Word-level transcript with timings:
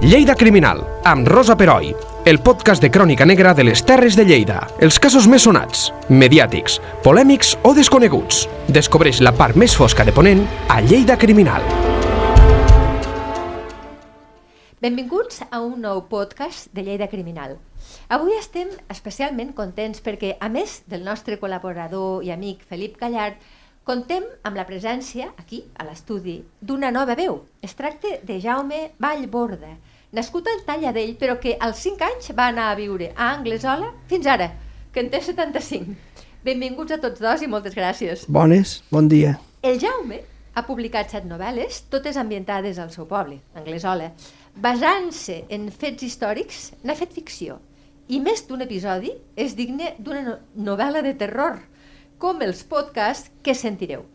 Lleida 0.00 0.36
Criminal, 0.36 0.78
amb 1.02 1.26
Rosa 1.26 1.56
Peroi, 1.58 1.88
el 2.24 2.38
podcast 2.38 2.80
de 2.80 2.86
crònica 2.88 3.26
negra 3.26 3.50
de 3.52 3.64
les 3.66 3.80
Terres 3.82 4.14
de 4.14 4.22
Lleida. 4.22 4.60
Els 4.78 4.94
casos 5.02 5.26
més 5.26 5.42
sonats, 5.42 5.88
mediàtics, 6.06 6.76
polèmics 7.02 7.56
o 7.66 7.72
desconeguts. 7.74 8.44
Descobreix 8.70 9.18
la 9.26 9.32
part 9.34 9.58
més 9.58 9.74
fosca 9.74 10.06
de 10.06 10.14
Ponent 10.14 10.44
a 10.70 10.78
Lleida 10.86 11.18
Criminal. 11.18 11.66
Benvinguts 14.78 15.42
a 15.50 15.64
un 15.66 15.82
nou 15.82 16.04
podcast 16.06 16.70
de 16.70 16.86
Lleida 16.86 17.10
Criminal. 17.10 17.58
Avui 18.06 18.38
estem 18.38 18.70
especialment 18.94 19.50
contents 19.50 19.98
perquè, 19.98 20.36
a 20.38 20.46
més 20.46 20.84
del 20.86 21.02
nostre 21.02 21.42
col·laborador 21.42 22.22
i 22.22 22.30
amic 22.30 22.62
Felip 22.70 22.94
Callard, 23.02 23.34
contem 23.82 24.22
amb 24.44 24.54
la 24.54 24.68
presència, 24.68 25.32
aquí, 25.42 25.64
a 25.74 25.90
l'estudi, 25.90 26.38
d'una 26.60 26.94
nova 26.94 27.18
veu. 27.18 27.42
Es 27.64 27.74
tracta 27.74 28.20
de 28.22 28.38
Jaume 28.38 28.92
Vallborda, 29.00 29.74
nascut 30.12 30.48
al 30.48 30.64
Talladell, 30.66 31.14
però 31.20 31.36
que 31.40 31.56
als 31.60 31.82
5 31.84 32.06
anys 32.06 32.32
va 32.36 32.48
anar 32.52 32.70
a 32.70 32.78
viure 32.78 33.12
a 33.14 33.32
Anglesola 33.34 33.92
fins 34.08 34.26
ara, 34.26 34.50
que 34.92 35.04
en 35.04 35.10
té 35.12 35.20
75. 35.24 35.96
Benvinguts 36.44 36.94
a 36.94 37.00
tots 37.02 37.20
dos 37.20 37.42
i 37.42 37.50
moltes 37.50 37.74
gràcies. 37.76 38.24
Bones, 38.28 38.78
bon 38.90 39.08
dia. 39.10 39.36
El 39.62 39.80
Jaume 39.82 40.20
ha 40.54 40.64
publicat 40.66 41.10
set 41.12 41.26
novel·les, 41.28 41.82
totes 41.92 42.16
ambientades 42.16 42.78
al 42.78 42.92
seu 42.94 43.06
poble, 43.10 43.40
Anglesola. 43.58 44.12
Basant-se 44.58 45.42
en 45.54 45.68
fets 45.70 46.06
històrics, 46.06 46.70
n'ha 46.82 46.96
fet 46.98 47.12
ficció. 47.14 47.58
I 48.08 48.22
més 48.24 48.46
d'un 48.48 48.64
episodi 48.64 49.12
és 49.36 49.54
digne 49.58 49.92
d'una 49.98 50.22
no 50.24 50.38
novel·la 50.70 51.02
de 51.04 51.12
terror, 51.20 51.60
com 52.18 52.40
els 52.42 52.64
podcasts 52.66 53.30
que 53.44 53.54
sentireu. 53.54 54.06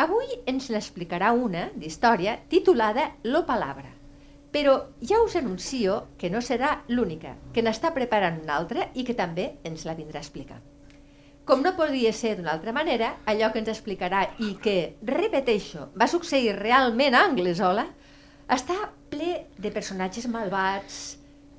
Avui 0.00 0.26
ens 0.50 0.68
n'explicarà 0.72 1.30
una 1.36 1.68
d'història 1.76 2.38
titulada 2.48 3.12
Lo 3.22 3.44
Palabra. 3.46 3.99
Però 4.50 4.74
ja 5.06 5.20
us 5.22 5.36
anuncio 5.38 6.00
que 6.18 6.30
no 6.30 6.40
serà 6.42 6.72
l'única, 6.88 7.36
que 7.54 7.62
n'està 7.62 7.92
preparant 7.94 8.40
una 8.42 8.56
altra 8.56 8.88
i 8.94 9.04
que 9.06 9.14
també 9.14 9.46
ens 9.64 9.86
la 9.86 9.94
vindrà 9.98 10.18
a 10.18 10.24
explicar. 10.24 10.58
Com 11.46 11.62
no 11.62 11.74
podia 11.78 12.12
ser 12.12 12.34
d'una 12.36 12.52
altra 12.56 12.74
manera, 12.74 13.14
allò 13.30 13.52
que 13.52 13.62
ens 13.62 13.70
explicarà 13.70 14.24
i 14.42 14.52
que, 14.62 14.76
repeteixo, 15.06 15.88
va 15.98 16.10
succeir 16.10 16.58
realment 16.58 17.14
a 17.14 17.24
Anglesola, 17.30 17.86
està 18.50 18.76
ple 19.10 19.46
de 19.58 19.72
personatges 19.74 20.26
malvats, 20.30 21.00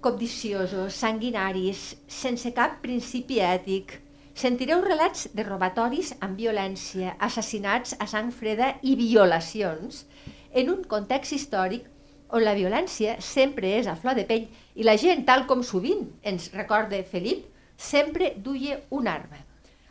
codiciosos, 0.03 0.95
sanguinaris, 0.95 1.91
sense 2.21 2.51
cap 2.55 2.79
principi 2.83 3.39
ètic, 3.45 3.99
Sentireu 4.41 4.79
relats 4.81 5.27
de 5.35 5.43
robatoris 5.43 6.13
amb 6.25 6.39
violència, 6.39 7.15
assassinats 7.27 7.97
a 7.99 8.07
sang 8.07 8.31
freda 8.31 8.71
i 8.81 8.95
violacions 8.95 10.05
en 10.61 10.71
un 10.71 10.85
context 10.93 11.35
històric 11.35 11.89
on 12.31 12.43
la 12.45 12.55
violència 12.55 13.17
sempre 13.21 13.75
és 13.77 13.87
a 13.87 13.95
flor 13.99 14.15
de 14.17 14.25
pell 14.27 14.47
i 14.75 14.87
la 14.87 14.97
gent, 14.99 15.25
tal 15.27 15.45
com 15.49 15.63
sovint 15.67 16.07
ens 16.23 16.49
recorda 16.55 17.01
Felip, 17.07 17.45
sempre 17.77 18.33
duia 18.37 18.79
una 18.89 19.15
arma. 19.17 19.41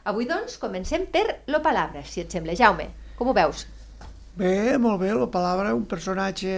Avui, 0.08 0.24
doncs, 0.26 0.56
comencem 0.58 1.04
per 1.12 1.42
Lo 1.52 1.60
Palabra, 1.60 2.02
si 2.08 2.22
et 2.22 2.32
sembla. 2.32 2.56
Jaume, 2.56 2.88
com 3.18 3.28
ho 3.28 3.36
veus? 3.36 3.66
Bé, 4.38 4.78
molt 4.80 5.02
bé, 5.02 5.12
Lo 5.12 5.28
Palabra, 5.30 5.74
un 5.76 5.84
personatge 5.84 6.54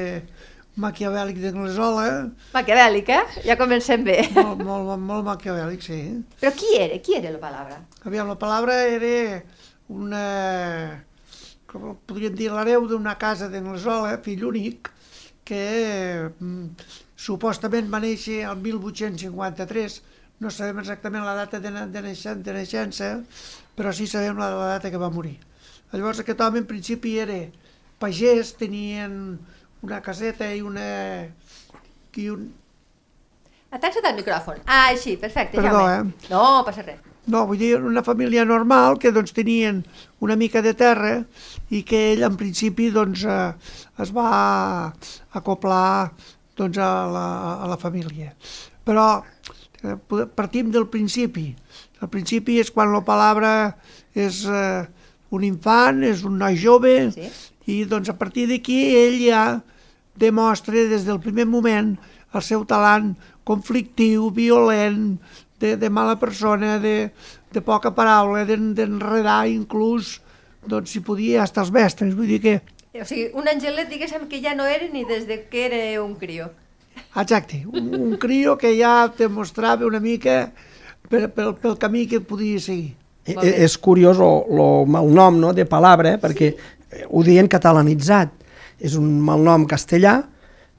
maquiavèlic 0.78 1.40
d'Anglesola. 1.42 2.06
Maquiavèlic, 2.54 3.10
eh? 3.10 3.42
Ja 3.48 3.58
comencem 3.60 4.04
bé. 4.06 4.20
Molt, 4.36 4.62
molt, 4.62 4.94
molt 5.02 5.26
maquiavèlic, 5.26 5.82
sí. 5.84 5.98
Però 6.40 6.52
qui 6.56 6.76
era? 6.78 7.00
Qui 7.02 7.18
era 7.18 7.32
la 7.34 7.42
palabra? 7.42 7.80
Aviam, 8.06 8.30
la 8.30 8.38
palabra 8.38 8.78
era 8.86 9.42
una... 9.92 10.22
com 11.66 11.96
podríem 12.06 12.34
dir, 12.36 12.50
l'hereu 12.52 12.86
d'una 12.88 13.16
casa 13.20 13.48
d'Anglesola, 13.52 14.18
fill 14.24 14.44
únic, 14.48 14.92
que 15.52 16.32
mm, 16.32 16.88
supostament 17.28 17.90
va 17.92 18.00
néixer 18.02 18.40
el 18.48 18.56
1853, 18.64 20.00
no 20.42 20.50
sabem 20.50 20.80
exactament 20.82 21.24
la 21.26 21.36
data 21.38 21.60
de, 21.62 21.70
de, 21.70 22.02
naixença, 22.02 22.34
de 22.40 22.54
naixença, 22.56 23.10
però 23.76 23.92
sí 23.94 24.08
sabem 24.10 24.40
la, 24.40 24.48
la 24.56 24.70
data 24.74 24.90
que 24.90 25.00
va 25.00 25.12
morir. 25.12 25.36
Llavors 25.92 26.22
aquest 26.22 26.40
home 26.40 26.62
en 26.62 26.66
principi 26.70 27.18
era 27.20 27.36
pagès, 28.00 28.54
tenien 28.58 29.38
una 29.84 30.00
caseta 30.02 30.48
i 30.56 30.64
una... 30.64 30.88
I 32.16 32.28
un... 32.32 32.48
Ataca't 33.72 34.04
al 34.08 34.18
micròfon. 34.18 34.64
Ah, 34.66 34.88
així, 34.90 35.16
perfecte, 35.20 35.56
Perdó, 35.60 35.84
Jaume. 35.84 36.12
eh? 36.12 36.32
No, 36.32 36.42
passa 36.66 36.84
res. 36.84 37.11
No, 37.30 37.44
vull 37.46 37.60
dir, 37.60 37.76
una 37.78 38.02
família 38.02 38.42
normal 38.44 38.96
que 38.98 39.12
doncs 39.14 39.30
tenien 39.36 39.84
una 40.20 40.34
mica 40.34 40.62
de 40.62 40.72
terra 40.74 41.20
i 41.70 41.84
que 41.86 42.00
ell 42.12 42.24
en 42.26 42.34
principi 42.38 42.88
doncs 42.90 43.22
eh, 43.22 43.52
es 44.02 44.10
va 44.10 44.90
acoplar 45.38 46.10
doncs 46.58 46.80
a 46.82 46.90
la, 47.12 47.26
a 47.62 47.68
la 47.70 47.78
família. 47.78 48.32
Però 48.82 49.06
eh, 49.22 49.94
partim 50.34 50.72
del 50.74 50.88
principi. 50.90 51.52
El 52.02 52.10
principi 52.10 52.58
és 52.58 52.72
quan 52.74 52.90
la 52.90 53.04
palabra 53.06 53.52
és 54.18 54.42
eh, 54.50 54.82
un 55.30 55.46
infant, 55.46 56.02
és 56.02 56.24
un 56.26 56.40
noi 56.42 56.58
jove, 56.58 56.96
Sí. 57.14 57.30
i 57.70 57.84
doncs 57.86 58.10
a 58.10 58.18
partir 58.18 58.48
d'aquí 58.50 58.80
ell 58.98 59.20
ja 59.22 59.44
demostra 60.18 60.74
des 60.90 61.06
del 61.06 61.22
primer 61.22 61.46
moment 61.46 61.94
el 62.34 62.42
seu 62.42 62.64
talent 62.66 63.12
conflictiu, 63.46 64.30
violent, 64.34 65.18
de, 65.62 65.76
de 65.78 65.88
mala 65.90 66.18
persona, 66.20 66.76
de, 66.82 67.12
de 67.54 67.60
poca 67.62 67.94
paraula, 67.94 68.42
d'en- 68.48 68.72
d'enredar 68.76 69.46
inclús, 69.48 70.18
doncs 70.66 70.90
si 70.92 71.00
podia, 71.06 71.42
hasta 71.46 71.62
els 71.62 71.70
mestres. 71.74 72.14
Vull 72.18 72.28
dir 72.34 72.40
que, 72.42 72.56
O 72.92 73.06
sigui, 73.08 73.30
un 73.40 73.46
angelet, 73.48 73.86
diguéssim, 73.88 74.26
que 74.28 74.42
ja 74.44 74.52
no 74.58 74.66
era 74.68 74.84
ni 74.92 75.06
des 75.08 75.24
de 75.24 75.46
que 75.48 75.62
era 75.70 76.02
un 76.02 76.12
crió. 76.20 76.50
exacte, 77.16 77.62
un, 77.72 77.86
un 77.96 78.16
crio 78.20 78.58
que 78.60 78.74
ja 78.76 79.08
te 79.16 79.28
mostrava 79.32 79.86
una 79.86 80.00
mica 80.00 80.52
per, 81.08 81.30
pel, 81.32 81.54
pel 81.56 81.78
camí 81.80 82.06
que 82.06 82.20
podia 82.20 82.60
seguir. 82.60 82.92
E- 83.24 83.34
bé. 83.38 83.54
És 83.64 83.78
curiós 83.78 84.18
el 84.20 84.84
malnom 84.92 85.38
no, 85.40 85.54
de 85.56 85.64
palabra, 85.64 86.18
perquè 86.20 86.50
sí. 86.52 87.06
ho 87.08 87.22
deien 87.24 87.48
catalanitzat. 87.48 88.28
És 88.82 88.96
un 88.98 89.08
malnom 89.24 89.64
castellà, 89.70 90.18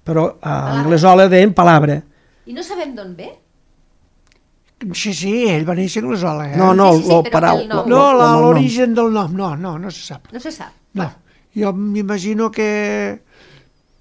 però 0.03 0.35
a 0.43 0.53
anglesola 0.83 1.25
deien 1.31 1.53
palabra. 1.55 2.01
I 2.45 2.53
no 2.53 2.61
sabem 2.61 2.93
d'on 2.93 3.13
ve? 3.17 3.29
Sí, 4.93 5.13
sí, 5.13 5.33
ell 5.49 5.63
va 5.67 5.75
néixer 5.77 6.01
a 6.01 6.05
Anglesola, 6.05 6.47
eh? 6.51 6.57
No, 6.57 6.73
no, 6.73 6.91
Sí, 6.97 7.03
sí, 7.03 7.09
sí, 7.23 7.29
parau, 7.31 7.59
el 7.61 7.67
nom. 7.69 7.87
No, 7.89 8.13
la- 8.13 8.31
malnom. 8.33 8.41
l'origen 8.51 8.93
del 8.97 9.11
nom, 9.13 9.33
no, 9.35 9.55
no, 9.55 9.77
no 9.79 9.91
se 9.91 10.01
sap. 10.05 10.31
No 10.33 10.39
se 10.39 10.51
sap. 10.51 10.73
No, 10.93 11.09
jo 11.55 11.71
m'imagino 11.73 12.49
que 12.51 13.21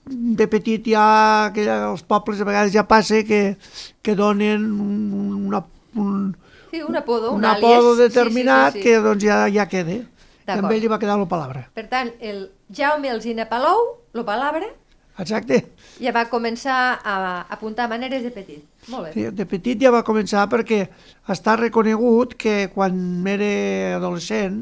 de 0.05 0.47
petit 0.49 0.83
ja, 0.91 1.51
que 1.55 1.65
ja 1.65 1.77
els 1.93 2.03
pobles 2.03 2.41
a 2.41 2.45
vegades 2.49 2.73
ja 2.75 2.83
passa 2.89 3.23
que, 3.25 3.57
que 4.03 4.15
donen 4.19 4.65
un, 4.73 5.47
una, 5.49 5.63
un, 5.95 6.37
Sí, 6.73 6.81
un 6.83 6.97
apodo, 6.97 7.33
un, 7.33 7.39
un 7.39 7.45
apodo 7.45 7.95
determinat 7.97 8.73
sí, 8.73 8.79
sí, 8.79 8.83
sí, 8.83 8.89
sí. 8.89 8.89
que 8.89 8.99
doncs 9.05 9.25
ja, 9.25 9.43
ja 9.53 9.69
queda. 9.69 9.93
I 9.93 10.01
amb 10.01 10.47
D'acord. 10.47 10.73
ell 10.75 10.81
li 10.81 10.89
va 10.91 10.99
quedar 10.99 11.19
la 11.21 11.29
palabra. 11.29 11.67
Per 11.77 11.85
tant, 11.89 12.11
el 12.19 12.47
Jaume 12.75 13.11
Alzina 13.13 13.45
Palou, 13.49 13.99
lo 14.13 14.25
palabra, 14.25 14.67
Exacte. 15.19 15.67
Ja 16.03 16.13
va 16.15 16.27
començar 16.31 16.99
a 17.05 17.17
apuntar 17.55 17.89
maneres 17.91 18.25
de 18.27 18.33
petit. 18.35 18.63
Molt 18.91 19.09
bé. 19.09 19.13
Sí, 19.15 19.27
de 19.31 19.47
petit 19.49 19.83
ja 19.83 19.93
va 19.95 20.03
començar 20.07 20.49
perquè 20.51 20.85
està 21.31 21.57
reconegut 21.61 22.35
que 22.39 22.69
quan 22.75 22.97
era 23.31 23.99
adolescent, 23.99 24.59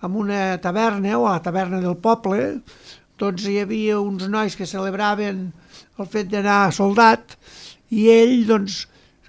en 0.00 0.16
una 0.16 0.58
taverna 0.60 1.18
o 1.18 1.26
a 1.28 1.36
la 1.36 1.44
taverna 1.44 1.80
del 1.80 1.96
poble, 2.00 2.60
doncs 3.20 3.44
hi 3.48 3.58
havia 3.60 3.98
uns 4.00 4.28
nois 4.32 4.56
que 4.56 4.68
celebraven 4.68 5.50
el 6.00 6.08
fet 6.08 6.30
d'anar 6.32 6.72
soldat 6.72 7.36
i 7.92 8.08
ell, 8.12 8.46
doncs, 8.48 8.86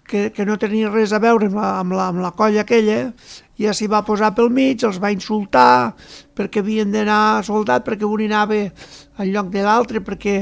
que, 0.08 0.30
que 0.36 0.46
no 0.48 0.58
tenia 0.60 0.92
res 0.92 1.14
a 1.16 1.20
veure 1.24 1.48
amb 1.48 1.58
la, 1.60 1.70
amb 1.80 1.96
la, 1.96 2.08
amb 2.12 2.24
la 2.24 2.34
colla 2.36 2.64
aquella, 2.66 3.14
ja 3.62 3.76
s'hi 3.76 3.88
va 3.92 4.04
posar 4.04 4.32
pel 4.36 4.50
mig, 4.52 4.84
els 4.84 5.00
va 5.00 5.12
insultar 5.14 5.94
perquè 6.36 6.64
havien 6.64 6.92
d'anar 6.92 7.44
soldat, 7.48 7.86
perquè 7.86 8.08
un 8.08 8.26
anava 8.26 8.58
en 8.66 9.32
lloc 9.32 9.52
de 9.54 9.64
l'altre, 9.64 10.02
perquè 10.04 10.36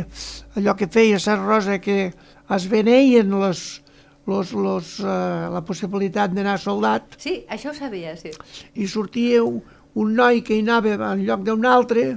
allò 0.60 0.76
que 0.78 0.90
feia 0.92 1.20
Sant 1.20 1.42
Rosa 1.46 1.80
que 1.82 2.12
es 2.56 2.68
beneien 2.70 3.30
los, 3.32 3.82
los, 4.28 4.54
los, 4.54 4.94
uh, 5.02 5.50
la 5.54 5.64
possibilitat 5.66 6.36
d'anar 6.36 6.58
soldat 6.62 7.18
Sí, 7.22 7.40
això 7.50 7.74
ho 7.74 7.78
sabia, 7.78 8.16
sí. 8.20 8.34
i 8.76 8.88
sortia 8.88 9.44
un, 9.44 9.60
un 10.00 10.14
noi 10.16 10.44
que 10.46 10.58
hi 10.58 10.64
anava 10.66 10.96
en 11.14 11.26
lloc 11.26 11.44
d'un 11.48 11.66
altre, 11.66 12.14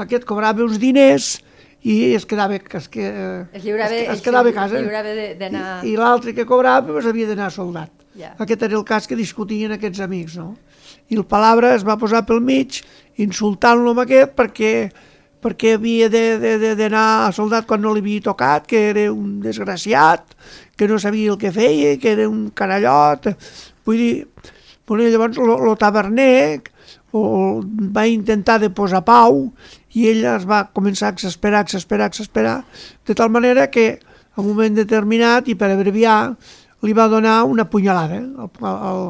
aquest 0.00 0.26
cobrava 0.28 0.64
uns 0.64 0.78
diners 0.82 1.36
i 1.84 2.14
es 2.16 2.24
quedava, 2.24 2.56
es, 2.56 2.88
que, 2.88 3.04
Es 3.52 3.64
lliurava, 3.64 3.92
es, 3.92 4.14
es 4.16 4.22
quedava 4.24 4.48
a 4.48 4.56
casa. 4.56 4.80
I, 4.80 5.90
i 5.90 5.96
l'altre 6.00 6.32
que 6.32 6.46
cobrava 6.48 6.94
pues, 6.94 7.04
havia 7.04 7.28
d'anar 7.28 7.50
soldat. 7.52 7.92
Ja. 8.16 8.32
Aquest 8.40 8.62
era 8.64 8.78
el 8.78 8.86
cas 8.88 9.08
que 9.10 9.18
discutien 9.18 9.74
aquests 9.74 10.00
amics, 10.00 10.38
no? 10.40 10.54
I 11.12 11.18
el 11.18 11.26
Palabra 11.28 11.74
es 11.76 11.84
va 11.84 11.98
posar 12.00 12.22
pel 12.24 12.40
mig 12.40 12.80
insultant-lo 13.20 13.92
amb 13.92 14.04
aquest 14.06 14.32
perquè 14.38 14.72
perquè 15.44 15.74
havia 15.76 16.08
d'anar 16.08 17.06
a 17.26 17.32
soldat 17.36 17.66
quan 17.68 17.82
no 17.84 17.92
li 17.92 18.00
havia 18.00 18.24
tocat, 18.30 18.64
que 18.66 18.88
era 18.94 19.10
un 19.12 19.42
desgraciat, 19.44 20.32
que 20.76 20.88
no 20.88 20.98
sabia 20.98 21.34
el 21.34 21.38
que 21.38 21.52
feia, 21.52 21.98
que 22.00 22.14
era 22.16 22.28
un 22.30 22.48
canallot. 22.56 23.28
Vull 23.84 24.00
dir, 24.00 24.14
bueno, 24.88 25.04
llavors 25.04 25.38
el 25.38 25.76
taverner 25.78 26.62
o 27.14 27.60
va 27.62 28.06
intentar 28.08 28.58
de 28.58 28.72
posar 28.74 29.04
pau 29.06 29.44
i 29.94 30.08
ell 30.10 30.24
es 30.26 30.48
va 30.50 30.64
començar 30.74 31.12
a 31.12 31.14
exasperar, 31.14 31.62
exasperar, 31.62 32.08
exasperar, 32.10 32.56
de 33.06 33.14
tal 33.14 33.30
manera 33.30 33.68
que 33.70 34.00
en 34.36 34.42
un 34.42 34.48
moment 34.48 34.74
determinat, 34.74 35.46
i 35.46 35.54
per 35.54 35.70
abreviar, 35.70 36.34
li 36.82 36.92
va 36.96 37.06
donar 37.08 37.44
una 37.46 37.68
punyalada 37.70 38.18
al, 38.18 38.50
al, 38.66 39.04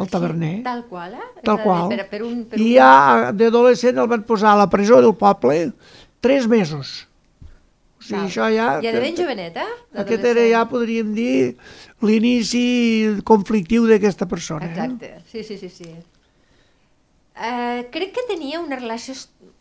al 0.00 0.08
taverner. 0.08 0.54
Tal 0.64 0.84
qual, 0.88 1.14
eh? 1.14 1.28
Tal 1.44 1.60
qual. 1.62 1.88
Per, 1.92 2.06
per 2.08 2.22
un, 2.24 2.42
per 2.48 2.60
I 2.60 2.72
ja 2.78 3.30
d'adolescent 3.36 4.00
el 4.00 4.08
van 4.10 4.24
posar 4.28 4.54
a 4.54 4.60
la 4.62 4.68
presó 4.72 5.00
del 5.04 5.14
poble 5.20 5.70
tres 6.24 6.48
mesos. 6.48 6.94
O 8.00 8.04
sigui, 8.04 8.16
Val. 8.16 8.28
això 8.30 8.48
ja... 8.54 8.68
I 8.80 8.88
de 8.88 9.02
ben 9.02 9.18
jovenet, 9.18 9.58
eh? 9.60 9.72
Aquest 10.00 10.24
era 10.30 10.46
ja, 10.48 10.62
podríem 10.70 11.12
dir, 11.16 11.34
l'inici 12.00 12.64
conflictiu 13.28 13.84
d'aquesta 13.90 14.28
persona. 14.30 14.70
Eh? 14.70 14.72
Exacte, 14.72 15.12
sí, 15.28 15.44
sí, 15.44 15.58
sí. 15.60 15.68
sí. 15.68 15.92
Uh, 17.40 17.84
crec 17.92 18.16
que 18.16 18.24
tenia 18.28 18.60
una 18.60 18.76
relació 18.80 19.14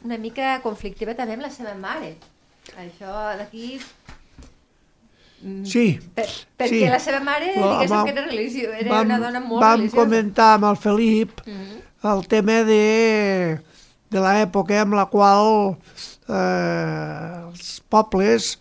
una 0.04 0.18
mica 0.18 0.60
conflictiva 0.64 1.16
també 1.16 1.36
amb 1.36 1.46
la 1.46 1.52
seva 1.54 1.76
mare. 1.76 2.16
Això 2.80 3.12
d'aquí... 3.40 3.80
mm, 5.42 5.66
Sí. 5.66 6.00
Per, 6.16 6.26
perquè 6.58 6.70
sí. 6.70 6.90
la 6.90 7.00
seva 7.00 7.20
mare, 7.20 7.54
La- 7.56 7.80
diguéssim 7.80 7.96
vam- 7.96 8.06
que 8.06 8.12
era, 8.12 8.26
religió, 8.26 8.74
era 8.74 8.90
vam, 8.92 9.06
una 9.06 9.20
dona 9.20 9.40
molt 9.40 9.62
vam 9.62 9.78
religiosa. 9.80 9.98
comentar 10.04 10.54
amb 10.56 10.66
el 10.66 10.78
Felip 10.78 11.42
Mhm. 11.46 11.80
el 12.14 12.28
tema 12.28 12.64
de, 12.64 13.60
de 14.10 14.20
l'època 14.20 14.82
amb 14.82 14.94
la 14.94 15.06
qual 15.08 15.78
eh, 16.30 17.48
els 17.50 17.82
pobles 17.90 18.60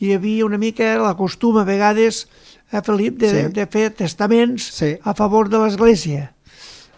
hi 0.00 0.12
havia 0.14 0.44
una 0.46 0.58
mica 0.58 0.96
la 0.98 1.14
costum 1.14 1.58
a 1.58 1.64
vegades, 1.64 2.28
eh, 2.72 2.80
Felip, 2.82 3.18
de, 3.18 3.28
Sí. 3.30 3.52
de 3.52 3.66
fer 3.66 3.90
testaments 3.94 4.62
Sí. 4.72 4.98
a 5.02 5.14
favor 5.14 5.48
de 5.48 5.58
l'Església. 5.58 6.32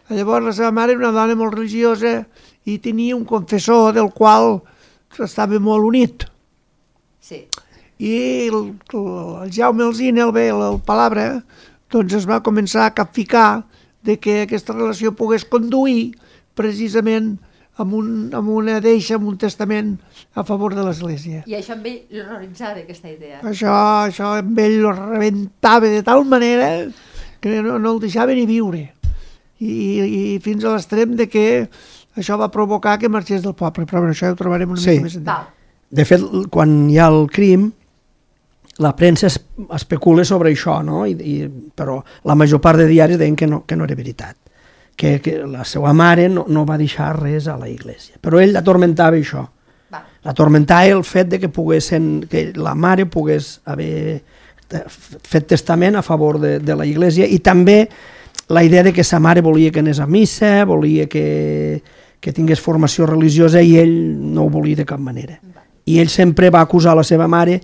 Llavors 0.08 0.44
la 0.44 0.52
seva 0.52 0.70
mare 0.70 0.93
era 0.93 1.00
una 1.08 1.11
dona 1.20 1.34
molt 1.34 1.52
religiosa 1.55 2.26
i 2.64 2.78
tenia 2.78 3.17
un 3.17 3.25
confessor 3.25 3.93
del 3.93 4.12
qual 4.12 4.62
estava 5.19 5.58
molt 5.58 5.84
unit. 5.84 6.25
Sí. 7.20 7.49
I 7.99 8.49
el, 8.51 8.75
el, 8.93 9.51
Jaume 9.53 9.85
Alzina, 9.85 10.25
el 10.27 10.33
bé, 10.33 10.49
el, 10.53 10.61
el 10.63 10.81
Palabra, 10.85 11.43
doncs 11.93 12.13
es 12.19 12.27
va 12.29 12.43
començar 12.45 12.85
a 12.87 12.95
capficar 12.95 13.65
de 14.05 14.19
que 14.21 14.43
aquesta 14.45 14.75
relació 14.77 15.15
pogués 15.17 15.47
conduir 15.49 16.13
precisament 16.55 17.37
amb, 17.77 17.95
un, 17.97 18.11
amb 18.37 18.49
una 18.53 18.79
deixa, 18.85 19.17
amb 19.17 19.29
un 19.29 19.39
testament 19.41 19.95
a 20.35 20.45
favor 20.45 20.75
de 20.77 20.85
l'Església. 20.87 21.43
I 21.49 21.57
això 21.59 21.75
amb 21.77 21.89
ell 21.89 21.99
l'horroritzava, 22.13 22.83
aquesta 22.85 23.11
idea. 23.13 23.41
Això, 23.45 23.73
això 24.09 24.35
amb 24.43 24.61
ell 24.63 24.79
lo 24.85 24.93
rebentava 24.97 25.89
de 25.93 26.03
tal 26.07 26.25
manera 26.29 26.71
que 27.41 27.61
no, 27.63 27.79
no 27.79 27.97
el 27.97 28.01
deixava 28.05 28.37
ni 28.37 28.47
viure. 28.49 28.87
I, 29.61 29.73
i 30.05 30.23
fins 30.45 30.65
a 30.69 30.75
l'extrem 30.75 31.15
de 31.17 31.29
que 31.33 31.47
això 32.17 32.37
va 32.41 32.51
provocar 32.53 32.99
que 33.01 33.09
marxés 33.13 33.43
del 33.45 33.55
poble, 33.57 33.85
però 33.89 34.03
bueno, 34.03 34.13
això 34.17 34.29
ja 34.29 34.35
ho 34.37 34.41
trobarem 34.41 34.73
una 34.77 34.81
Sí. 34.81 34.97
mica 34.99 35.09
més 35.09 35.17
endavant. 35.21 35.53
De 35.97 36.05
fet, 36.05 36.23
quan 36.53 36.73
hi 36.91 36.97
ha 36.99 37.07
el 37.13 37.29
crim, 37.33 37.71
la 38.78 38.94
premsa 38.96 39.26
es, 39.28 39.38
especula 39.75 40.25
sobre 40.25 40.50
això, 40.52 40.82
no? 40.84 41.06
I, 41.08 41.14
i, 41.17 41.37
però 41.75 42.00
la 42.28 42.34
major 42.37 42.61
part 42.61 42.78
de 42.78 42.87
diaris 42.90 43.19
deien 43.19 43.37
que 43.37 43.46
no, 43.49 43.62
que 43.67 43.76
no 43.76 43.84
era 43.88 43.94
veritat, 43.96 44.37
que, 44.96 45.19
que 45.25 45.38
la 45.49 45.64
seva 45.64 45.93
mare 45.96 46.28
no, 46.28 46.44
no 46.49 46.67
va 46.69 46.76
deixar 46.81 47.14
res 47.19 47.49
a 47.49 47.56
la 47.56 47.69
iglesia. 47.69 48.17
Però 48.20 48.40
ell 48.40 48.52
l'atormentava 48.52 49.17
això, 49.17 49.46
Val. 49.93 50.05
l'atormentava 50.25 50.90
el 50.93 51.05
fet 51.05 51.31
de 51.32 51.40
que 51.40 51.49
poguessin, 51.52 52.26
que 52.28 52.50
la 52.56 52.75
mare 52.75 53.06
pogués 53.06 53.61
haver 53.64 54.20
te- 54.69 54.84
fet 54.88 55.49
testament 55.55 55.96
a 55.96 56.02
favor 56.05 56.40
de, 56.43 56.58
de 56.61 56.76
la 56.76 56.84
iglesia 56.87 57.26
i 57.28 57.38
també 57.38 57.87
la 58.49 58.62
idea 58.62 58.82
de 58.87 58.93
que 58.93 59.02
sa 59.05 59.19
mare 59.19 59.40
volia 59.43 59.73
que 59.73 59.81
anés 59.81 59.99
a 59.99 60.06
missa, 60.06 60.64
volia 60.64 61.08
que, 61.11 61.82
que 62.20 62.32
tingués 62.32 62.61
formació 62.61 63.06
religiosa 63.08 63.62
i 63.62 63.76
ell 63.81 63.96
no 64.20 64.44
ho 64.44 64.50
volia 64.52 64.76
de 64.76 64.84
cap 64.87 65.00
manera. 65.00 65.40
I 65.87 65.99
ell 66.02 66.11
sempre 66.11 66.50
va 66.50 66.61
acusar 66.61 66.94
la 66.99 67.02
seva 67.06 67.26
mare 67.26 67.61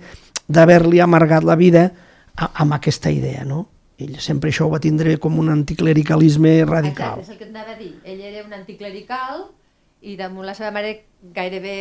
d'haver-li 0.53 1.01
amargat 1.03 1.43
la 1.47 1.55
vida 1.59 1.87
a, 2.35 2.49
amb 2.63 2.77
aquesta 2.77 3.11
idea, 3.13 3.43
no? 3.45 3.65
Ell 4.01 4.15
sempre 4.19 4.49
això 4.49 4.65
ho 4.67 4.71
va 4.73 4.79
tindre 4.81 5.17
com 5.21 5.35
un 5.39 5.51
anticlericalisme 5.53 6.63
radical. 6.65 7.19
Exacte, 7.21 7.27
és 7.27 7.33
el 7.35 7.37
que 7.41 7.45
et 7.45 7.51
anava 7.53 7.75
a 7.75 7.79
dir. 7.79 7.91
Ell 8.03 8.21
era 8.25 8.45
un 8.45 8.55
anticlerical 8.57 9.43
i 10.03 10.15
damunt 10.19 10.47
la 10.49 10.55
seva 10.57 10.71
mare 10.75 10.95
gairebé 11.35 11.75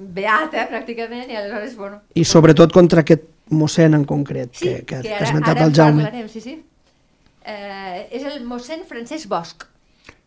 beata, 0.00 0.64
pràcticament, 0.70 1.28
i 1.30 1.36
aleshores, 1.38 1.76
bueno... 1.78 2.00
I 2.18 2.24
sobretot 2.26 2.72
contra 2.74 3.04
aquest 3.04 3.28
mossèn 3.54 3.94
en 3.94 4.04
concret, 4.08 4.50
Sí, 4.58 4.64
que, 4.66 4.80
que, 4.88 5.02
que 5.04 5.12
ha 5.12 5.20
ara, 5.20 5.28
esmentat 5.28 5.56
ara 5.56 5.68
el 5.68 5.76
Jaume. 5.76 6.02
parlarem, 6.08 6.26
sí, 6.32 6.42
sí. 6.42 6.56
Eh, 7.48 8.08
és 8.18 8.24
el 8.28 8.42
mossèn 8.44 8.82
Francesc 8.88 9.28
Bosch, 9.30 9.68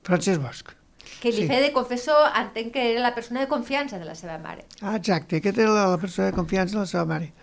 Francesc 0.07 0.42
Bosch. 0.42 0.71
Que 1.19 1.31
li 1.31 1.41
Sí. 1.43 1.47
feia 1.47 1.61
de 1.61 1.71
confessor, 1.73 2.29
entenc 2.39 2.71
que 2.73 2.85
era 2.93 3.01
la 3.01 3.13
persona 3.15 3.41
de 3.41 3.47
confiança 3.47 3.99
de 3.99 4.05
la 4.05 4.15
seva 4.15 4.37
mare. 4.39 4.65
Ah, 4.81 4.95
exacte, 4.95 5.37
aquesta 5.37 5.61
era 5.61 5.71
la, 5.75 5.87
la 5.91 5.97
persona 5.97 6.29
de 6.31 6.37
confiança 6.37 6.73
de 6.75 6.79
la 6.85 6.87
seva 6.89 7.05
mare. 7.05 7.33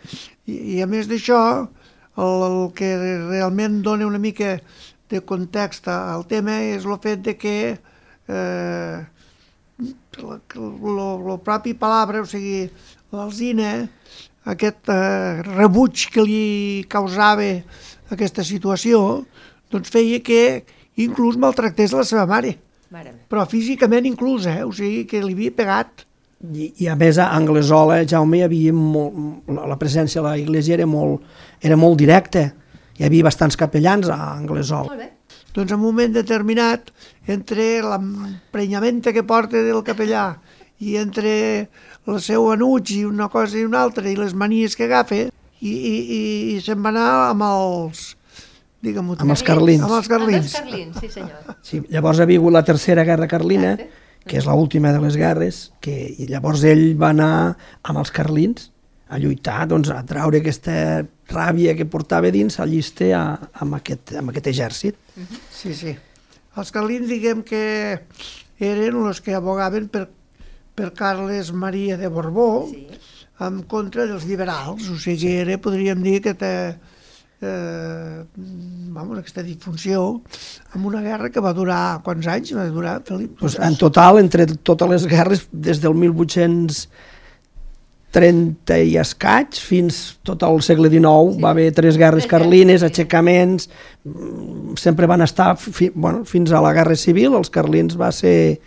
I, 0.46 0.78
i 0.78 0.82
a 0.82 0.86
més 0.86 1.06
d'això, 1.10 1.68
el, 2.18 2.42
el 2.48 2.72
que 2.74 2.88
realment 3.28 3.82
dona 3.82 4.06
una 4.06 4.18
mica 4.18 4.56
de 5.08 5.20
context 5.24 5.86
al 5.88 6.26
tema 6.28 6.58
és 6.60 6.84
el 6.84 6.98
fet 7.00 7.22
de 7.24 7.36
que 7.38 7.54
eh, 8.28 9.04
el 9.78 11.38
propi 11.44 11.74
Palabra, 11.74 12.22
o 12.22 12.26
sigui, 12.26 12.66
l'Alzina, 13.14 13.88
aquest 14.48 14.88
eh, 14.90 15.42
rebuig 15.46 16.08
que 16.12 16.24
li 16.24 16.84
causava 16.90 17.46
aquesta 18.10 18.44
situació, 18.44 19.24
doncs 19.70 19.92
feia 19.92 20.20
que 20.24 20.64
inclús 20.98 21.36
maltractés 21.38 21.92
la 21.94 22.04
seva 22.08 22.26
mare, 22.26 22.56
Mare 22.88 23.12
però 23.28 23.44
físicament 23.44 24.06
inclús, 24.08 24.46
eh? 24.48 24.62
o 24.64 24.72
sigui, 24.72 25.04
que 25.08 25.20
li 25.20 25.34
havia 25.36 25.52
pegat. 25.52 26.06
I, 26.38 26.70
I 26.84 26.88
a 26.88 26.94
més 26.96 27.18
a 27.20 27.28
Anglesola, 27.36 27.98
Jaume, 28.08 28.38
hi 28.38 28.46
havia 28.46 28.72
molt, 28.72 29.48
la, 29.52 29.76
presència 29.80 30.22
de 30.22 30.28
la 30.28 30.38
iglesia 30.40 30.78
era 30.78 30.86
molt, 30.88 31.26
era 31.60 31.76
molt 31.76 31.98
directa. 32.00 32.46
Hi 32.98 33.06
havia 33.06 33.26
bastants 33.26 33.58
capellans 33.58 34.08
a 34.10 34.18
Anglesola. 34.38 34.88
Molt 34.88 35.04
bé. 35.04 35.10
doncs 35.54 35.72
en 35.72 35.78
un 35.78 35.82
moment 35.82 36.12
determinat, 36.14 36.92
entre 37.26 37.66
l'emprenyamenta 37.82 39.12
que 39.12 39.24
porta 39.26 39.60
del 39.64 39.82
capellà 39.82 40.28
i 40.78 40.94
entre 41.00 41.32
el 42.06 42.20
seu 42.22 42.46
enuig 42.52 42.92
i 42.94 43.02
una 43.04 43.26
cosa 43.32 43.58
i 43.58 43.64
una 43.66 43.82
altra 43.82 44.06
i 44.08 44.14
les 44.16 44.36
manies 44.38 44.76
que 44.78 44.86
agafa, 44.86 45.26
i, 45.58 45.72
i, 45.72 45.94
i, 45.98 46.20
i 46.54 46.60
se'n 46.62 46.80
va 46.84 46.92
anar 46.94 47.08
amb 47.32 47.44
els, 47.48 48.12
digue'm 48.82 49.10
Amb 49.18 49.30
els 49.34 49.42
carlins. 49.42 49.82
Amb 49.82 49.92
els 49.96 50.06
Amb 50.08 50.12
carlins. 50.14 50.44
els 50.44 50.54
carlins, 50.60 50.96
sí 51.00 51.08
senyor. 51.10 51.56
Sí, 51.62 51.82
llavors 51.90 52.20
ha 52.20 52.26
vingut 52.30 52.52
la 52.54 52.64
tercera 52.64 53.04
guerra 53.04 53.26
carlina, 53.28 53.72
Exacte. 53.74 53.90
que 54.28 54.38
és 54.38 54.46
l'última 54.46 54.92
de 54.92 55.00
les 55.00 55.16
guerres, 55.16 55.72
que 55.80 55.94
i 56.18 56.26
llavors 56.30 56.62
ell 56.64 56.94
va 57.00 57.10
anar 57.10 57.56
amb 57.82 57.98
els 57.98 58.10
carlins 58.10 58.70
a 59.08 59.16
lluitar, 59.18 59.66
doncs, 59.66 59.88
a 59.90 60.02
traure 60.04 60.38
aquesta 60.42 61.04
ràbia 61.32 61.74
que 61.76 61.86
portava 61.88 62.30
dins, 62.30 62.58
a 62.60 62.66
llister 62.68 63.14
a, 63.16 63.22
amb, 63.54 63.74
aquest, 63.78 64.12
amb 64.20 64.30
aquest 64.30 64.50
exèrcit. 64.52 64.96
Sí, 65.50 65.72
sí. 65.74 65.94
Els 66.58 66.70
carlins, 66.74 67.08
diguem 67.08 67.42
que 67.42 68.02
eren 68.60 68.98
els 69.06 69.20
que 69.24 69.32
abogaven 69.34 69.88
per, 69.88 70.08
per 70.74 70.92
Carles 70.92 71.52
Maria 71.52 71.96
de 71.96 72.08
Borbó 72.08 72.66
Sí. 72.70 72.86
en 73.40 73.62
contra 73.62 74.04
dels 74.06 74.26
liberals. 74.26 74.88
O 74.90 74.98
sigui, 74.98 75.30
era, 75.40 75.56
podríem 75.62 76.02
dir 76.02 76.20
que 76.20 76.34
té, 76.34 76.52
eh, 77.42 78.24
vamos, 78.90 79.18
aquesta 79.18 79.42
disfunció 79.46 80.20
amb 80.74 80.86
una 80.90 81.00
guerra 81.04 81.30
que 81.30 81.40
va 81.40 81.52
durar, 81.54 82.00
quants 82.06 82.26
anys 82.26 82.54
va 82.56 82.66
durar, 82.72 83.02
Felip? 83.06 83.38
Pues, 83.40 83.58
en 83.62 83.76
total, 83.78 84.18
entre 84.22 84.46
totes 84.46 84.88
les 84.90 85.06
guerres, 85.06 85.48
des 85.52 85.80
del 85.82 85.94
1830 85.94 88.78
i 88.82 88.96
escaig 88.98 89.54
fins 89.60 90.18
tot 90.26 90.42
el 90.42 90.60
segle 90.62 90.88
XIX, 90.90 91.34
Sí. 91.36 91.42
va 91.42 91.50
haver 91.50 91.72
tres 91.72 91.96
guerres 91.96 92.26
carlines, 92.26 92.80
sí. 92.80 92.86
aixecaments, 92.86 93.70
mm, 94.04 94.74
sempre 94.76 95.06
van 95.06 95.22
estar 95.22 95.56
fi, 95.56 95.90
bueno, 95.94 96.24
fins 96.24 96.50
a 96.52 96.60
la 96.60 96.72
Guerra 96.72 96.96
Civil, 96.96 97.34
els 97.34 97.50
carlins 97.50 97.96
va 97.98 98.10
ser... 98.12 98.60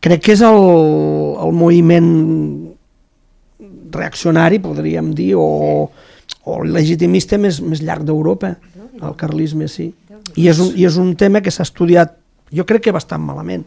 Crec 0.00 0.22
que 0.22 0.32
és 0.36 0.42
el, 0.44 0.54
el 1.40 1.52
moviment 1.56 2.74
reaccionari, 3.90 4.58
podríem 4.60 5.14
dir, 5.16 5.32
o, 5.40 5.88
o 6.46 6.60
legitimista 6.64 7.38
més, 7.42 7.60
més 7.60 7.82
llarg 7.82 8.04
d'Europa, 8.06 8.54
el 8.96 9.16
carlisme, 9.18 9.66
sí. 9.68 9.90
I 10.36 10.48
és, 10.50 10.58
un, 10.62 10.72
I 10.78 10.86
és 10.86 10.96
un 11.00 11.14
tema 11.18 11.40
que 11.42 11.50
s'ha 11.50 11.64
estudiat, 11.66 12.14
jo 12.54 12.64
crec 12.68 12.84
que 12.86 12.92
bastant 12.94 13.22
malament, 13.24 13.64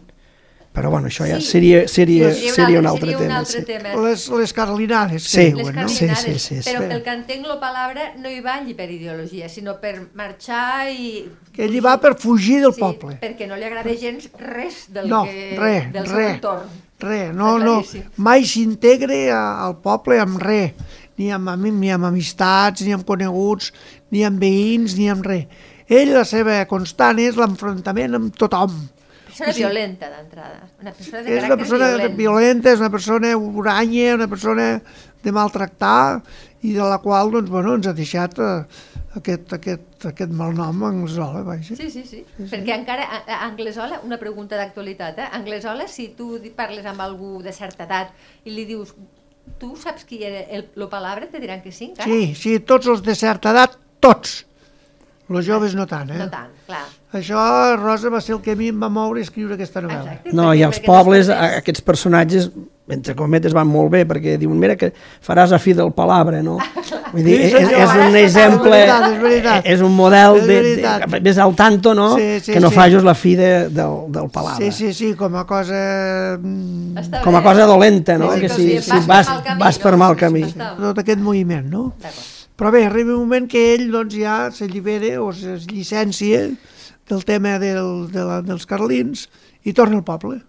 però 0.73 0.91
bueno, 0.93 1.07
això 1.09 1.25
ja 1.27 1.39
Sí. 1.41 1.47
seria, 1.49 1.79
seria, 1.89 2.29
Seria 2.31 2.49
un 2.51 2.55
seria 2.55 2.79
un 2.79 2.85
altre- 2.87 3.11
seria 3.11 3.17
un 3.17 3.23
tema. 3.23 3.39
altre 3.39 3.59
sí. 3.59 3.65
tema. 3.65 3.95
Les, 4.05 4.29
les 4.29 4.53
carlinades, 4.53 5.23
Sí. 5.23 5.37
que 5.37 5.43
Les 5.45 5.55
diuen, 5.55 5.75
no? 5.75 5.89
Sí, 5.89 6.05
carlinades, 6.07 6.41
sí, 6.43 6.55
sí, 6.55 6.61
sí. 6.63 6.69
però 6.69 6.87
pel 6.87 7.01
que 7.03 7.13
entenc 7.17 7.47
la 7.47 7.59
paraula 7.59 8.05
no 8.21 8.29
hi 8.29 8.39
va 8.39 8.55
allí 8.59 8.75
per 8.75 8.89
ideologia, 8.91 9.49
sinó 9.49 9.79
per 9.81 9.95
marxar 10.13 10.91
i... 10.91 11.25
Que 11.51 11.65
ell 11.65 11.75
hi 11.75 11.79
va 11.81 11.97
per 11.99 12.15
fugir 12.21 12.61
del 12.61 12.73
sí, 12.73 12.79
poble. 12.79 13.17
perquè 13.19 13.47
no 13.49 13.57
li 13.57 13.63
agrada 13.65 13.89
gens 13.99 14.29
res 14.39 14.85
del 14.93 15.09
No, 15.09 15.23
que, 15.25 15.55
res, 15.59 15.91
del 15.91 16.05
seu 16.07 16.15
res. 16.15 16.35
entorn. 16.35 16.69
Res, 16.99 17.33
no, 17.33 17.57
no, 17.59 17.81
mai 18.17 18.43
s'integre 18.45 19.31
al 19.31 19.77
poble 19.81 20.19
amb 20.19 20.37
res, 20.41 20.73
ni 21.19 21.29
amb, 21.35 21.51
ni 21.67 21.91
amb 21.91 22.07
amistats, 22.09 22.81
ni 22.87 22.93
amb 22.95 23.03
coneguts, 23.05 23.73
ni 24.15 24.23
amb 24.25 24.39
veïns, 24.41 24.95
ni 24.97 25.09
amb 25.11 25.25
res. 25.27 25.45
Ell, 25.89 26.13
la 26.15 26.23
seva 26.25 26.61
constant 26.69 27.19
és 27.19 27.35
l'enfrontament 27.37 28.15
amb 28.17 28.35
tothom. 28.37 28.75
Persona 29.29 29.53
violenta, 29.55 30.09
d'entrada. 30.11 30.67
Una 30.81 30.91
persona 30.91 31.21
de 31.23 31.37
És 31.37 31.43
una 31.47 31.57
persona 31.57 31.87
violent. 31.95 32.15
violenta, 32.17 32.71
és 32.73 32.79
una 32.81 32.89
persona 32.93 33.31
uranya, 33.37 34.15
una 34.15 34.27
persona 34.27 34.65
de 35.23 35.31
maltractar 35.35 36.21
i 36.61 36.73
de 36.75 36.83
la 36.83 36.97
qual 37.03 37.31
doncs, 37.31 37.49
bueno, 37.49 37.75
ens 37.79 37.87
ha 37.87 37.93
deixat 37.95 38.37
eh, 38.39 38.65
aquest, 39.15 39.53
aquest, 39.55 40.05
aquest 40.11 40.31
malnom 40.35 40.83
Anglesola. 40.83 41.41
Vaja. 41.47 41.75
Sí, 41.75 41.89
sí, 41.91 42.03
sí. 42.05 42.23
Perquè 42.37 42.75
encara, 42.75 43.07
a- 43.25 43.39
Anglesola, 43.47 44.01
una 44.03 44.17
pregunta 44.21 44.57
d'actualitat, 44.59 45.19
eh? 45.23 45.29
Anglesola, 45.39 45.87
si 45.87 46.09
tu 46.17 46.33
parles 46.55 46.85
amb 46.85 47.01
algú 47.01 47.39
de 47.43 47.53
certa 47.55 47.87
edat 47.87 48.11
i 48.45 48.51
li 48.55 48.65
dius 48.69 48.93
tu 49.57 49.75
saps 49.75 50.05
qui 50.05 50.21
era 50.23 50.41
el, 50.49 50.67
el 50.75 50.87
palabre, 50.91 51.27
te 51.27 51.39
diran 51.39 51.61
que 51.61 51.71
sí, 51.71 51.85
encara? 51.91 52.09
Sí, 52.09 52.35
sí, 52.35 52.59
tots 52.59 52.87
els 52.87 53.01
de 53.03 53.15
certa 53.15 53.51
edat, 53.55 53.77
tots. 53.99 54.45
Els 55.29 55.45
joves 55.45 55.75
no 55.77 55.85
tant, 55.85 56.09
eh? 56.09 56.17
No 56.17 56.25
tant, 56.29 56.49
clar. 56.65 56.85
Això, 57.13 57.37
Rosa, 57.77 58.09
va 58.09 58.19
ser 58.21 58.33
el 58.35 58.41
que 58.41 58.53
a 58.53 58.57
mi 58.57 58.69
em 58.71 58.79
va 58.81 58.89
moure 58.89 59.21
a 59.21 59.25
escriure 59.27 59.53
aquesta 59.57 59.81
novel·la. 59.81 60.15
Exacte. 60.15 60.33
No, 60.33 60.47
perquè- 60.49 60.57
i 60.57 60.63
perquè 60.71 60.85
pobles 60.87 61.29
a- 61.29 61.57
aquests 61.59 61.81
personatges, 61.85 62.49
entre 62.89 63.13
cometes, 63.15 63.53
van 63.53 63.67
molt 63.69 63.91
bé, 63.93 64.03
perquè 64.09 64.35
diuen, 64.41 64.57
mira 64.59 64.75
que 64.75 64.91
faràs 65.25 65.51
a 65.53 65.59
fi 65.61 65.73
del 65.77 65.91
palabre, 65.93 66.41
no? 66.43 66.57
Vull 67.13 67.23
dir, 67.25 67.37
Sí, 67.49 67.55
és, 67.57 67.69
és 67.83 67.93
un 68.07 68.15
exemple, 68.17 68.75
És 68.75 68.89
veritat, 68.89 69.05
és 69.13 69.21
veritat. 69.21 69.65
és 69.75 69.81
un 69.85 69.95
model 69.95 70.37
És 70.41 70.47
de, 70.47 70.57
de, 71.05 71.19
ves 71.25 71.37
al 71.41 71.55
tanto, 71.55 71.93
no? 71.93 72.15
Sí, 72.17 72.39
sí, 72.41 72.53
que 72.53 72.59
no 72.59 72.69
sí. 72.69 72.75
facis 72.75 73.03
la 73.05 73.13
fi 73.15 73.35
de, 73.35 73.51
del, 73.69 73.95
del 74.13 74.29
palabre. 74.33 74.71
Sí, 74.71 74.71
sí, 74.71 74.93
sí, 74.93 75.13
com 75.17 75.35
a 75.35 75.45
cosa... 75.49 76.37
mm, 76.41 76.97
Està 77.03 77.21
Com 77.23 77.35
a 77.37 77.39
bé. 77.39 77.45
cosa 77.49 77.65
dolenta, 77.69 78.17
no? 78.17 78.33
Sí, 78.33 78.41
que 78.41 78.49
si, 78.49 78.67
si 78.77 78.81
si 78.81 78.91
vas 78.91 79.07
vas, 79.07 79.27
per 79.27 79.33
mal 79.37 79.43
camí, 79.45 79.59
vas 79.63 79.79
per 79.79 79.91
no? 79.93 79.97
mal 80.03 80.13
Sí, 80.13 80.19
sí, 80.19 80.25
camí. 80.25 80.43
està. 80.49 80.71
tot 80.81 80.99
aquest 81.05 81.19
moviment, 81.23 81.69
no? 81.69 81.93
Però 82.59 82.71
bé, 82.75 82.83
arriba 82.85 83.13
un 83.15 83.21
moment 83.23 83.47
que 83.47 83.73
ell 83.75 83.87
doncs, 83.93 84.17
ja 84.19 84.49
s'allibera 84.51 85.21
o 85.23 85.29
es 85.31 85.65
llicència 85.69 86.49
del 87.09 87.23
tema 87.25 87.57
del, 87.61 88.09
de 88.11 88.25
la, 88.25 88.41
dels 88.45 88.65
carlins 88.69 89.29
i 89.63 89.73
torna 89.73 89.97
al 89.97 90.03
poble. 90.03 90.41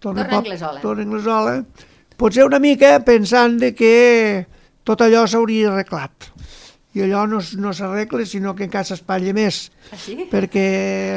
Torna 0.00 0.24
a 0.24 0.38
Anglesola. 0.38 0.80
Torna 0.80 1.02
a 1.02 1.06
Anglesola. 1.06 1.54
Potser 2.16 2.46
una 2.48 2.58
mica 2.58 2.94
pensant 3.04 3.58
de 3.60 3.74
que 3.76 3.92
tot 4.88 5.02
allò 5.04 5.26
s'hauria 5.28 5.70
arreglat. 5.70 6.30
I 6.96 7.04
allò 7.04 7.26
no, 7.28 7.42
no 7.60 7.72
s'arregla, 7.76 8.24
sinó 8.26 8.54
que 8.56 8.64
encara 8.66 8.88
s'espatlla 8.88 9.34
més. 9.36 9.68
Ah, 9.92 10.00
sí? 10.00 10.16
Perquè 10.32 10.64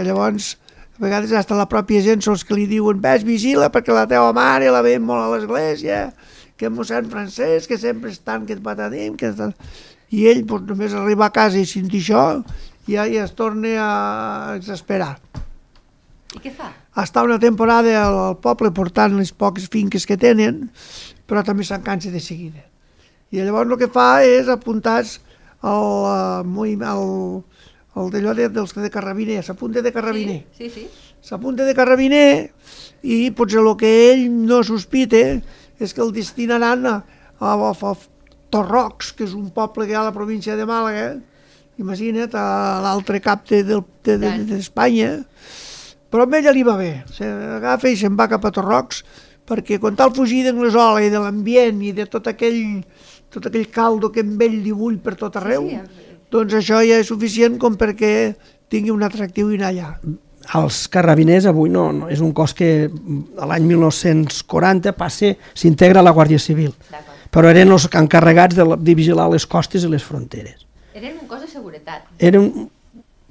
llavors, 0.06 0.54
a 1.00 1.02
vegades 1.02 1.32
hasta 1.34 1.58
la 1.58 1.70
pròpia 1.72 2.04
gent 2.06 2.22
són 2.22 2.36
els 2.36 2.44
que 2.46 2.60
li 2.60 2.68
diuen 2.70 3.00
ves, 3.02 3.24
vigila, 3.26 3.72
perquè 3.74 3.96
la 3.96 4.06
teva 4.10 4.36
mare 4.36 4.70
la 4.72 4.84
veiem 4.86 5.08
molt 5.08 5.26
a 5.26 5.32
l'església, 5.32 6.04
que 6.60 6.70
mossèn 6.70 7.10
francès, 7.10 7.66
que 7.72 7.80
sempre 7.82 8.12
estan, 8.14 8.46
que 8.46 8.60
et 8.60 8.64
patadim, 8.64 9.18
que 9.18 9.32
estan... 9.32 9.56
I 10.14 10.28
ell, 10.30 10.44
doncs, 10.46 10.68
només 10.70 10.94
arribar 10.94 11.32
a 11.32 11.34
casa 11.34 11.58
i 11.58 11.66
sentir 11.66 12.04
això, 12.04 12.44
ja, 12.86 13.08
ja 13.10 13.24
es 13.24 13.34
torna 13.34 13.72
a 13.82 13.92
exasperar. 14.60 15.16
I 16.36 16.44
què 16.44 16.52
fa? 16.54 16.70
Està 17.00 17.24
una 17.26 17.40
temporada 17.42 17.94
al, 18.06 18.18
poble 18.44 18.70
portant 18.76 19.16
les 19.18 19.32
poques 19.34 19.66
finques 19.74 20.06
que 20.06 20.18
tenen, 20.18 20.68
però 21.26 21.42
també 21.46 21.66
se'n 21.66 21.82
cansa 21.82 22.12
de 22.14 22.20
seguida. 22.22 22.62
I 23.34 23.42
llavors 23.42 23.72
el 23.72 23.80
que 23.82 23.88
fa 23.90 24.22
és 24.22 24.48
apuntar-se 24.52 25.20
al, 25.66 26.44
eh, 26.46 26.76
al, 26.86 27.42
al 27.98 28.12
d'allò 28.14 28.36
de, 28.38 28.50
dels 28.54 28.76
de 28.78 28.92
carrabiner, 28.94 29.40
s'apunta 29.44 29.82
de 29.82 29.92
carrabiner. 29.96 30.44
Sí, 30.54 30.70
sí. 30.70 30.86
sí. 30.86 31.12
S'apunta 31.24 31.64
de 31.66 31.74
carrabiner 31.74 32.52
i 33.02 33.32
potser 33.32 33.62
el 33.64 33.72
que 33.80 33.90
ell 34.12 34.28
no 34.46 34.62
sospita 34.68 35.24
és 35.80 35.94
que 35.96 36.02
el 36.04 36.12
destinaran 36.14 36.86
a, 36.86 36.98
a, 37.40 37.54
a, 37.56 37.72
a 37.74 37.94
Torrocs, 38.54 39.14
que 39.18 39.24
és 39.26 39.34
un 39.34 39.50
poble 39.56 39.88
que 39.88 39.96
hi 39.96 39.98
ha 39.98 40.04
a 40.04 40.10
la 40.12 40.14
província 40.14 40.54
de 40.60 40.68
Màlaga, 40.70 41.16
imagina't, 41.82 42.36
a 42.38 42.82
l'altre 42.86 43.18
cap 43.24 43.48
de- 43.50 43.64
del- 43.66 43.82
de- 44.04 44.18
de- 44.20 44.28
Tant. 44.30 44.44
d'Espanya, 44.52 45.14
però 46.14 46.28
a 46.30 46.38
ella 46.38 46.52
li 46.54 46.62
va 46.64 46.76
bé, 46.78 46.92
s'agafa 47.10 47.90
i 47.90 47.98
se'n 47.98 48.14
va 48.20 48.28
cap 48.30 48.46
a 48.46 48.52
Torrocs, 48.54 49.02
perquè 49.50 49.80
quan 49.82 49.96
tal 49.98 50.14
fugir 50.14 50.44
d'Anglesola 50.46 51.02
i 51.02 51.10
de 51.10 51.18
l'ambient 51.20 51.82
i 51.84 51.92
de 51.98 52.06
tot 52.06 52.30
aquell, 52.30 52.84
tot 53.34 53.48
aquell 53.50 53.66
caldo 53.74 54.12
que 54.14 54.22
amb 54.22 54.42
ell 54.46 54.60
li 54.62 54.72
bull 54.78 55.00
per 55.02 55.16
tot 55.18 55.36
arreu, 55.42 55.66
Sí, 55.68 55.80
sí, 55.82 56.12
doncs 56.34 56.54
això 56.62 56.80
ja 56.86 57.00
és 57.02 57.10
suficient 57.10 57.58
com 57.62 57.76
perquè 57.78 58.36
tingui 58.70 58.94
un 58.94 59.04
atractiu 59.06 59.50
i 59.52 59.58
anar 59.58 59.72
allà. 59.74 59.90
Els 60.60 60.88
carrabiners 60.92 61.46
avui 61.48 61.70
no, 61.72 61.88
no 61.96 62.08
és 62.12 62.20
un 62.22 62.32
cos 62.36 62.54
que 62.54 62.90
a 63.40 63.46
l'any 63.48 63.64
1940 63.70 64.92
passa, 64.98 65.34
s'integra 65.56 66.02
a 66.02 66.04
la 66.04 66.12
Guàrdia 66.14 66.40
Civil, 66.42 66.74
però 67.34 67.50
eren 67.50 67.72
els 67.72 67.86
encarregats 67.96 68.56
de, 68.58 68.66
la- 68.68 68.76
de 68.78 68.96
vigilar 68.96 69.30
les 69.32 69.46
costes 69.48 69.84
i 69.86 69.92
les 69.92 70.04
fronteres. 70.04 70.66
Eren 70.94 71.16
un 71.22 71.28
cos 71.28 71.42
de 71.42 71.48
seguretat. 71.48 72.04
Eren, 72.20 72.50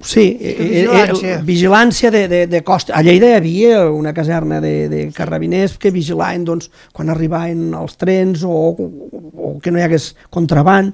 sí, 0.03 0.37
eh, 0.39 0.51
eh, 0.51 0.67
vigilància. 0.83 1.33
eh, 1.37 1.41
vigilància 1.47 2.11
de, 2.11 2.27
de, 2.27 2.41
de 2.47 2.61
costa. 2.63 2.93
A 2.95 3.01
Lleida 3.01 3.31
hi 3.31 3.37
havia 3.39 3.79
una 3.89 4.13
caserna 4.13 4.59
de, 4.61 4.89
de 4.91 5.07
carrabiners 5.15 5.77
que 5.79 5.91
vigilaven 5.91 6.45
doncs, 6.45 6.69
quan 6.93 7.09
arribaven 7.09 7.73
els 7.73 7.97
trens 7.97 8.43
o, 8.43 8.51
o 8.53 9.55
que 9.63 9.71
no 9.71 9.79
hi 9.79 9.87
hagués 9.87 10.13
contraband, 10.29 10.93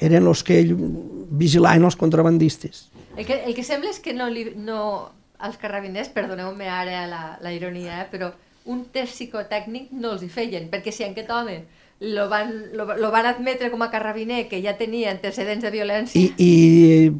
eren 0.00 0.26
els 0.26 0.42
que 0.46 0.62
vigilaven 0.64 1.84
els 1.84 1.96
contrabandistes. 1.96 2.88
El 3.16 3.26
que, 3.26 3.42
el 3.44 3.54
que 3.54 3.62
sembla 3.62 3.92
és 3.92 4.00
que 4.02 4.14
no, 4.14 4.26
li, 4.30 4.48
no 4.56 5.10
els 5.44 5.58
carrabiners, 5.60 6.10
perdoneu-me 6.14 6.66
ara 6.70 7.04
la, 7.06 7.22
la 7.42 7.52
ironia, 7.54 8.00
eh, 8.02 8.08
però 8.10 8.32
un 8.70 8.86
test 8.90 9.18
psicotècnic 9.18 9.92
no 9.92 10.14
els 10.14 10.24
hi 10.24 10.30
feien, 10.32 10.70
perquè 10.72 10.90
si 10.94 11.04
aquest 11.04 11.30
home 11.30 11.60
lo 12.00 12.28
van, 12.30 12.50
lo, 12.74 12.88
lo 12.98 13.10
van 13.12 13.28
admetre 13.28 13.70
com 13.70 13.82
a 13.84 13.90
carrabiner, 13.92 14.48
que 14.48 14.62
ja 14.64 14.74
tenia 14.78 15.12
antecedents 15.12 15.62
de 15.62 15.70
violència, 15.70 16.18
I, 16.18 16.32
i 16.38 17.12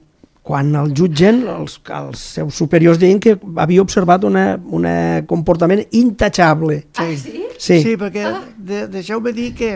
quan 0.45 0.75
el 0.77 0.91
jutgen, 0.93 1.39
els, 1.49 1.79
els 1.89 2.21
seus 2.37 2.55
superiors 2.61 2.99
deien 3.01 3.17
que 3.23 3.39
havia 3.57 3.81
observat 3.81 4.27
un 4.29 4.37
una 4.37 5.23
comportament 5.27 5.81
intachable. 5.97 6.83
Ah, 7.01 7.09
sí? 7.17 7.41
Sí, 7.57 7.79
Sí, 7.81 7.95
perquè 7.97 8.27
de, 8.59 8.83
deixeu-me 8.93 9.33
dir 9.33 9.55
que 9.57 9.71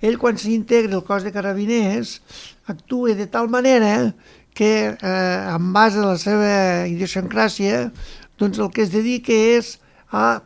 ell 0.00 0.16
quan 0.18 0.38
s'integra 0.40 0.96
al 0.96 1.04
cos 1.04 1.24
de 1.26 1.32
carabiners 1.34 2.20
actua 2.70 3.12
de 3.18 3.26
tal 3.26 3.48
manera 3.52 4.14
que 4.56 4.70
eh, 4.96 5.50
en 5.52 5.72
base 5.74 5.98
a 6.00 6.06
la 6.14 6.16
seva 6.18 6.86
idiosincràsia 6.88 7.90
doncs 8.38 8.58
el 8.62 8.70
que 8.72 8.86
es 8.86 8.92
dedica 8.94 9.32
és 9.32 9.74
a 10.12 10.38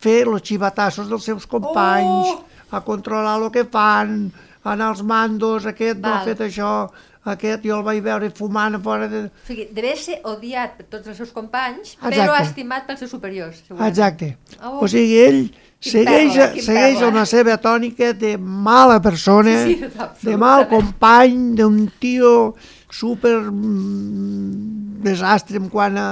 fer 0.00 0.22
els 0.28 0.42
xivatassos 0.48 1.10
dels 1.10 1.24
seus 1.28 1.44
companys, 1.46 2.30
Oh! 2.30 2.44
a 2.70 2.80
controlar 2.86 3.36
el 3.42 3.50
que 3.50 3.64
fan, 3.66 4.30
a 4.62 4.72
anar 4.72 4.92
als 4.94 5.02
mandos, 5.02 5.66
aquest 5.66 5.98
no 5.98 6.08
ha 6.08 6.20
Val. 6.20 6.28
fet 6.30 6.40
això, 6.46 6.70
aquest 7.24 7.64
jo 7.66 7.76
el 7.78 7.82
vaig 7.84 8.02
veure 8.02 8.30
fumant 8.32 8.74
a 8.74 8.80
fora 8.80 9.08
de... 9.08 9.26
O 9.28 9.46
sigui, 9.46 9.66
deve 9.76 9.96
ser 10.00 10.20
odiat 10.24 10.78
per 10.78 10.86
tots 10.88 11.08
els 11.12 11.18
seus 11.20 11.32
companys, 11.36 11.96
però 12.00 12.14
Exacte. 12.14 12.46
estimat 12.48 12.86
pels 12.86 12.98
seus 13.04 13.10
superiors. 13.12 13.58
segurament. 13.66 13.90
Exacte. 13.92 14.36
Oh. 14.62 14.78
O 14.84 14.88
sigui, 14.88 15.18
ell 15.20 15.42
Quin 15.80 15.92
segueix, 15.92 16.34
perla, 16.34 16.62
segueix 16.64 16.98
perla. 16.98 17.12
la 17.20 17.26
seva 17.28 17.56
tònica 17.60 18.12
de 18.16 18.36
mala 18.38 19.00
persona, 19.04 19.58
Sí, 19.66 19.76
sí, 19.80 20.26
de 20.30 20.36
mal 20.36 20.66
company, 20.68 21.54
d'un 21.56 21.90
tio 22.00 22.54
super 22.90 23.36
mm, 23.50 25.02
desastre 25.04 25.56
en 25.60 25.68
quant 25.72 25.96
a, 25.96 26.08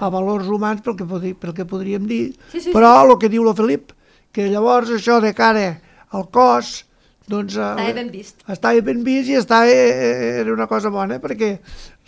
a 0.00 0.08
valors 0.10 0.46
humans, 0.50 0.80
pel 0.82 0.96
que, 0.98 1.06
podri, 1.06 1.34
pel 1.34 1.54
que 1.54 1.66
podríem 1.68 2.06
dir. 2.10 2.34
Sí, 2.52 2.60
sí, 2.60 2.72
Però 2.74 2.94
el 3.04 3.14
que 3.18 3.28
diu 3.30 3.46
el 3.46 3.54
Felip, 3.58 3.92
que 4.34 4.48
llavors 4.50 4.90
això 4.90 5.20
de 5.22 5.34
cara 5.34 5.80
al 6.14 6.28
cos, 6.34 6.84
doncs... 7.30 7.56
eh, 7.56 7.70
Estava 7.70 7.92
ben 8.00 8.10
vist. 8.12 8.42
Estava 8.48 8.80
ben 8.84 9.02
vist 9.06 9.30
i 9.32 9.38
estava, 9.40 9.70
eh, 9.70 10.40
era 10.42 10.52
una 10.52 10.66
cosa 10.70 10.90
bona, 10.92 11.20
perquè 11.22 11.58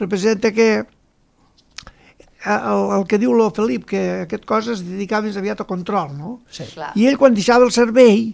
representa 0.01 0.53
que 0.53 0.69
eh, 0.81 0.87
el, 2.47 2.83
el 2.99 3.07
que 3.09 3.19
diu 3.23 3.35
el 3.35 3.51
Felip, 3.57 3.87
que 3.89 4.03
aquest 4.25 4.45
cos 4.49 4.69
es 4.75 4.83
dedicava 4.87 5.27
més 5.29 5.39
aviat 5.41 5.63
a 5.63 5.69
control, 5.69 6.13
no? 6.17 6.41
sí. 6.51 6.67
Clar. 6.75 6.93
I 6.95 7.09
ell 7.11 7.19
quan 7.21 7.35
deixava 7.37 7.67
el 7.67 7.73
servei 7.75 8.29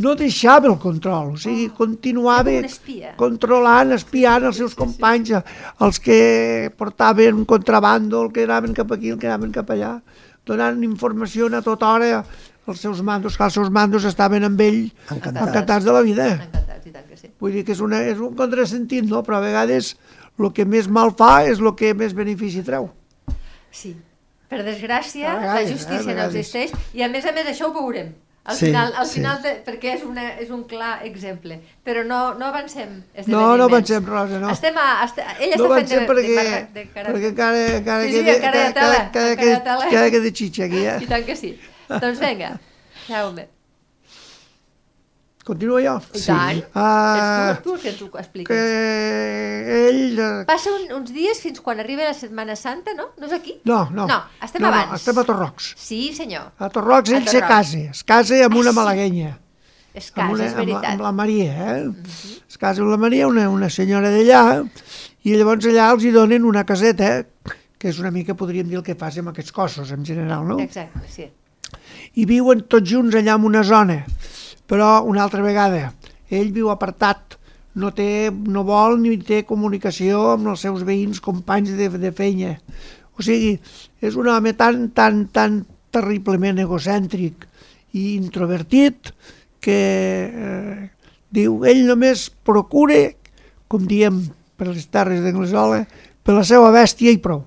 no 0.00 0.14
deixava 0.16 0.68
el 0.70 0.78
control, 0.80 1.34
o 1.34 1.36
sigui, 1.40 1.66
continuava 1.76 2.48
com 2.48 2.62
un 2.62 2.68
espia. 2.68 3.10
controlant, 3.20 3.90
espiant 3.92 4.46
els 4.48 4.56
seus 4.56 4.72
companys, 4.78 5.34
els 5.84 5.98
que 6.00 6.70
portaven 6.78 7.42
contrabando, 7.44 8.22
el 8.24 8.30
que 8.32 8.46
anaven 8.46 8.72
cap 8.72 8.94
aquí, 8.96 9.10
el 9.12 9.18
que 9.20 9.28
anaven 9.28 9.52
cap 9.52 9.68
allà, 9.74 9.98
donant 10.48 10.80
informació 10.86 11.50
a 11.52 11.60
tota 11.60 11.90
hora 11.90 12.22
als 12.66 12.80
seus 12.80 13.00
mandos, 13.02 13.36
que 13.36 13.44
els 13.44 13.54
seus 13.54 13.70
mandos 13.70 14.04
estaven 14.04 14.44
amb 14.44 14.60
ell 14.60 14.92
Encantats. 15.10 15.46
encantats 15.48 15.84
de 15.84 15.92
la 15.92 16.02
vida. 16.02 16.26
Encantats, 16.36 16.86
i 16.86 16.90
tant 16.94 17.06
que 17.08 17.16
sí. 17.16 17.30
Vull 17.40 17.52
dir 17.56 17.64
que 17.64 17.72
és, 17.72 17.80
una, 17.80 18.02
és 18.06 18.18
un 18.18 18.34
contrasentit, 18.38 19.04
no? 19.10 19.22
però 19.26 19.38
a 19.40 19.44
vegades 19.44 19.96
el 20.38 20.52
que 20.56 20.64
més 20.64 20.86
mal 20.88 21.10
fa 21.18 21.44
és 21.44 21.58
el 21.60 21.74
que 21.76 21.92
més 21.94 22.14
benefici 22.16 22.62
treu. 22.62 22.90
Sí. 23.70 23.94
Per 24.50 24.64
desgràcia, 24.66 25.30
A 25.30 25.34
la 25.34 25.40
vegades, 25.44 25.70
justícia 25.70 26.00
no 26.02 26.06
vegades. 26.10 26.34
existeix 26.34 26.72
i 26.98 27.02
a 27.06 27.08
més 27.08 27.24
a 27.26 27.32
més 27.32 27.46
això 27.46 27.68
ho 27.70 27.72
veurem. 27.76 28.08
Al 28.42 28.56
Sí, 28.56 28.66
final, 28.70 28.92
al 28.96 29.06
sí. 29.06 29.18
final 29.20 29.42
de, 29.44 29.50
perquè 29.66 29.90
és, 29.98 30.02
una, 30.02 30.22
és 30.40 30.48
un 30.50 30.62
clar 30.64 31.04
exemple. 31.04 31.58
Però 31.84 32.02
no, 32.06 32.34
no 32.40 32.46
avancem 32.46 33.02
No, 33.26 33.56
no 33.60 33.64
avancem, 33.68 34.04
Rosa, 34.08 34.38
no. 34.40 34.48
Estem 34.50 34.74
a, 34.80 35.04
este, 35.04 35.22
ella 35.44 35.56
no 35.60 35.66
està 35.68 35.76
fent 35.76 35.90
de, 35.90 36.06
perquè, 36.08 36.22
de, 36.34 36.46
de, 36.48 36.62
de 36.80 36.86
cara... 36.94 37.12
perquè 37.12 37.28
encara, 37.34 37.60
encara 37.76 38.02
Sí, 38.08 38.12
sí, 38.14 38.24
queda, 38.24 38.36
encara 38.38 38.56
hi 38.56 38.62
ha 38.64 38.68
encara, 38.70 38.72
tela, 38.72 39.02
encara, 39.04 39.04
encara 39.04 39.28
hi 39.28 39.32
ha 39.32 39.36
queda, 39.44 39.60
tela. 39.68 39.84
encara 39.90 40.10
queda 40.16 40.32
xitxa 40.40 40.64
aquí, 40.64 40.80
I 40.80 40.86
eh? 40.88 41.06
tant 41.12 41.26
que 41.28 41.36
sí. 41.36 41.52
Doncs 41.98 42.20
vinga, 42.22 42.54
Jaume. 43.08 43.48
Continuo 45.44 45.78
jo? 45.80 45.94
I 46.14 46.20
tant. 46.20 46.58
Ah, 46.76 47.54
Ets 47.56 47.62
tu, 47.64 47.70
tu 47.70 47.74
el 47.74 47.80
que 47.80 47.88
ens 47.90 48.02
ho 48.04 48.10
que 48.12 48.20
expliques. 48.20 48.56
ell... 48.60 50.18
eh, 50.20 50.44
Passa 50.46 50.70
un, 50.76 50.84
uns 50.98 51.10
dies 51.16 51.40
fins 51.42 51.62
quan 51.64 51.80
arriba 51.80 52.04
la 52.06 52.12
Setmana 52.14 52.54
Santa, 52.60 52.92
no? 52.94 53.08
No 53.18 53.26
és 53.26 53.32
aquí? 53.34 53.56
No, 53.64 53.86
no. 53.90 54.04
No, 54.06 54.18
estem 54.44 54.62
no, 54.62 54.68
abans. 54.68 54.92
No, 54.92 54.98
estem 55.00 55.18
a 55.18 55.24
Torrocs. 55.26 55.70
Sí, 55.80 56.02
senyor. 56.14 56.50
A 56.60 56.68
Torrocs 56.70 57.10
A 57.10 57.16
ell 57.16 57.26
se 57.26 57.40
Torrocs. 57.40 57.48
casa, 57.56 57.78
es 57.96 58.04
casa 58.04 58.38
amb 58.44 58.54
Ah, 58.54 58.60
una 58.60 58.70
sí? 58.74 58.76
malaguenya. 58.76 59.32
Es 59.94 60.12
amb, 60.12 60.20
casa, 60.20 60.32
una, 60.36 60.44
és 60.44 60.52
amb, 60.52 60.60
la, 60.60 60.64
veritat. 60.66 60.92
amb 60.92 61.00
la 61.08 61.12
Maria, 61.12 61.50
eh? 61.72 61.90
Es 62.46 62.58
casa 62.60 62.84
amb 62.84 62.92
la 62.92 63.00
Maria, 63.08 63.26
una, 63.26 63.48
una 63.50 63.70
senyora 63.72 64.12
d'allà, 64.12 64.44
i 65.24 65.34
llavors 65.40 65.66
allà 65.72 65.88
els 65.96 66.04
hi 66.06 66.12
donen 66.14 66.44
una 66.46 66.62
caseta, 66.68 67.24
que 67.80 67.88
és 67.90 67.98
una 67.98 68.12
mica, 68.14 68.36
podríem 68.36 68.68
dir, 68.68 68.76
el 68.78 68.84
que 68.86 68.94
fas 68.94 69.16
amb 69.18 69.32
aquests 69.32 69.56
cossos, 69.56 69.90
en 69.96 70.04
general, 70.06 70.46
no? 70.46 70.60
Exacte, 70.60 71.08
sí. 71.08 71.26
I 72.14 72.26
viuen 72.26 72.64
tots 72.68 72.90
junts 72.90 73.16
allà 73.16 73.36
en 73.38 73.46
una 73.48 73.62
zona. 73.66 74.00
Però 74.70 75.00
una 75.06 75.24
altra 75.24 75.42
vegada, 75.42 75.90
ell 76.30 76.52
viu 76.54 76.70
apartat, 76.70 77.36
no, 77.74 77.90
té, 77.94 78.30
no 78.30 78.64
vol 78.66 78.98
ni 79.02 79.16
té 79.22 79.42
comunicació 79.46 80.32
amb 80.34 80.50
els 80.52 80.64
seus 80.66 80.82
veïns, 80.86 81.22
companys 81.22 81.74
de, 81.78 81.88
de 82.00 82.12
feina. 82.14 82.56
O 83.18 83.22
sigui, 83.22 83.56
és 84.00 84.16
un 84.16 84.30
home 84.32 84.54
tan, 84.58 84.88
tan, 84.96 85.26
tan 85.32 85.62
terriblement 85.94 86.58
egocèntric 86.62 87.46
i 87.98 88.14
introvertit 88.16 89.12
que 89.60 89.78
eh, 90.30 90.88
diu, 91.30 91.60
ell 91.68 91.84
només 91.88 92.28
procura, 92.46 93.02
com 93.70 93.86
diem 93.86 94.22
per 94.58 94.70
les 94.70 94.86
terres 94.90 95.22
d'Anglesola, 95.24 95.84
per 96.24 96.36
la 96.36 96.46
seva 96.46 96.70
bèstia 96.74 97.12
i 97.12 97.20
prou. 97.22 97.44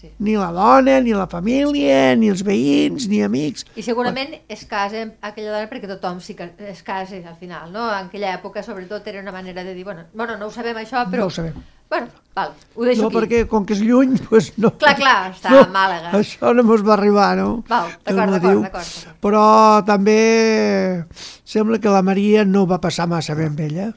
Sí. 0.00 0.08
Ni 0.18 0.32
la 0.40 0.48
dona, 0.56 0.94
ni 1.04 1.12
la 1.12 1.26
família, 1.28 2.14
ni 2.16 2.30
els 2.32 2.40
veïns, 2.46 3.04
ni 3.10 3.18
amics. 3.20 3.66
I 3.76 3.84
segurament 3.84 4.32
es 4.48 4.62
casa 4.70 5.02
aquella 5.20 5.52
dona 5.52 5.66
perquè 5.68 5.90
tothom 5.90 6.22
sí 6.24 6.32
que 6.38 6.46
es 6.70 6.80
casa 6.86 7.20
al 7.20 7.36
final, 7.36 7.68
no? 7.74 7.84
En 7.92 8.08
aquella 8.08 8.32
època, 8.38 8.62
sobretot, 8.64 9.10
era 9.12 9.20
una 9.20 9.34
manera 9.34 9.64
de 9.66 9.74
dir, 9.76 9.84
bueno, 9.84 10.06
bueno 10.14 10.38
no 10.40 10.48
ho 10.48 10.54
sabem 10.54 10.80
això, 10.80 11.04
però... 11.10 11.26
No 11.26 11.28
ho 11.28 11.36
sabem. 11.36 11.60
Bueno, 11.90 12.06
val, 12.36 12.52
ho 12.76 12.84
deixo 12.86 13.02
No, 13.02 13.08
aquí. 13.08 13.16
perquè 13.18 13.38
com 13.50 13.64
que 13.66 13.74
és 13.74 13.80
lluny, 13.82 14.12
doncs 14.30 14.52
no. 14.62 14.70
Clar, 14.78 14.92
clar, 14.94 15.32
està 15.34 15.50
no, 15.50 15.64
a 15.64 15.70
Màlaga. 15.74 16.12
Això 16.14 16.52
no 16.54 16.62
mos 16.62 16.84
va 16.86 16.92
arribar, 16.94 17.32
no? 17.36 17.64
Val, 17.68 17.88
d'acord, 18.06 18.30
d'acord, 18.36 18.62
d'acord. 18.62 19.16
Però 19.20 19.42
també 19.84 21.04
sembla 21.44 21.80
que 21.82 21.90
la 21.90 22.02
Maria 22.06 22.44
no 22.46 22.62
va 22.70 22.78
passar 22.80 23.08
massa 23.10 23.34
bé 23.34 23.48
amb 23.50 23.58
ella. 23.66 23.88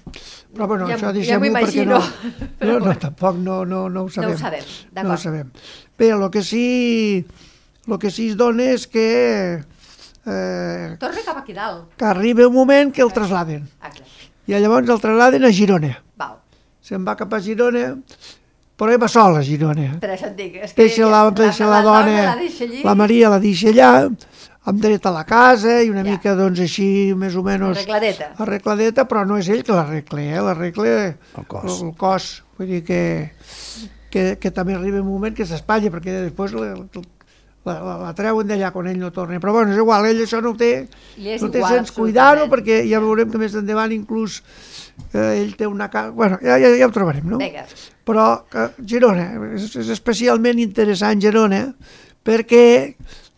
Però 0.54 0.68
bueno, 0.68 0.88
Ja 0.90 0.96
això 0.98 1.06
m'ho- 1.06 1.14
ja 1.14 1.20
deixem-ho 1.20 1.46
m'ho 1.46 1.54
perquè 1.60 1.86
no, 1.92 2.00
no, 2.66 2.80
no, 2.80 2.96
tampoc 2.98 3.38
no, 3.38 3.64
no, 3.66 3.88
no 3.90 4.04
ho 4.04 4.10
sabem. 4.10 4.38
sabem, 4.38 4.64
No 4.66 5.02
ho 5.02 5.04
d'acord. 5.04 5.20
sabem. 5.20 5.52
Bé, 5.98 6.10
el 6.10 6.30
que 6.32 6.42
sí, 6.44 7.26
el 7.88 8.00
que 8.00 8.10
sí 8.12 8.30
es 8.30 8.38
dona 8.38 8.72
és 8.74 8.88
que, 8.88 9.64
eh, 10.26 10.96
Torna 11.00 11.22
cap 11.26 11.38
aquí 11.38 11.54
dalt. 11.54 11.94
que 11.98 12.06
arriba 12.06 12.48
un 12.48 12.54
moment 12.54 12.92
que 12.94 13.02
el 13.02 13.14
trasladen. 13.14 13.70
Ah, 13.82 13.90
clar. 13.92 14.08
I 14.48 14.58
llavors 14.60 14.90
el 14.90 15.00
trasladen 15.00 15.46
a 15.46 15.52
Girona. 15.54 15.94
Se'n 16.84 17.06
va 17.08 17.16
cap 17.20 17.32
a 17.34 17.40
Girona, 17.44 17.94
però 18.78 18.92
ell 18.92 19.00
va 19.02 19.08
sol 19.12 19.38
a 19.40 19.44
Girona. 19.46 19.94
Per 20.04 20.10
això 20.16 20.28
et 20.32 20.36
dic, 20.40 20.58
és 20.66 20.74
que 20.76 20.82
deixa 20.84 21.08
la, 21.08 21.22
deixa 21.32 21.70
la, 21.70 21.82
dona, 21.86 22.16
la 22.34 22.36
deixa 22.42 22.66
allí, 22.68 22.82
la 22.84 22.96
Maria 23.00 23.30
la 23.32 23.40
deixa 23.44 23.72
allà, 23.72 23.92
amb 24.68 24.80
dret 24.84 25.06
a 25.08 25.12
la 25.16 25.24
casa 25.28 25.78
i 25.84 25.90
una 25.92 26.04
Ja. 26.04 26.12
mica, 26.12 26.36
doncs, 26.40 26.60
així, 26.64 27.14
més 27.20 27.36
o 27.40 27.44
menys... 27.44 27.78
arregladeta. 27.78 28.30
Arregladeta, 28.44 29.06
però 29.08 29.24
no 29.28 29.38
és 29.40 29.48
ell 29.52 29.64
que 29.64 29.76
l'arregla, 29.76 30.22
eh? 30.24 30.42
L'arregla 30.44 30.94
El 31.08 31.48
cos. 31.48 31.80
El, 31.82 31.88
el 31.88 31.96
cos. 32.00 32.28
Vull 32.60 32.68
dir 32.70 32.84
que, 32.88 33.02
que, 34.14 34.26
que 34.40 34.52
també 34.52 34.76
arriba 34.76 35.00
un 35.02 35.08
moment 35.08 35.36
que 35.36 35.48
s'espatlla, 35.48 35.92
perquè 35.92 36.20
després 36.28 36.54
la, 36.56 36.74
la, 37.66 37.76
la, 37.80 37.96
la 38.02 38.12
treuen 38.18 38.48
d'allà 38.50 38.72
quan 38.76 38.90
ell 38.92 39.00
no 39.00 39.12
torna. 39.16 39.40
Però 39.44 39.56
bueno, 39.56 39.74
és 39.74 39.82
igual, 39.82 40.08
ell 40.10 40.22
això 40.26 40.42
no 40.44 40.54
ho 40.54 40.60
té, 40.60 40.72
no 41.18 41.50
té 41.50 41.62
igual, 41.62 41.80
sens 41.80 41.94
cuidar-ho, 41.96 42.48
perquè 42.52 42.82
ja 42.90 43.02
veurem 43.04 43.32
que 43.32 43.42
més 43.42 43.56
endavant 43.60 43.94
inclús 43.96 44.42
eh, 45.14 45.42
ell 45.42 45.56
té 45.60 45.70
una 45.70 45.90
casa... 45.94 46.12
Bueno, 46.16 46.40
ja, 46.44 46.60
ja, 46.62 46.74
ja 46.78 46.90
ho 46.90 46.96
trobarem, 46.96 47.28
no? 47.34 47.42
Vinga, 47.42 47.66
però 48.08 48.28
que 48.52 48.70
Girona, 48.84 49.30
és, 49.56 49.70
és 49.80 49.92
especialment 49.96 50.60
interessant 50.60 51.22
Girona, 51.24 51.66
perquè 52.24 52.66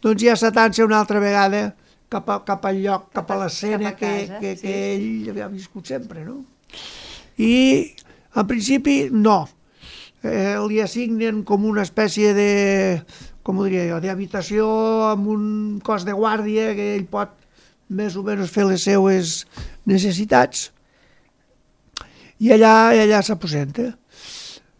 doncs 0.06 0.22
ja 0.26 0.38
s'atansa 0.38 0.86
una 0.86 1.00
altra 1.04 1.22
vegada 1.22 1.68
cap, 2.10 2.30
a, 2.30 2.40
cap 2.46 2.66
al 2.66 2.82
lloc, 2.82 3.12
cap, 3.14 3.30
a 3.30 3.40
l'escena 3.44 3.92
cap 3.92 3.94
a 3.94 4.00
que, 4.00 4.14
casa, 4.26 4.42
que, 4.42 4.56
sí. 4.58 4.66
que 4.66 4.80
ell 4.96 5.30
havia 5.34 5.52
viscut 5.54 5.94
sempre, 5.94 6.26
no? 6.26 6.42
I 7.42 7.54
en 8.36 8.50
principi 8.50 9.06
no. 9.12 9.46
Eh, 10.26 10.58
li 10.66 10.80
assignen 10.82 11.44
com 11.46 11.68
una 11.70 11.84
espècie 11.86 12.32
de, 12.34 12.50
com 13.46 13.60
ho 13.62 13.66
diria 13.68 13.86
jo, 13.92 14.00
d'habitació 14.02 14.68
amb 15.12 15.28
un 15.30 15.44
cos 15.86 16.06
de 16.08 16.16
guàrdia 16.18 16.72
que 16.78 16.96
ell 16.96 17.06
pot 17.10 17.30
més 17.94 18.16
o 18.18 18.24
menys 18.26 18.50
fer 18.50 18.66
les 18.66 18.82
seues 18.88 19.44
necessitats 19.86 20.72
i 22.42 22.50
allà, 22.52 22.72
i 22.98 23.00
allà 23.06 23.22
s'aposenta. 23.24 23.92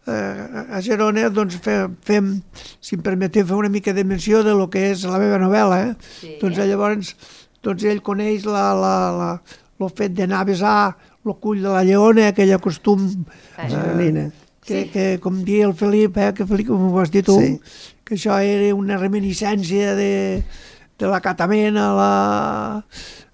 Eh, 0.06 0.64
a 0.76 0.80
Gerona 0.84 1.28
doncs, 1.34 1.56
fem, 1.64 1.94
fem, 2.06 2.28
si 2.84 2.94
em 2.98 3.02
permeteu, 3.06 3.46
fer 3.48 3.56
una 3.58 3.70
mica 3.72 3.94
de 3.96 4.04
menció 4.06 4.42
de 4.46 4.52
lo 4.54 4.68
que 4.70 4.84
és 4.92 5.02
la 5.08 5.18
meva 5.22 5.38
novel·la. 5.42 5.78
Eh? 5.88 5.94
Sí. 6.20 6.34
Doncs 6.42 6.58
eh, 6.62 6.66
llavors 6.68 7.14
doncs 7.64 7.86
ell 7.90 8.02
coneix 8.06 8.44
la, 8.46 8.68
la, 8.78 8.94
la, 9.16 9.30
el 9.82 9.90
fet 9.98 10.14
d'anar 10.14 10.44
a 10.44 10.48
besar 10.50 10.76
el 11.26 11.34
cull 11.42 11.62
de 11.64 11.72
la 11.72 11.82
lleona, 11.86 12.28
aquell 12.30 12.52
costum 12.62 13.08
Ah, 13.56 13.66
Gironina. 13.70 14.28
que, 14.62 14.82
Sí. 14.84 14.88
que 14.92 15.06
com 15.22 15.40
dia 15.46 15.66
el 15.66 15.74
Felip, 15.74 16.16
eh, 16.18 16.32
que 16.34 16.46
Felip, 16.46 16.68
com 16.68 16.92
ho 16.92 17.00
has 17.00 17.10
dit 17.10 17.24
tu, 17.26 17.40
Sí. 17.40 17.56
Que 18.06 18.14
això 18.14 18.38
era 18.38 18.70
una 18.78 18.96
reminiscència 19.00 19.96
de, 19.98 20.42
de 20.98 21.08
l'acatament 21.10 21.74
a 21.74 21.86
la, 21.96 22.10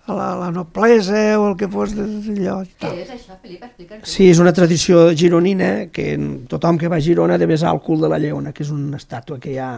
a 0.08 0.16
la, 0.16 0.28
la 0.40 0.50
noblesa 0.54 1.36
o 1.36 1.50
el 1.50 1.56
que 1.60 1.68
fos 1.68 1.92
d'allò. 1.98 2.62
Què 2.80 2.92
és 3.04 3.10
això, 3.12 3.36
Felip? 3.36 3.66
Explica'ns. 3.68 4.08
Sí, 4.08 4.30
és 4.32 4.40
una 4.40 4.54
tradició 4.56 5.10
gironina 5.12 5.90
que 5.92 6.14
tothom 6.48 6.80
que 6.80 6.88
va 6.88 6.96
a 6.96 7.04
Girona 7.04 7.36
ha 7.36 7.42
de 7.42 7.50
besar 7.50 7.74
el 7.76 7.82
cul 7.84 8.00
de 8.00 8.08
la 8.08 8.20
lleona, 8.22 8.54
que 8.56 8.64
és 8.64 8.72
una 8.72 8.96
estàtua 8.96 9.38
que 9.42 9.52
hi 9.52 9.60
ha 9.60 9.74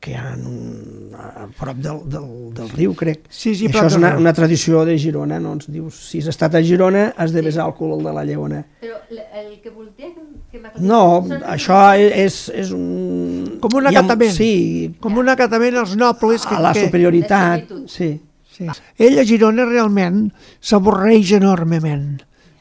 que 0.00 0.12
hi 0.12 0.14
ha 0.20 0.34
un, 0.36 1.10
a 1.16 1.46
prop 1.58 1.78
del, 1.82 2.02
del, 2.12 2.26
del 2.54 2.68
riu, 2.76 2.92
crec. 2.94 3.24
Sí, 3.32 3.54
sí, 3.58 3.64
I 3.66 3.70
això 3.72 3.86
és 3.88 3.96
una, 3.98 4.12
una 4.20 4.32
tradició 4.36 4.84
de 4.86 4.94
Girona, 5.00 5.38
no? 5.42 5.54
Ens 5.56 5.66
dius, 5.72 5.96
si 6.10 6.20
has 6.22 6.28
estat 6.30 6.54
a 6.54 6.62
Girona, 6.62 7.08
has 7.16 7.32
de 7.34 7.42
besar 7.42 7.64
el 7.66 7.74
cul 7.78 7.96
de 8.04 8.12
la 8.14 8.22
lleona. 8.28 8.60
Però 8.82 9.00
el 9.10 9.48
que 9.64 9.70
voldria 9.72 10.12
que, 10.12 10.22
que 10.52 10.60
m'ha 10.62 10.70
No, 10.78 11.00
això 11.48 11.80
és, 11.96 12.36
és 12.54 12.70
un... 12.76 13.56
Com 13.64 13.78
un 13.80 13.88
hi 13.88 13.94
ha- 13.96 13.98
acatament. 14.04 14.36
Sí, 14.36 14.52
Com 15.00 15.16
un 15.18 15.32
acatament 15.32 15.80
als 15.80 15.96
nobles 15.98 16.44
que, 16.46 16.54
a 16.54 16.60
la 16.68 16.72
que, 16.76 16.84
superioritat, 16.86 17.66
solitud. 17.68 17.88
sí. 17.90 18.12
Sí. 18.56 18.64
Ell 19.04 19.18
a 19.20 19.24
Girona 19.28 19.66
realment 19.68 20.30
s'avorreix 20.64 21.34
enormement, 21.36 22.06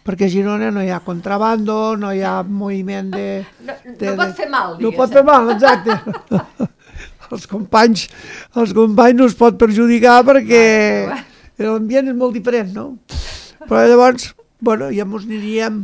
perquè 0.03 0.27
a 0.27 0.31
Girona 0.33 0.67
no 0.75 0.81
hi 0.83 0.89
ha 0.91 0.97
contrabando, 1.05 1.93
no 1.95 2.09
hi 2.11 2.19
ha 2.19 2.41
moviment 2.43 3.13
de... 3.13 3.27
No, 3.63 3.77
no 3.85 3.93
de, 4.01 4.11
pot 4.19 4.33
fer 4.35 4.49
mal, 4.51 4.73
No 4.73 4.89
digues. 4.89 4.97
pot 4.99 5.13
fer 5.15 5.23
mal, 5.23 5.53
exacte. 5.53 5.95
els 7.35 7.47
companys, 7.51 8.07
els 8.55 8.73
companys 8.75 9.19
no 9.19 9.27
es 9.29 9.35
pot 9.37 9.57
perjudicar 9.59 10.21
perquè 10.27 10.63
l'ambient 11.61 12.11
és 12.11 12.17
molt 12.17 12.35
diferent, 12.35 12.73
no? 12.75 12.87
Però 13.65 13.85
llavors, 13.87 14.31
bueno, 14.59 14.89
ja 14.93 15.05
mos 15.07 15.23
aniríem, 15.27 15.83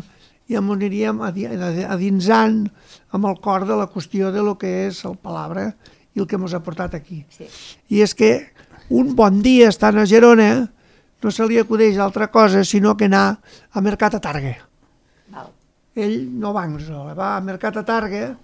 ja 0.52 0.62
mos 0.62 0.78
aniríem 0.80 1.22
adi- 1.26 1.48
adinsant 1.88 2.66
amb 3.12 3.28
el 3.28 3.40
cor 3.44 3.66
de 3.68 3.78
la 3.78 3.88
qüestió 3.92 4.32
de 4.32 4.44
lo 4.44 4.58
que 4.60 4.88
és 4.88 5.04
el 5.08 5.16
palabra 5.20 5.70
i 6.16 6.20
el 6.20 6.28
que 6.28 6.38
mos 6.38 6.54
ha 6.54 6.60
portat 6.64 6.96
aquí. 6.96 7.24
Sí. 7.32 7.48
I 7.90 8.04
és 8.04 8.14
que 8.16 8.32
un 8.92 9.16
bon 9.16 9.42
dia 9.42 9.70
estant 9.72 9.98
a 10.02 10.06
Gerona 10.06 10.52
no 11.22 11.32
se 11.32 11.46
li 11.48 11.60
acudeix 11.62 11.98
altra 12.02 12.28
cosa 12.34 12.64
sinó 12.66 12.96
que 12.98 13.08
anar 13.08 13.40
a 13.72 13.82
Mercat 13.82 14.18
a 14.18 14.22
Targa. 14.24 14.56
Val. 15.32 15.52
Ell 15.96 16.18
no 16.40 16.54
va 16.56 16.66
a 16.66 17.14
va 17.16 17.36
a 17.38 17.42
Mercat 17.42 17.78
a 17.78 17.86
Targa 17.86 18.36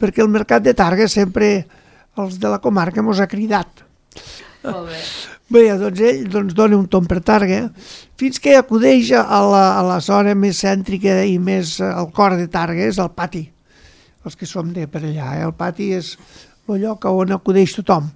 perquè 0.00 0.22
el 0.22 0.28
Mercat 0.28 0.62
de 0.62 0.74
Targa 0.74 1.08
sempre 1.08 1.66
els 2.20 2.40
de 2.40 2.50
la 2.50 2.60
comarca 2.62 3.02
mos 3.02 3.20
ha 3.20 3.30
cridat. 3.30 3.84
Molt 4.64 4.90
bé. 4.90 5.00
Bé, 5.54 5.66
doncs 5.76 6.00
ell 6.00 6.22
doncs, 6.32 6.54
dona 6.56 6.76
un 6.78 6.86
tom 6.88 7.04
per 7.04 7.18
Targa 7.20 7.66
fins 8.18 8.40
que 8.40 8.54
acudeix 8.56 9.10
a 9.18 9.40
la, 9.44 9.64
a 9.76 9.82
la 9.84 9.98
zona 10.00 10.32
més 10.34 10.62
cèntrica 10.64 11.18
i 11.28 11.36
més 11.36 11.76
al 11.84 12.08
cor 12.16 12.38
de 12.38 12.48
Targa, 12.48 12.80
és 12.88 12.98
el 13.02 13.10
pati. 13.12 13.42
Els 14.24 14.40
que 14.40 14.48
som 14.48 14.72
de 14.72 14.86
per 14.88 15.02
allà, 15.04 15.34
eh? 15.36 15.44
el 15.44 15.52
pati 15.52 15.90
és 15.98 16.14
el 16.64 16.80
lloc 16.80 17.04
on 17.10 17.36
acudeix 17.36 17.76
tothom, 17.76 18.08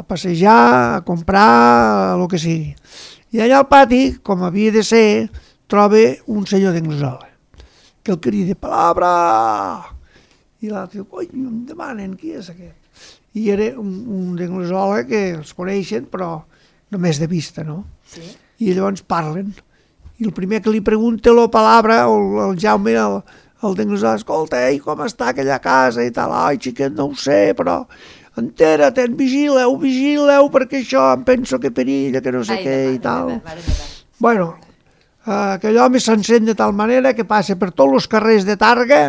a 0.00 0.02
passejar, 0.08 0.56
a 0.96 1.00
comprar, 1.04 2.16
el 2.16 2.24
que 2.32 2.40
sigui. 2.40 2.72
I 3.36 3.44
allà 3.44 3.60
al 3.60 3.68
pati, 3.68 4.02
com 4.24 4.46
havia 4.48 4.72
de 4.72 4.82
ser, 4.86 5.28
troba 5.68 6.00
un 6.32 6.48
senyor 6.48 6.72
d'Anglesola, 6.72 7.28
que 8.02 8.16
el 8.16 8.20
crida, 8.24 8.56
palabra! 8.56 9.12
I 10.64 10.72
l'altre 10.72 11.02
diu, 11.02 11.08
oi, 11.10 11.28
em 11.36 11.66
demanen, 11.68 12.16
qui 12.16 12.32
és 12.38 12.48
aquest? 12.48 12.81
I 13.34 13.50
era 13.50 13.68
un, 13.80 13.92
un 14.12 14.32
d'Anglesola 14.36 15.04
que 15.08 15.20
els 15.38 15.52
coneixen, 15.56 16.04
però 16.12 16.34
només 16.92 17.20
de 17.20 17.28
vista, 17.30 17.64
no? 17.64 17.82
Sí. 18.04 18.24
I 18.60 18.74
llavors 18.76 19.02
parlen. 19.08 19.54
I 20.20 20.26
el 20.28 20.34
primer 20.36 20.60
que 20.62 20.70
li 20.70 20.82
pregunta 20.84 21.32
la 21.32 21.48
palabra, 21.50 22.02
o 22.08 22.18
el, 22.18 22.50
el 22.50 22.58
Jaume, 22.60 22.92
el, 22.92 23.22
el 23.64 23.78
d'Anglesola, 23.78 24.18
escolta, 24.20 24.60
ei, 24.68 24.80
com 24.82 25.00
està 25.06 25.30
aquella 25.32 25.58
casa 25.64 26.04
i 26.04 26.12
tal, 26.14 26.34
ai, 26.36 26.60
xiquet, 26.60 26.92
no 26.94 27.08
ho 27.10 27.14
sé, 27.16 27.54
però 27.58 27.80
entera't, 28.38 29.00
en 29.02 29.16
vigileu, 29.16 29.74
vigileu, 29.80 30.50
perquè 30.52 30.82
això 30.82 31.08
em 31.16 31.24
penso 31.24 31.58
que 31.60 31.72
perilla, 31.72 32.20
que 32.24 32.32
no 32.32 32.44
sé 32.44 32.58
Ai, 32.60 32.62
què 32.64 32.76
mare 32.84 32.94
i 32.94 33.00
tal. 33.02 33.32
mare 33.44 33.64
meva. 33.64 33.88
Bueno, 34.22 34.46
eh, 35.26 35.56
aquell 35.56 35.80
home 35.82 36.00
s'encén 36.00 36.44
de 36.48 36.54
tal 36.56 36.72
manera 36.76 37.12
que 37.16 37.26
passa 37.28 37.56
per 37.60 37.72
tots 37.72 37.98
els 37.98 38.08
carrers 38.12 38.46
de 38.48 38.56
Targa 38.60 39.02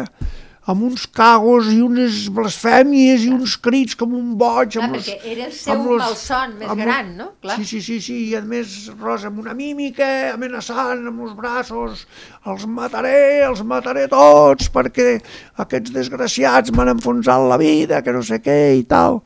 amb 0.65 0.83
uns 0.87 1.05
cagos 1.11 1.67
i 1.73 1.81
unes 1.83 2.29
blasfèmies 2.31 3.25
i 3.25 3.29
uns 3.35 3.57
crits 3.59 3.97
com 3.99 4.13
un 4.15 4.29
boig. 4.39 4.71
Clar, 4.71 4.85
amb 4.85 4.95
los- 4.95 5.09
perquè 5.09 5.31
era 5.33 5.45
el 5.49 5.51
seu 5.51 5.73
amb 5.73 5.89
los- 5.89 6.01
malson 6.03 6.53
més 6.59 6.69
amb 6.69 6.81
gran, 6.81 7.09
no? 7.17 7.27
Clar. 7.41 7.57
Sí, 7.57 7.65
sí, 7.65 7.81
sí, 7.81 7.99
sí, 8.01 8.17
i 8.29 8.35
a 8.35 8.41
més 8.41 8.89
Rosa 8.99 9.27
amb 9.27 9.39
una 9.43 9.53
mímica, 9.53 10.33
amenaçant 10.33 11.05
amb 11.07 11.21
els 11.27 11.33
braços, 11.35 12.05
els 12.47 12.65
mataré, 12.65 13.43
els 13.43 13.61
mataré 13.63 14.07
tots, 14.07 14.69
perquè 14.71 15.17
aquests 15.57 15.91
desgraciats 15.91 16.71
m'han 16.71 16.93
enfonsat 16.95 17.43
la 17.49 17.57
vida, 17.57 18.01
que 18.01 18.13
no 18.13 18.23
sé 18.23 18.39
què 18.39 18.77
i 18.79 18.83
tal. 18.83 19.21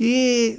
I 0.00 0.58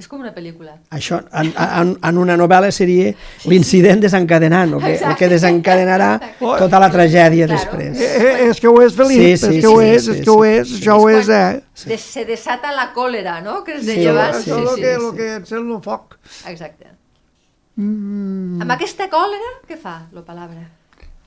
És 0.00 0.06
com 0.08 0.22
una 0.24 0.30
pel·lícula. 0.32 0.78
Això, 0.96 1.18
en, 1.36 1.50
en, 1.52 1.90
en 2.08 2.18
una 2.18 2.34
novel·la 2.40 2.70
seria 2.72 3.10
l'incident 3.44 4.00
desencadenant, 4.00 4.72
el 4.78 4.80
que, 4.80 4.92
el 5.04 5.16
que 5.20 5.28
desencadenarà 5.28 6.08
tota 6.40 6.80
la 6.80 6.88
tragèdia 6.90 7.46
Claro. 7.46 7.58
després. 7.60 8.00
eh, 8.00 8.22
eh, 8.22 8.48
és 8.48 8.58
que 8.60 8.68
ho 8.72 8.80
és, 8.82 8.94
Felip, 8.96 9.20
Sí, 9.20 9.36
sí, 9.36 9.58
és 9.58 9.60
que 9.60 9.68
ho 9.68 9.80
sí, 9.80 9.86
és, 9.90 10.04
sí, 10.06 10.10
és 10.16 10.24
que 10.24 10.30
ho 10.32 10.38
sí, 10.42 10.48
és, 10.48 10.68
sí. 10.70 10.78
això 10.80 10.96
ho 10.96 11.08
és, 11.12 11.28
eh? 11.28 11.60
De, 11.92 11.98
se 11.98 12.24
desata 12.24 12.72
la 12.72 12.88
còlera, 12.94 13.40
no? 13.44 13.62
Que 13.64 13.74
es 13.76 13.84
Sí, 13.84 13.92
deia 13.92 14.10
abans. 14.16 14.40
Això 14.40 14.62
és 14.62 14.74
sí, 14.74 14.80
el 14.80 14.80
que, 14.80 14.94
sí. 15.10 15.16
que 15.20 15.28
encén 15.42 15.68
el 15.76 15.82
foc. 15.84 16.16
Exacte. 16.48 16.88
Mm, 17.76 18.60
Amb 18.64 18.74
aquesta 18.74 19.08
còlera, 19.12 19.50
què 19.68 19.76
fa, 19.80 20.06
la 20.12 20.22
palabra? 20.24 20.68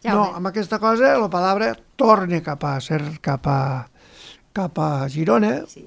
no, 0.06 0.24
amb 0.38 0.46
aquesta 0.52 0.78
cosa 0.78 1.16
la 1.18 1.30
paraula 1.34 1.72
torna 1.98 2.38
cap 2.46 2.62
a 2.70 2.76
ser 2.80 3.00
cap 3.26 3.48
a, 3.50 3.88
cap 4.54 4.78
a 4.78 4.90
Girona 5.10 5.64
Sí. 5.68 5.82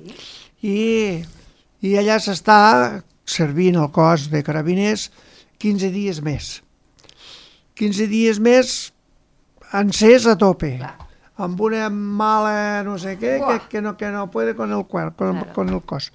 i, 0.66 1.22
i 1.84 1.94
allà 1.98 2.18
s'està 2.22 3.02
servint 3.28 3.76
el 3.78 3.90
cos 3.94 4.28
de 4.32 4.42
carabiners 4.42 5.08
15 5.62 5.90
dies 5.94 6.22
més. 6.24 6.58
15 7.78 8.08
dies 8.10 8.38
més 8.42 8.92
encès 9.74 10.26
a 10.26 10.34
tope, 10.38 10.72
Clar. 10.78 10.94
amb 11.38 11.60
una 11.60 11.88
mala 11.90 12.82
no 12.86 12.96
sé 12.98 13.16
què, 13.20 13.36
que, 13.42 13.58
que, 13.68 13.82
no, 13.82 13.96
que 13.96 14.10
no 14.10 14.30
puede 14.30 14.54
con 14.56 14.72
el, 14.72 14.86
cuer, 14.86 15.12
con, 15.14 15.36
Claro. 15.38 15.52
con 15.54 15.68
el 15.68 15.82
cos. 15.82 16.10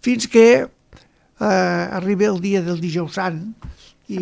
Fins 0.00 0.28
que 0.28 0.46
eh, 0.62 1.44
arriba 1.44 2.30
el 2.30 2.40
dia 2.40 2.62
del 2.62 2.80
dijous 2.80 3.18
sant 3.18 3.42
i, 4.08 4.20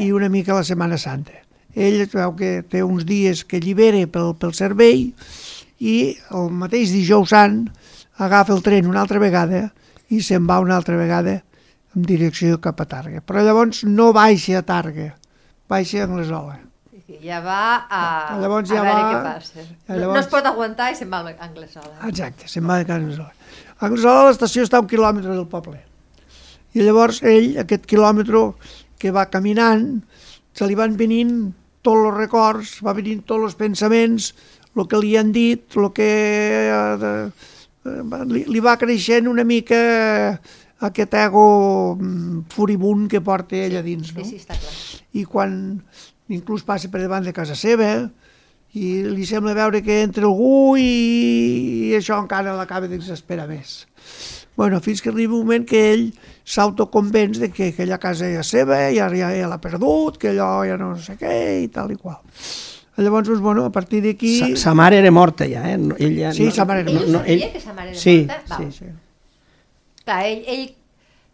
i 0.00 0.10
una 0.12 0.28
mica 0.32 0.56
la 0.56 0.64
Setmana 0.64 0.98
Santa. 0.98 1.38
Ell 1.74 2.02
veu 2.12 2.34
que 2.36 2.62
té 2.68 2.82
uns 2.84 3.06
dies 3.08 3.44
que 3.48 3.56
allibera 3.60 4.02
pel, 4.10 4.34
pel 4.36 4.52
cervell 4.56 5.12
i 5.82 5.94
el 6.34 6.50
mateix 6.52 6.92
dijous 6.92 7.30
sant 7.32 7.64
agafa 8.22 8.52
el 8.54 8.60
tren 8.62 8.90
una 8.90 9.00
altra 9.02 9.18
vegada 9.22 9.70
i 10.12 10.20
se'n 10.24 10.44
va 10.48 10.60
una 10.62 10.76
altra 10.76 10.96
vegada 11.00 11.38
en 11.96 12.04
direcció 12.08 12.58
cap 12.60 12.80
a 12.80 12.86
Targa. 12.88 13.20
Però 13.24 13.42
llavors 13.44 13.82
no 13.88 14.10
baixa 14.16 14.58
a 14.60 14.66
Targa, 14.66 15.10
baixa 15.68 16.02
a 16.02 16.06
Anglesola. 16.08 16.58
Sí, 16.90 17.02
sí, 17.06 17.18
Ja 17.26 17.40
va 17.44 17.86
a, 17.88 18.02
Llavors 18.40 18.70
a 18.70 18.74
ja 18.76 18.82
veure 18.84 19.02
va- 19.02 19.12
què 19.12 19.22
passa. 19.26 19.60
ja 19.62 19.64
No, 19.88 19.94
no 19.94 20.00
llavors- 20.02 20.20
es 20.26 20.30
pot 20.32 20.46
aguantar 20.46 20.90
i 20.92 20.96
se'n 20.96 21.10
va 21.12 21.22
a 21.24 21.34
Anglesola. 21.48 21.94
Exacte, 22.08 22.48
se'n 22.48 22.68
va 22.68 22.78
casa 22.84 22.98
Anglesola. 23.00 23.32
A 23.78 23.86
Anglesola 23.88 24.28
l'estació 24.30 24.62
està 24.64 24.78
a 24.78 24.84
un 24.84 24.88
quilòmetre 24.88 25.34
del 25.34 25.46
poble. 25.48 25.80
I 26.74 26.80
llavors 26.86 27.22
ell, 27.22 27.58
aquest 27.60 27.84
quilòmetre 27.86 28.54
que 28.98 29.10
va 29.12 29.26
caminant, 29.28 30.02
se 30.54 30.66
li 30.68 30.74
van 30.78 30.96
venint 30.96 31.52
tots 31.82 32.06
els 32.06 32.16
records, 32.16 32.76
va 32.86 32.92
venint 32.94 33.24
tots 33.26 33.42
els 33.50 33.54
pensaments, 33.58 34.32
el 34.76 34.86
que 34.88 34.96
li 35.02 35.16
han 35.18 35.32
dit, 35.32 35.64
el 35.76 35.90
que... 35.92 36.06
de, 37.02 37.10
eh, 37.26 37.30
li, 37.84 38.44
li 38.46 38.62
va 38.62 38.76
creixent 38.80 39.28
una 39.30 39.44
mica 39.44 39.78
aquest 40.86 41.14
ego 41.14 41.44
mm, 41.98 42.48
furibund 42.50 43.08
que 43.10 43.22
porta 43.22 43.56
ell 43.58 43.78
a 43.78 43.84
dins, 43.86 44.12
no? 44.16 44.24
Sí, 44.24 44.36
sí, 44.36 44.42
està 44.42 44.58
clar. 44.58 44.74
i 45.18 45.24
quan 45.28 45.54
inclús 46.32 46.64
passa 46.66 46.90
per 46.90 47.02
davant 47.02 47.24
de 47.26 47.34
casa 47.36 47.54
seva 47.58 47.92
i 48.72 48.92
li 49.04 49.26
sembla 49.28 49.54
veure 49.54 49.82
que 49.84 50.00
entra 50.02 50.26
algú 50.26 50.78
i, 50.80 51.90
i 51.90 51.96
això 51.98 52.16
encara 52.22 52.56
l'acaba 52.56 52.88
d'exasperar 52.88 53.46
més. 53.50 53.82
Bueno, 54.56 54.80
fins 54.84 55.00
que 55.00 55.10
arriba 55.12 55.36
un 55.36 55.46
moment 55.46 55.64
que 55.68 55.80
ell 55.92 56.06
s'autoconvenç 56.44 57.40
de 57.40 57.50
que 57.52 57.70
aquella 57.72 58.00
casa 58.00 58.28
és 58.28 58.52
seva, 58.52 58.78
ja, 58.92 59.08
ja, 59.12 59.30
ja 59.32 59.48
l'ha 59.48 59.60
perdut, 59.60 60.18
que 60.20 60.32
allò 60.32 60.50
ja 60.68 60.76
no 60.80 60.92
sé 61.00 61.16
què 61.20 61.36
i 61.64 61.68
tal 61.72 61.92
i 61.92 61.98
qual. 62.00 62.20
Llavors, 62.96 63.26
doncs, 63.28 63.40
bueno, 63.40 63.64
a 63.64 63.72
partir 63.72 64.02
d'aquí... 64.04 64.34
Sa, 64.38 64.48
sa 64.68 64.74
mare 64.76 64.98
era 65.00 65.10
morta 65.10 65.46
ja, 65.48 65.62
eh? 65.72 65.78
No, 65.78 65.94
ella, 65.98 66.32
Sí, 66.36 66.44
no, 66.44 66.50
sa 66.52 66.64
mare 66.68 66.80
era 66.82 66.90
Ell 66.90 66.98
morta. 67.08 67.18
sabia 67.28 67.52
que 67.52 67.60
sa 67.60 67.72
mare 67.72 67.90
era 67.90 67.98
sí, 67.98 68.16
morta? 68.28 68.42
Val. 68.58 68.72
sí, 68.72 68.78
Sí. 68.78 68.90
Clar, 70.04 70.24
ell, 70.26 70.42
ell 70.50 70.66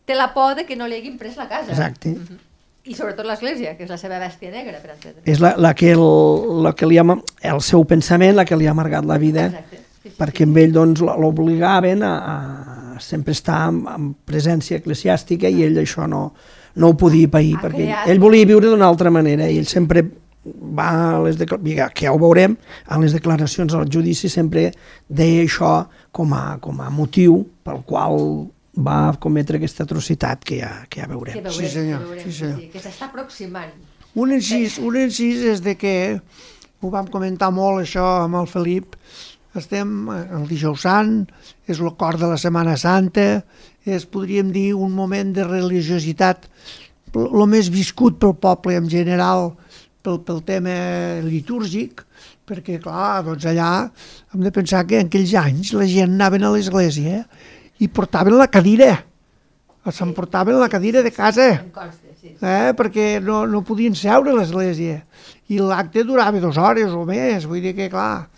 té 0.06 0.14
la 0.14 0.28
por 0.34 0.54
de 0.54 0.64
que 0.68 0.76
no 0.76 0.86
li 0.88 0.96
haguin 1.00 1.16
pres 1.18 1.36
la 1.36 1.48
casa. 1.48 1.70
exacte. 1.72 2.14
I 2.88 2.94
sobretot 2.96 3.26
l'església, 3.26 3.74
que 3.76 3.84
és 3.84 3.90
la 3.90 3.98
seva 4.00 4.16
bèstia 4.22 4.50
negra, 4.52 4.78
per 4.80 4.94
entendre. 4.94 5.22
És 5.28 5.40
la, 5.44 5.54
la 5.60 5.74
que, 5.76 5.90
el, 5.92 6.62
la 6.64 6.72
que 6.78 6.86
li 6.88 6.96
ha, 6.96 7.04
el 7.50 7.60
seu 7.60 7.82
pensament, 7.84 8.36
la 8.38 8.44
que 8.48 8.56
li 8.56 8.66
ha 8.68 8.70
amargat 8.72 9.04
la 9.04 9.18
vida, 9.20 9.46
Exacte. 9.50 9.80
Sí, 9.98 10.08
sí, 10.08 10.14
perquè 10.16 10.46
amb 10.46 10.56
ell 10.62 10.72
doncs, 10.72 11.02
l'obligaven 11.02 12.04
a, 12.06 12.12
a 12.94 13.00
sempre 13.02 13.32
estar 13.36 13.66
en, 13.68 13.82
en 13.92 14.06
presència 14.24 14.78
eclesiàstica 14.78 15.50
i 15.50 15.64
ell 15.66 15.76
això 15.82 16.06
no, 16.08 16.22
no 16.78 16.92
ho 16.92 16.96
podia 16.96 17.28
pair, 17.28 17.56
Ha 17.58 17.64
perquè 17.66 17.82
creat- 17.84 18.08
ell 18.14 18.20
volia 18.22 18.46
viure 18.46 18.70
d'una 18.70 18.86
altra 18.88 19.10
manera 19.10 19.50
i 19.50 19.58
ell 19.58 19.66
sempre 19.68 20.06
va 20.54 20.88
a 21.16 21.22
les 21.24 21.38
declaracions, 21.40 21.94
que 21.94 22.06
ja 22.06 22.12
ho 22.12 22.20
veurem, 22.20 22.56
a 22.86 22.98
les 23.02 23.16
declaracions 23.16 23.74
al 23.74 23.88
judici 23.90 24.30
sempre 24.32 24.70
deia 25.08 25.44
això 25.44 25.72
com 26.12 26.34
a, 26.36 26.58
com 26.64 26.80
a 26.80 26.90
motiu 26.90 27.42
pel 27.64 27.82
qual 27.88 28.48
va 28.78 29.14
cometre 29.18 29.58
aquesta 29.58 29.84
atrocitat 29.84 30.44
que 30.46 30.60
ja, 30.60 30.72
que 30.88 31.00
ja 31.00 31.06
Que 31.06 31.12
veurem. 31.14 31.42
veurem, 31.42 31.52
Sí, 31.52 31.68
senyor, 31.68 32.00
que, 32.00 32.10
veurem, 32.12 32.24
sí, 32.24 32.32
senyor. 32.32 32.60
Sí, 32.60 32.68
que 32.72 32.82
s'està 32.84 33.08
aproximant. 33.10 33.72
Un 34.14 34.32
incís, 34.32 34.78
un 34.78 34.96
incís 34.96 35.42
és 35.44 35.60
de 35.62 35.74
que, 35.78 36.20
ho 36.80 36.90
vam 36.90 37.08
comentar 37.10 37.50
molt 37.50 37.82
això 37.82 38.04
amb 38.24 38.38
el 38.38 38.46
Felip, 38.50 38.94
estem 39.58 40.08
eh, 40.12 40.20
el 40.38 40.46
dijous 40.50 40.84
sant, 40.86 41.24
és 41.66 41.80
el 41.80 41.90
cor 41.98 42.18
de 42.20 42.28
la 42.30 42.38
Setmana 42.38 42.76
Santa, 42.78 43.42
és, 43.88 44.04
podríem 44.06 44.52
dir, 44.54 44.74
un 44.76 44.92
moment 44.94 45.32
de 45.34 45.46
religiositat 45.46 46.46
el 47.16 47.46
més 47.48 47.70
viscut 47.72 48.18
pel 48.20 48.34
poble 48.36 48.76
en 48.76 48.88
general, 48.92 49.54
pel, 50.04 50.20
pel 50.24 50.40
tema 50.46 50.74
litúrgic, 51.24 52.04
perquè, 52.48 52.78
clar, 52.82 53.24
doncs 53.26 53.46
allà 53.50 53.70
hem 54.32 54.46
de 54.46 54.52
pensar 54.54 54.84
que 54.88 55.02
en 55.02 55.10
aquells 55.10 55.34
anys 55.40 55.74
la 55.76 55.88
gent 55.90 56.16
anaven 56.16 56.46
a 56.46 56.52
l'església 56.54 57.22
i 57.78 57.88
portaven 57.88 58.38
la 58.38 58.48
cadira, 58.50 58.96
s'emportaven 59.88 60.58
la 60.60 60.68
cadira 60.68 61.02
de 61.02 61.12
casa. 61.14 61.48
Eh? 62.28 62.72
perquè 62.76 63.20
no, 63.24 63.44
no 63.48 63.62
podien 63.64 63.94
seure 63.96 64.32
a 64.32 64.36
l'església. 64.36 64.98
I 65.48 65.60
l'acte 65.62 66.02
durava 66.04 66.40
dues 66.42 66.58
hores 66.60 66.92
o 66.92 67.04
més, 67.08 67.46
vull 67.48 67.62
dir 67.64 67.74
que 67.76 67.88
clar. 67.92 68.28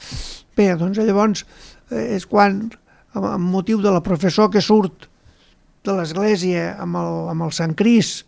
Bé, 0.56 0.68
doncs 0.78 1.00
llavors 1.00 1.42
eh, 1.90 2.16
és 2.16 2.26
quan 2.28 2.68
amb, 3.14 3.24
amb 3.24 3.50
motiu 3.50 3.80
de 3.82 3.90
la 3.90 4.02
professor 4.04 4.50
que 4.52 4.62
surt 4.62 5.08
de 5.86 5.96
l'església 5.96 6.74
amb, 6.78 6.98
el, 7.00 7.14
amb 7.32 7.46
el 7.48 7.54
Sant 7.56 7.74
Cris 7.74 8.20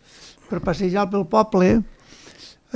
per 0.49 0.63
passejar 0.65 1.05
pel 1.11 1.27
poble 1.29 1.75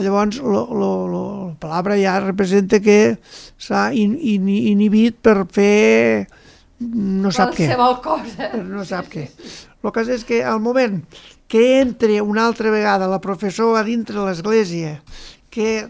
llavors 0.04 0.38
lo, 0.44 0.66
lo, 0.74 0.90
lo, 1.10 1.22
la 1.62 1.82
paraula 1.82 1.98
ja 2.02 2.18
representa 2.24 2.80
que 2.84 3.18
s'ha 3.58 3.88
in, 3.98 4.18
in, 4.22 4.48
inhibit 4.50 5.18
per 5.26 5.46
fer 5.50 6.28
no 6.80 7.32
sap 7.34 7.56
què 7.58 7.66
Qualsevol 7.72 7.96
cosa. 8.06 8.52
no 8.62 8.84
sap 8.86 9.08
què. 9.10 9.28
El 9.82 9.94
cas 9.96 10.10
és 10.14 10.26
que 10.28 10.44
al 10.46 10.60
moment 10.62 11.00
que 11.50 11.80
entre 11.80 12.20
una 12.22 12.44
altra 12.46 12.70
vegada 12.74 13.08
la 13.10 13.22
professora 13.24 13.82
dintre 13.88 14.20
l'església, 14.26 15.00
que 15.50 15.88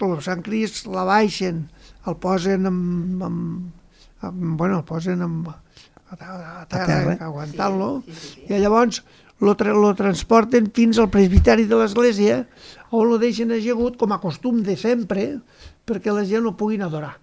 el 0.00 0.14
Sant 0.24 0.40
Cris 0.46 0.86
la 0.88 1.02
baixen, 1.04 1.66
el 2.08 2.16
posen 2.22 2.64
amb, 2.70 3.24
amb, 3.26 3.72
amb 4.24 4.54
bueno, 4.56 4.78
el 4.80 4.84
posen 4.88 5.20
amb, 5.26 5.50
a, 5.50 5.56
a, 6.16 6.36
a 6.62 6.66
terra, 6.70 6.86
terra. 6.86 7.16
aguantant-lo, 7.26 7.90
Sí, 8.06 8.14
sí, 8.14 8.20
sí, 8.20 8.46
sí. 8.46 8.54
i 8.54 8.62
llavors 8.62 9.02
lo, 9.40 9.56
tra 9.56 9.72
lo 9.72 9.94
transporten 9.96 10.70
fins 10.76 11.00
al 11.00 11.10
presbiteri 11.12 11.66
de 11.68 11.78
l'església, 11.80 12.44
on 12.92 13.08
lo 13.08 13.18
deixen 13.18 13.52
ajegut 13.56 13.96
com 14.00 14.12
a 14.12 14.20
costum 14.20 14.62
de 14.66 14.76
sempre, 14.76 15.40
perquè 15.88 16.12
la 16.12 16.26
gent 16.28 16.44
lo 16.44 16.56
puguin 16.56 16.84
adorar. 16.84 17.16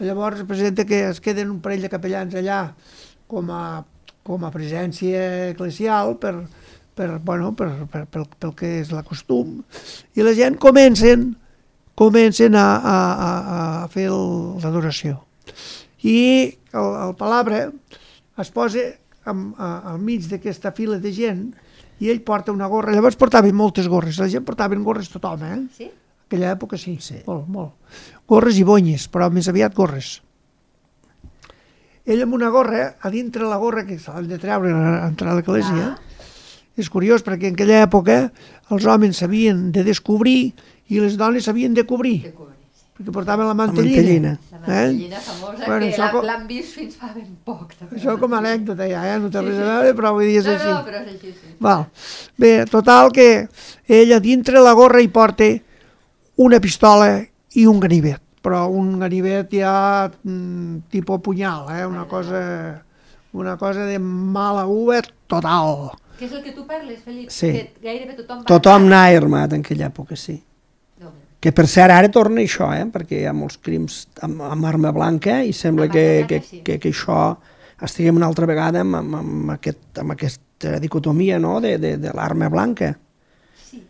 Llavors 0.00 0.40
representa 0.40 0.84
que 0.84 1.04
es 1.08 1.20
queden 1.20 1.52
un 1.52 1.60
parell 1.62 1.84
de 1.84 1.92
capellans 1.92 2.34
allà 2.34 2.74
com 3.30 3.50
a, 3.52 3.84
com 4.26 4.42
a 4.44 4.50
presència 4.50 5.52
eclesial 5.52 6.16
per, 6.18 6.34
per, 6.94 7.18
bueno, 7.20 7.52
per, 7.54 7.86
per, 7.90 8.04
pel, 8.10 8.26
pel 8.40 8.54
que 8.58 8.72
és 8.80 8.90
la 8.94 9.04
costum 9.06 9.60
i 10.14 10.26
la 10.26 10.34
gent 10.34 10.58
comencen 10.62 11.32
comencen 11.94 12.56
a, 12.58 12.66
a, 12.74 12.96
a, 12.96 13.30
a 13.84 13.88
fer 13.92 14.08
l'adoració 14.10 15.20
i 16.02 16.18
el, 16.74 16.90
el 17.06 17.14
palabre 17.18 17.68
es 18.42 18.50
posa 18.54 18.82
amb, 19.30 19.54
a, 19.58 19.92
al 19.92 19.98
mig 20.00 20.26
d'aquesta 20.30 20.72
fila 20.72 20.98
de 20.98 21.12
gent 21.12 21.44
i 22.00 22.10
ell 22.10 22.22
porta 22.26 22.52
una 22.52 22.66
gorra, 22.66 22.92
llavors 22.92 23.16
portaven 23.16 23.54
moltes 23.54 23.88
gorres, 23.88 24.18
la 24.18 24.28
gent 24.28 24.44
portaven 24.44 24.82
gorres 24.84 25.08
tothom, 25.12 25.42
eh? 25.46 25.60
Sí? 25.76 25.90
aquella 26.26 26.54
època 26.56 26.78
sí, 26.80 26.96
Sí. 27.00 27.20
molt, 27.26 27.48
molt. 27.48 27.72
Gorres 28.26 28.56
i 28.58 28.64
bonyes, 28.64 29.04
però 29.12 29.30
més 29.30 29.46
aviat 29.48 29.74
gorres. 29.76 30.20
Ell 32.04 32.22
amb 32.24 32.34
una 32.36 32.50
gorra, 32.52 32.96
a 33.00 33.10
dintre 33.12 33.46
la 33.48 33.56
gorra, 33.56 33.84
que 33.86 33.98
se 33.98 34.10
l'han 34.12 34.26
de 34.28 34.38
treure 34.40 34.72
a 34.72 35.06
entrar 35.06 35.32
a 35.32 35.36
l'església, 35.38 35.94
és 36.76 36.90
curiós 36.90 37.22
perquè 37.24 37.48
en 37.48 37.54
aquella 37.54 37.84
època 37.84 38.16
els 38.74 38.84
homes 38.84 39.20
s'havien 39.20 39.70
de 39.72 39.84
descobrir 39.86 40.52
i 40.90 41.00
les 41.00 41.16
dones 41.16 41.46
s'havien 41.46 41.72
de 41.76 41.86
cobrir. 41.86 42.18
Que 42.26 42.34
cobrir. 42.34 42.53
Sí. 42.96 43.02
perquè 43.02 43.12
portaven 43.12 43.46
la 43.46 43.54
mantellina. 43.54 43.94
mantellina. 44.00 44.38
La 44.52 44.58
mantellina 44.60 45.20
famosa, 45.20 45.62
Eh? 45.64 45.66
Bueno, 45.66 45.86
que 45.90 45.98
la- 45.98 46.10
com- 46.12 46.24
l'han 46.24 46.46
vist 46.46 46.74
fins 46.74 46.96
fa 46.96 47.12
ben 47.14 47.36
poc. 47.44 47.74
també. 47.74 47.96
Això 47.98 48.18
com 48.20 48.32
a 48.32 48.38
anècdota 48.38 48.86
ja, 48.88 49.02
eh? 49.14 49.18
no 49.18 49.30
té 49.30 49.40
res 49.42 49.58
a 49.58 49.64
veure, 49.82 49.94
però 49.94 50.12
vull 50.14 50.26
dir 50.28 50.38
és 50.38 50.46
no, 50.46 50.52
així. 50.52 50.68
no, 50.70 50.84
però 50.84 51.00
és 51.02 51.08
així, 51.14 51.32
sí. 51.32 51.54
Val. 51.60 51.86
Bé, 52.38 52.64
total 52.70 53.10
que 53.12 53.48
ella 53.88 54.20
dintre 54.20 54.60
la 54.60 54.72
gorra 54.72 55.00
hi 55.00 55.08
porta 55.08 55.44
una 56.36 56.60
pistola 56.60 57.20
i 57.54 57.66
un 57.66 57.78
ganivet, 57.80 58.20
però 58.42 58.68
un 58.70 58.98
ganivet 58.98 59.50
ja 59.54 60.08
mm, 60.22 60.78
tipus 60.90 61.20
punyal, 61.20 61.66
eh? 61.70 61.84
una 61.86 62.04
cosa 62.06 62.82
una 63.32 63.56
cosa 63.56 63.84
de 63.84 63.98
mala 63.98 64.64
uva 64.66 65.00
total. 65.26 65.90
Què 66.18 66.26
és 66.28 66.32
el 66.32 66.42
que 66.44 66.52
tu 66.54 66.64
parles, 66.66 67.00
Felip? 67.02 67.30
Sí. 67.30 67.48
Que 67.50 67.72
gairebé 67.82 68.14
tothom 68.14 68.38
va... 68.38 68.44
Tothom 68.46 68.84
anava 68.86 69.16
armat 69.18 69.52
en 69.56 69.60
aquella 69.64 69.88
època, 69.88 70.14
sí. 70.14 70.36
Que 71.44 71.50
per 71.52 71.66
cert 71.68 71.92
ara 71.92 72.08
torna 72.08 72.40
això, 72.40 72.70
eh? 72.72 72.86
perquè 72.88 73.18
hi 73.20 73.26
ha 73.28 73.34
molts 73.36 73.58
crims 73.60 74.06
amb, 74.24 74.38
amb 74.46 74.64
arma 74.64 74.94
blanca 74.96 75.42
i 75.44 75.50
sembla 75.52 75.90
que, 75.92 76.24
que, 76.24 76.38
que, 76.64 76.78
que 76.80 76.88
això 76.88 77.34
estiguem 77.84 78.16
una 78.16 78.30
altra 78.30 78.48
vegada 78.48 78.80
amb, 78.80 78.96
amb, 78.96 79.18
amb, 79.18 79.50
aquest, 79.52 79.82
amb 80.00 80.14
aquesta 80.14 80.78
dicotomia 80.80 81.36
no? 81.42 81.58
de, 81.60 81.74
de, 81.82 81.98
de 82.00 82.14
l'arma 82.16 82.48
blanca. 82.48 82.94
sí. 83.60 83.82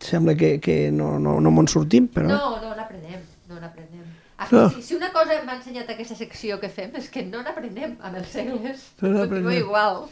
Sembla 0.00 0.32
que, 0.34 0.54
que 0.64 0.78
no, 0.92 1.18
no, 1.20 1.36
no 1.44 1.52
me'n 1.52 1.68
sortim, 1.68 2.08
però... 2.08 2.30
No, 2.32 2.56
no 2.62 2.72
n'aprenem, 2.72 3.20
no 3.52 3.60
n'aprenem. 3.60 4.08
Ah, 4.38 4.48
No. 4.50 4.64
Si, 4.72 4.82
si 4.88 4.96
una 4.96 5.12
cosa 5.12 5.36
m'ha 5.44 5.58
ensenyat 5.58 5.92
aquesta 5.92 6.16
secció 6.16 6.56
que 6.60 6.72
fem 6.72 6.96
és 6.96 7.12
que 7.12 7.22
no 7.28 7.44
n'aprenem 7.44 7.98
amb 8.00 8.16
els 8.22 8.32
segles. 8.32 8.88
No 9.04 9.26
Continua 9.26 9.60
igual. 9.60 10.02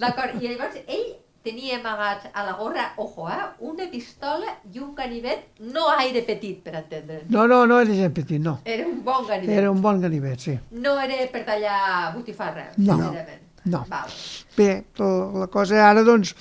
D'acord, 0.00 0.40
i 0.40 0.48
llavors 0.48 0.80
ell 0.86 1.06
tenia 1.46 1.78
amagats 1.78 2.26
a 2.34 2.42
la 2.44 2.52
gorra, 2.58 2.88
ojo, 2.98 3.28
eh, 3.30 3.38
una 3.70 3.86
pistola 3.92 4.56
i 4.74 4.80
un 4.82 4.92
ganivet 4.98 5.62
no 5.72 5.86
aire 5.96 6.24
petit, 6.26 6.58
per 6.64 6.74
entendre'ns. 6.82 7.30
No, 7.30 7.46
no, 7.46 7.62
no 7.70 7.78
era 7.80 7.94
gent 7.94 8.12
petit, 8.16 8.42
no. 8.42 8.58
Era 8.64 8.86
un 8.90 9.00
bon 9.06 9.24
ganivet. 9.30 9.56
Era 9.62 9.70
un 9.70 9.80
bon 9.82 10.00
ganivet, 10.02 10.40
sí. 10.42 10.58
No 10.82 10.98
era 11.00 11.22
per 11.32 11.44
tallar 11.46 12.12
botifarra, 12.16 12.72
No. 12.76 12.98
sincerament. 12.98 13.42
No. 13.66 13.80
Val. 13.90 14.10
Bé, 14.56 14.84
la 14.98 15.08
la 15.42 15.46
cosa 15.50 15.80
ara, 15.88 16.04
doncs, 16.06 16.34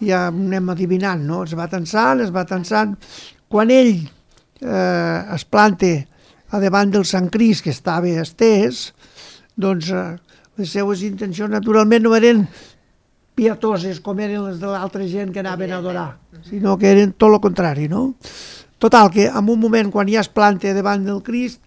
ja 0.00 0.26
anem 0.28 0.68
adivinant, 0.70 1.24
no? 1.26 1.40
Es 1.42 1.56
va 1.58 1.66
tensant, 1.70 2.20
es 2.22 2.30
va 2.34 2.44
tensant. 2.46 2.92
Quan 3.50 3.70
ell 3.74 3.96
eh, 4.60 5.34
es 5.34 5.44
planta 5.44 5.90
a 6.50 6.60
davant 6.62 6.90
del 6.94 7.04
Sant 7.04 7.28
Cris, 7.34 7.62
que 7.62 7.70
estava 7.74 8.06
estès, 8.22 8.92
doncs 9.58 9.90
eh, 9.90 10.06
les 10.58 10.70
seues 10.74 11.02
intencions 11.06 11.50
naturalment 11.50 12.02
no 12.06 12.14
eren 12.16 12.46
pietoses 13.38 14.00
com 14.02 14.18
eren 14.18 14.48
les 14.48 14.58
de 14.58 14.70
l'altra 14.72 15.06
gent 15.06 15.30
que 15.34 15.42
anaven 15.44 15.72
a 15.72 15.78
adorar, 15.78 16.10
sinó 16.48 16.76
que 16.78 16.90
eren 16.90 17.14
tot 17.14 17.30
el 17.30 17.40
contrari, 17.44 17.86
no? 17.90 18.14
Total, 18.82 19.10
que 19.10 19.26
en 19.26 19.48
un 19.50 19.58
moment 19.58 19.90
quan 19.94 20.10
ja 20.10 20.22
es 20.22 20.30
planta 20.30 20.74
davant 20.74 21.06
del 21.06 21.22
Crist, 21.26 21.62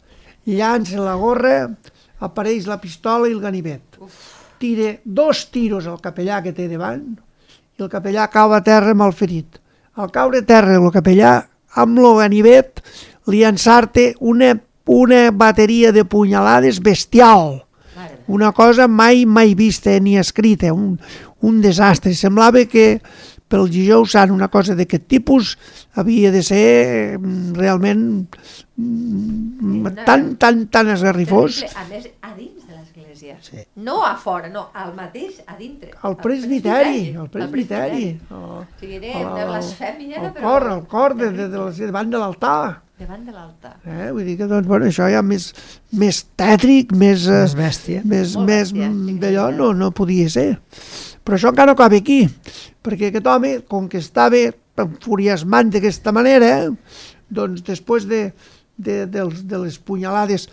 llança 0.48 1.00
la 1.00 1.16
gorra, 1.20 1.56
apareix 2.24 2.68
la 2.68 2.80
pistola 2.82 3.28
i 3.28 3.36
el 3.36 3.42
ganivet. 3.44 4.00
Tira 4.62 4.94
dos 5.04 5.48
tiros 5.52 5.88
al 5.90 6.00
capellà 6.04 6.42
que 6.44 6.54
té 6.56 6.68
davant 6.72 7.04
i 7.12 7.84
el 7.84 7.90
capellà 7.92 8.28
cau 8.32 8.54
a 8.54 8.62
terra 8.64 8.94
mal 8.96 9.16
ferit. 9.18 9.58
Al 10.00 10.12
caure 10.14 10.44
a 10.44 10.48
terra 10.48 10.78
el 10.78 10.92
capellà, 10.94 11.34
amb 11.76 12.00
el 12.00 12.20
ganivet, 12.20 12.80
li 13.28 13.44
ensarte 13.48 14.14
una, 14.20 14.54
una 14.86 15.26
bateria 15.32 15.92
de 15.92 16.06
punyalades 16.06 16.80
bestial 16.84 17.62
una 18.32 18.54
cosa 18.54 18.88
mai, 18.88 19.26
mai 19.26 19.56
vista 19.56 19.92
ni 20.00 20.18
escrita, 20.18 20.72
un, 20.72 21.00
un 21.47 21.62
desastre. 21.62 22.13
Semblava 22.15 22.63
que 22.69 23.01
pel 23.51 23.67
Gijou 23.71 24.06
Sant 24.08 24.32
una 24.32 24.47
cosa 24.47 24.75
d'aquest 24.80 25.08
tipus 25.12 25.58
havia 25.99 26.32
de 26.32 26.41
ser 26.43 27.17
mm, 27.19 27.54
realment 27.60 28.06
mm, 28.77 29.88
tan, 30.06 30.36
tan, 30.39 30.67
tan 30.71 30.89
esgarrifós. 30.93 31.63
A 31.75 31.84
més, 31.89 32.08
a 32.21 32.32
dins 32.38 32.62
de 32.67 32.77
l'església. 32.77 33.38
Sí. 33.43 33.63
No 33.84 34.01
a 34.08 34.13
fora, 34.19 34.49
no, 34.54 34.69
al 34.73 34.93
mateix, 34.95 35.41
a 35.47 35.58
dintre. 35.60 35.91
El 36.08 36.15
presbiteri, 36.21 37.10
el 37.12 37.25
Al 37.25 37.30
presbiteri. 37.34 38.06
O 38.32 38.63
sigui, 38.80 39.01
era 39.01 39.25
una 39.34 39.49
blasfèmia, 39.51 40.21
el 40.21 40.32
però... 40.32 40.45
cor, 40.47 40.67
el 40.77 40.86
cor 40.88 41.17
de, 41.19 41.32
de, 41.36 41.49
de, 41.51 41.58
la- 41.58 41.91
davant 41.91 42.10
de 42.15 42.23
l'altar. 42.23 42.63
Davant 43.01 43.23
de 43.25 43.32
l'altar. 43.34 43.75
Eh? 43.84 44.12
Vull 44.13 44.27
dir 44.30 44.36
que 44.38 44.45
doncs, 44.45 44.67
bueno, 44.69 44.86
això 44.86 45.08
ja 45.10 45.23
més, 45.25 45.47
més 45.97 46.19
tètric, 46.38 46.91
més, 46.93 47.23
eh, 47.27 47.41
Més 47.47 47.56
bèstia. 47.58 48.04
més, 48.06 48.36
Molt 48.38 48.45
més 48.47 48.67
bèstia, 48.71 48.89
mm, 48.91 49.08
sí, 49.10 49.15
d'allò 49.23 49.47
no, 49.58 49.71
no 49.73 49.89
podia 49.91 50.30
ser. 50.30 50.51
Però 51.24 51.38
això 51.38 51.52
encara 51.52 51.70
no 51.72 51.78
acaba 51.78 51.96
aquí, 52.00 52.24
perquè 52.82 53.12
aquest 53.12 53.28
home, 53.30 53.60
com 53.70 53.88
que 53.90 54.00
estava 54.02 54.40
enfuriasmant 54.82 55.70
d'aquesta 55.74 56.12
manera, 56.16 56.72
doncs 57.30 57.62
després 57.68 58.08
de, 58.10 58.32
de, 58.78 59.06
dels, 59.06 59.44
de 59.48 59.60
les 59.62 59.78
punyalades 59.78 60.48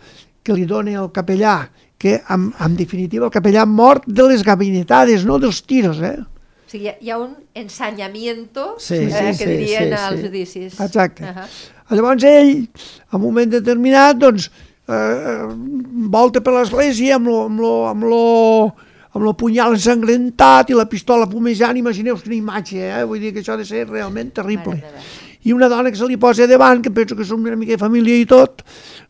que 0.44 0.52
li 0.56 0.66
dona 0.68 0.92
el 1.00 1.08
capellà, 1.14 1.70
que 1.98 2.20
en, 2.30 2.50
en 2.62 2.76
definitiva 2.78 3.26
el 3.26 3.32
capellà 3.34 3.64
mort 3.66 4.04
de 4.06 4.28
les 4.28 4.44
gabinetades, 4.46 5.24
no 5.26 5.38
dels 5.42 5.62
tiros, 5.66 5.98
eh? 6.04 6.18
O 6.68 6.70
sigui, 6.70 6.92
hi 7.00 7.10
ha- 7.10 7.16
un 7.18 7.32
ensenyamiento 7.56 8.74
Sí, 8.78 8.94
eh, 8.94 9.08
sí, 9.08 9.38
que 9.38 9.44
sí, 9.46 9.50
dirien 9.56 9.88
sí, 9.88 9.94
als 9.96 10.20
sí. 10.20 10.26
judicis. 10.26 10.80
Exacte. 10.80 11.24
Uh 11.24 11.28
-huh. 11.34 11.96
Llavors 11.96 12.22
ell, 12.24 12.68
en 12.68 13.16
un 13.16 13.22
moment 13.22 13.50
determinat, 13.50 14.16
doncs, 14.16 14.50
eh, 14.88 15.46
volta 16.12 16.40
per 16.40 16.52
l'església 16.52 17.16
amb 17.16 17.26
lo, 17.26 17.44
amb 17.46 17.60
lo, 17.60 17.86
amb 17.88 18.02
lo, 18.04 18.74
amb 19.14 19.24
lo 19.24 19.32
punyal 19.36 19.72
ensangrentat 19.74 20.70
i 20.70 20.76
la 20.76 20.84
pistola 20.88 21.26
fumejant, 21.30 21.76
imagineu 21.80 22.18
quina 22.20 22.36
imatge, 22.36 22.82
eh? 22.84 23.04
vull 23.08 23.20
dir 23.22 23.32
que 23.32 23.40
això 23.40 23.54
ha 23.54 23.60
de 23.60 23.64
ser 23.64 23.86
realment 23.88 24.34
terrible. 24.36 24.76
I 25.48 25.52
una 25.54 25.68
dona 25.70 25.90
que 25.90 25.96
se 25.96 26.04
li 26.06 26.18
posa 26.20 26.46
davant, 26.50 26.82
que 26.82 26.90
penso 26.90 27.16
que 27.16 27.24
som 27.24 27.40
una 27.40 27.56
mica 27.56 27.72
de 27.72 27.78
família 27.80 28.18
i 28.20 28.26
tot, 28.28 28.64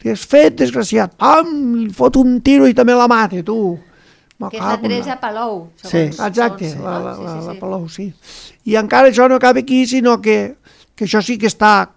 li 0.05 0.13
has 0.13 0.23
fet, 0.29 0.55
desgraciat, 0.61 1.17
pam, 1.19 1.49
li 1.81 1.89
fot 1.91 2.17
un 2.21 2.41
tiro 2.45 2.69
i 2.69 2.75
també 2.77 2.95
la 2.95 3.09
mata, 3.11 3.43
tu. 3.43 3.79
Que 4.39 4.61
és 4.61 4.63
la 4.63 4.77
Teresa 4.79 5.17
Palou. 5.19 5.65
Sí. 5.83 6.05
Exacte, 6.29 6.69
segons- 6.71 6.85
la, 6.85 6.99
la, 7.03 7.15
la, 7.19 7.33
la. 7.49 7.55
Palou, 7.59 7.89
sí. 7.91 8.13
I 8.71 8.77
encara 8.79 9.09
això 9.11 9.27
no 9.29 9.35
acaba 9.41 9.59
aquí, 9.65 9.81
sinó 9.91 10.21
que, 10.23 10.55
que 10.95 11.09
això 11.09 11.19
sí 11.25 11.39
que 11.43 11.49
està 11.51 11.89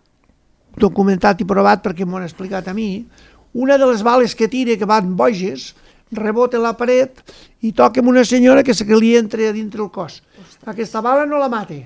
documentat 0.79 1.41
i 1.43 1.45
provat 1.45 1.83
perquè 1.83 2.07
m'ho 2.07 2.17
han 2.17 2.25
explicat 2.25 2.67
a 2.71 2.73
mi. 2.73 3.05
Una 3.53 3.77
de 3.77 3.85
les 3.85 4.01
bales 4.01 4.33
que 4.33 4.47
tira, 4.47 4.77
que 4.79 4.87
van 4.89 5.13
boges, 5.19 5.75
rebota 6.12 6.60
la 6.60 6.74
paret 6.78 7.21
i 7.62 7.71
toca 7.71 8.02
amb 8.02 8.10
una 8.10 8.24
senyora 8.26 8.63
que 8.63 8.74
se 8.74 8.86
que 8.86 8.97
li 9.00 9.15
entra 9.17 9.50
a 9.50 9.56
dintre 9.56 9.82
el 9.84 9.91
cos. 9.91 10.21
Aquesta 10.65 11.02
bala 11.02 11.26
no 11.26 11.39
la 11.39 11.50
mata, 11.50 11.78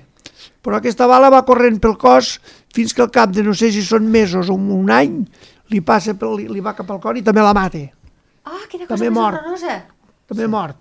però 0.62 0.76
aquesta 0.80 1.06
bala 1.06 1.30
va 1.32 1.44
corrent 1.46 1.78
pel 1.80 1.96
cos 1.96 2.36
fins 2.74 2.92
que 2.92 3.02
al 3.02 3.10
cap 3.10 3.30
de 3.32 3.42
no 3.42 3.54
sé 3.54 3.70
si 3.72 3.82
són 3.82 4.08
mesos 4.10 4.50
o 4.50 4.54
un 4.54 4.90
any 4.90 5.22
li, 5.70 5.80
passa 5.80 6.14
pel, 6.14 6.36
li, 6.36 6.48
li 6.48 6.60
va 6.60 6.74
cap 6.76 6.90
al 6.90 7.00
cor 7.00 7.16
i 7.16 7.22
també 7.22 7.42
la 7.42 7.54
mata, 7.54 7.78
Ah, 8.46 8.62
quina 8.70 8.84
cosa 8.86 8.94
També 8.94 9.08
més 9.10 9.16
mort. 9.18 9.38
horrorosa. 9.40 9.76
també 10.28 10.44
sí. 10.44 10.48
mort. 10.48 10.76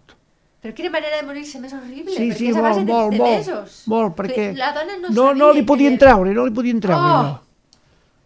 Però 0.61 0.73
quina 0.73 0.89
manera 0.93 1.17
de 1.17 1.25
morir-se 1.25 1.59
més 1.59 1.73
horrible, 1.73 2.11
Sí, 2.13 2.27
perquè 2.29 2.37
sí, 2.37 2.47
és 2.49 2.55
a 2.55 2.59
molt, 2.59 2.67
base 2.67 2.79
de, 2.85 2.91
molt, 2.91 3.11
de 3.11 3.17
molt, 3.17 3.37
mesos. 3.37 3.79
molt, 3.87 4.15
perquè 4.15 4.45
La 4.57 4.71
dona 4.73 4.97
no, 5.01 5.09
no, 5.09 5.25
no 5.33 5.51
li 5.53 5.63
podien 5.65 5.97
treure, 5.97 6.33
no 6.33 6.45
li 6.45 6.53
podien 6.53 6.79
treure. 6.79 7.01
Oh! 7.01 7.23
No. 7.23 7.39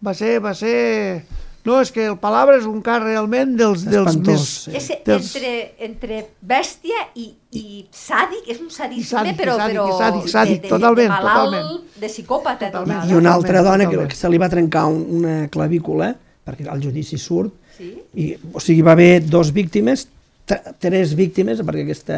Va 0.03 0.13
ser, 0.13 0.39
va 0.43 0.53
ser... 0.53 1.23
No, 1.65 1.79
és 1.83 1.91
que 1.91 2.05
el 2.07 2.15
Palabra 2.17 2.55
és 2.57 2.65
un 2.65 2.79
cas 2.81 3.01
realment 3.03 3.55
dels, 3.59 3.83
dels 3.85 4.07
Espantós, 4.07 4.39
més... 4.39 4.49
sí. 4.63 4.71
És 4.79 4.87
dels- 5.05 5.31
entre, 5.35 5.51
entre 5.89 6.19
bèstia 6.41 7.01
i, 7.19 7.27
i 7.51 7.63
sàdic, 7.91 8.47
és 8.53 8.61
un 8.63 8.69
sadisme, 8.71 9.09
sàdic, 9.11 9.35
però, 9.37 9.57
sàdic, 9.59 9.75
però 9.79 9.97
sàdic, 9.99 10.29
sàdic, 10.31 10.61
de, 10.61 10.67
de, 10.67 10.71
totalment, 10.71 11.09
de 11.11 11.15
malalt, 11.17 11.55
totalment. 11.57 11.99
de 11.99 12.07
psicòpata. 12.13 12.69
Totalment. 12.71 13.01
total. 13.03 13.11
I 13.11 13.19
una 13.19 13.33
altra 13.33 13.61
dona 13.61 13.83
que, 13.83 13.91
totalment. 13.91 14.09
que 14.13 14.15
se 14.21 14.29
li 14.31 14.39
va 14.41 14.49
trencar 14.49 14.85
un, 14.87 15.01
una 15.19 15.35
clavícula, 15.51 16.13
perquè 16.47 16.69
al 16.71 16.81
judici 16.83 17.17
surt, 17.21 17.53
Sí? 17.79 17.93
i, 18.19 18.29
o 18.51 18.59
sigui, 18.59 18.81
va 18.83 18.91
haver 18.91 19.21
dos 19.29 19.53
víctimes, 19.55 20.07
tre- 20.49 20.73
tres 20.83 21.13
víctimes, 21.15 21.61
perquè 21.63 21.85
aquesta 21.85 22.17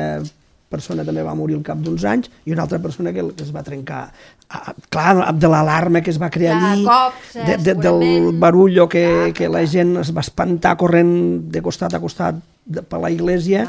persona 0.71 1.03
també 1.07 1.23
va 1.25 1.35
morir 1.37 1.57
al 1.57 1.65
cap 1.67 1.81
d'uns 1.83 2.05
anys, 2.07 2.29
i 2.47 2.55
una 2.55 2.63
altra 2.65 2.79
persona 2.83 3.13
que, 3.13 3.25
que 3.35 3.43
es 3.45 3.51
va 3.53 3.63
trencar. 3.67 4.05
Ah, 4.51 4.73
clar, 4.91 5.33
de 5.37 5.51
l'alarma 5.51 6.01
que 6.03 6.11
es 6.11 6.19
va 6.21 6.31
crear 6.31 6.57
Clar, 6.57 6.71
allí, 6.71 6.87
cops, 6.87 7.35
eh, 7.35 7.45
de, 7.49 7.57
de, 7.67 7.75
del 7.83 8.31
barullo 8.39 8.87
que, 8.91 9.03
Clar, 9.07 9.35
que 9.37 9.51
la 9.51 9.65
gent 9.67 9.97
es 10.01 10.13
va 10.15 10.23
espantar 10.25 10.77
corrent 10.79 11.13
de 11.51 11.61
costat 11.63 11.95
a 11.95 12.01
costat 12.03 12.39
de, 12.65 12.83
per 12.83 13.03
la 13.03 13.11
iglesia. 13.13 13.67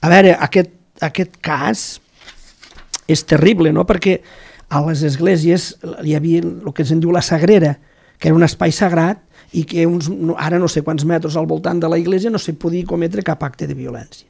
A 0.00 0.12
veure, 0.12 0.36
aquest, 0.48 0.72
aquest 1.04 1.40
cas 1.44 1.88
és 3.10 3.24
terrible, 3.26 3.72
no? 3.74 3.84
Perquè 3.88 4.20
a 4.70 4.80
les 4.86 5.02
esglésies 5.06 5.72
hi 6.06 6.14
havia 6.14 6.44
el 6.46 6.74
que 6.76 6.86
se'n 6.86 7.02
diu 7.02 7.12
la 7.12 7.24
sagrera, 7.26 7.74
que 8.20 8.30
era 8.30 8.38
un 8.38 8.46
espai 8.46 8.72
sagrat 8.72 9.22
i 9.56 9.64
que 9.66 9.86
uns, 9.88 10.10
ara 10.38 10.60
no 10.62 10.68
sé 10.70 10.84
quants 10.86 11.04
metres 11.08 11.36
al 11.36 11.48
voltant 11.50 11.80
de 11.82 11.88
la 11.90 11.98
iglesia 11.98 12.30
no 12.30 12.38
se 12.38 12.54
podia 12.54 12.86
cometre 12.86 13.24
cap 13.26 13.42
acte 13.42 13.66
de 13.66 13.74
violència. 13.74 14.28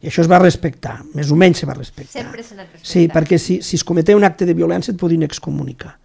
I 0.00 0.06
això 0.12 0.22
es 0.22 0.28
va 0.30 0.38
respectar, 0.38 1.00
més 1.18 1.30
o 1.34 1.36
menys 1.36 1.58
se 1.58 1.66
va 1.66 1.74
respectar. 1.74 2.20
Sempre 2.22 2.42
se 2.46 2.54
respectat. 2.54 2.86
Sí, 2.86 3.08
perquè 3.10 3.38
si, 3.42 3.58
si 3.66 3.74
es 3.80 3.82
cometia 3.84 4.16
un 4.16 4.22
acte 4.24 4.46
de 4.46 4.54
violència 4.54 4.92
et 4.94 5.00
podien 5.00 5.24
excomunicar. 5.26 5.96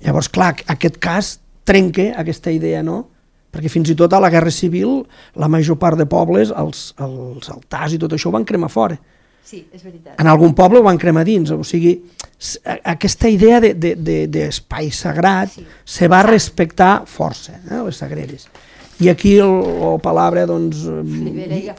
Llavors, 0.00 0.30
clar, 0.32 0.54
aquest 0.72 0.96
cas 0.98 1.34
trenca 1.68 2.14
aquesta 2.16 2.50
idea, 2.50 2.80
no? 2.82 3.02
Perquè 3.52 3.68
fins 3.68 3.90
i 3.92 3.96
tot 3.98 4.14
a 4.16 4.20
la 4.22 4.30
Guerra 4.32 4.50
Civil 4.54 5.02
la 5.36 5.48
major 5.52 5.76
part 5.76 5.98
de 6.00 6.06
pobles, 6.08 6.52
els, 6.56 6.94
els 7.02 7.50
altars 7.52 7.92
i 7.92 7.98
tot 8.00 8.14
això 8.16 8.30
ho 8.30 8.36
van 8.38 8.46
cremar 8.48 8.70
fora. 8.72 8.96
Sí, 9.44 9.64
és 9.74 9.82
veritat. 9.82 10.14
En 10.22 10.28
algun 10.30 10.54
poble 10.54 10.78
ho 10.78 10.86
van 10.86 10.98
cremar 11.00 11.24
dins, 11.26 11.50
o 11.50 11.64
sigui, 11.66 11.96
aquesta 12.86 13.28
idea 13.28 13.58
d'espai 13.60 13.74
de, 13.82 13.94
de, 13.98 14.18
d'espai 14.30 14.90
sagrat 14.94 15.52
Sí. 15.56 15.64
se 15.84 16.08
va 16.08 16.22
respectar 16.22 17.02
força, 17.06 17.58
eh, 17.68 17.80
les 17.84 17.96
sagreres. 18.00 18.46
I 19.00 19.08
aquí 19.08 19.38
el, 19.38 19.48
el 19.92 20.00
Palabre 20.04 20.42
doncs, 20.46 20.82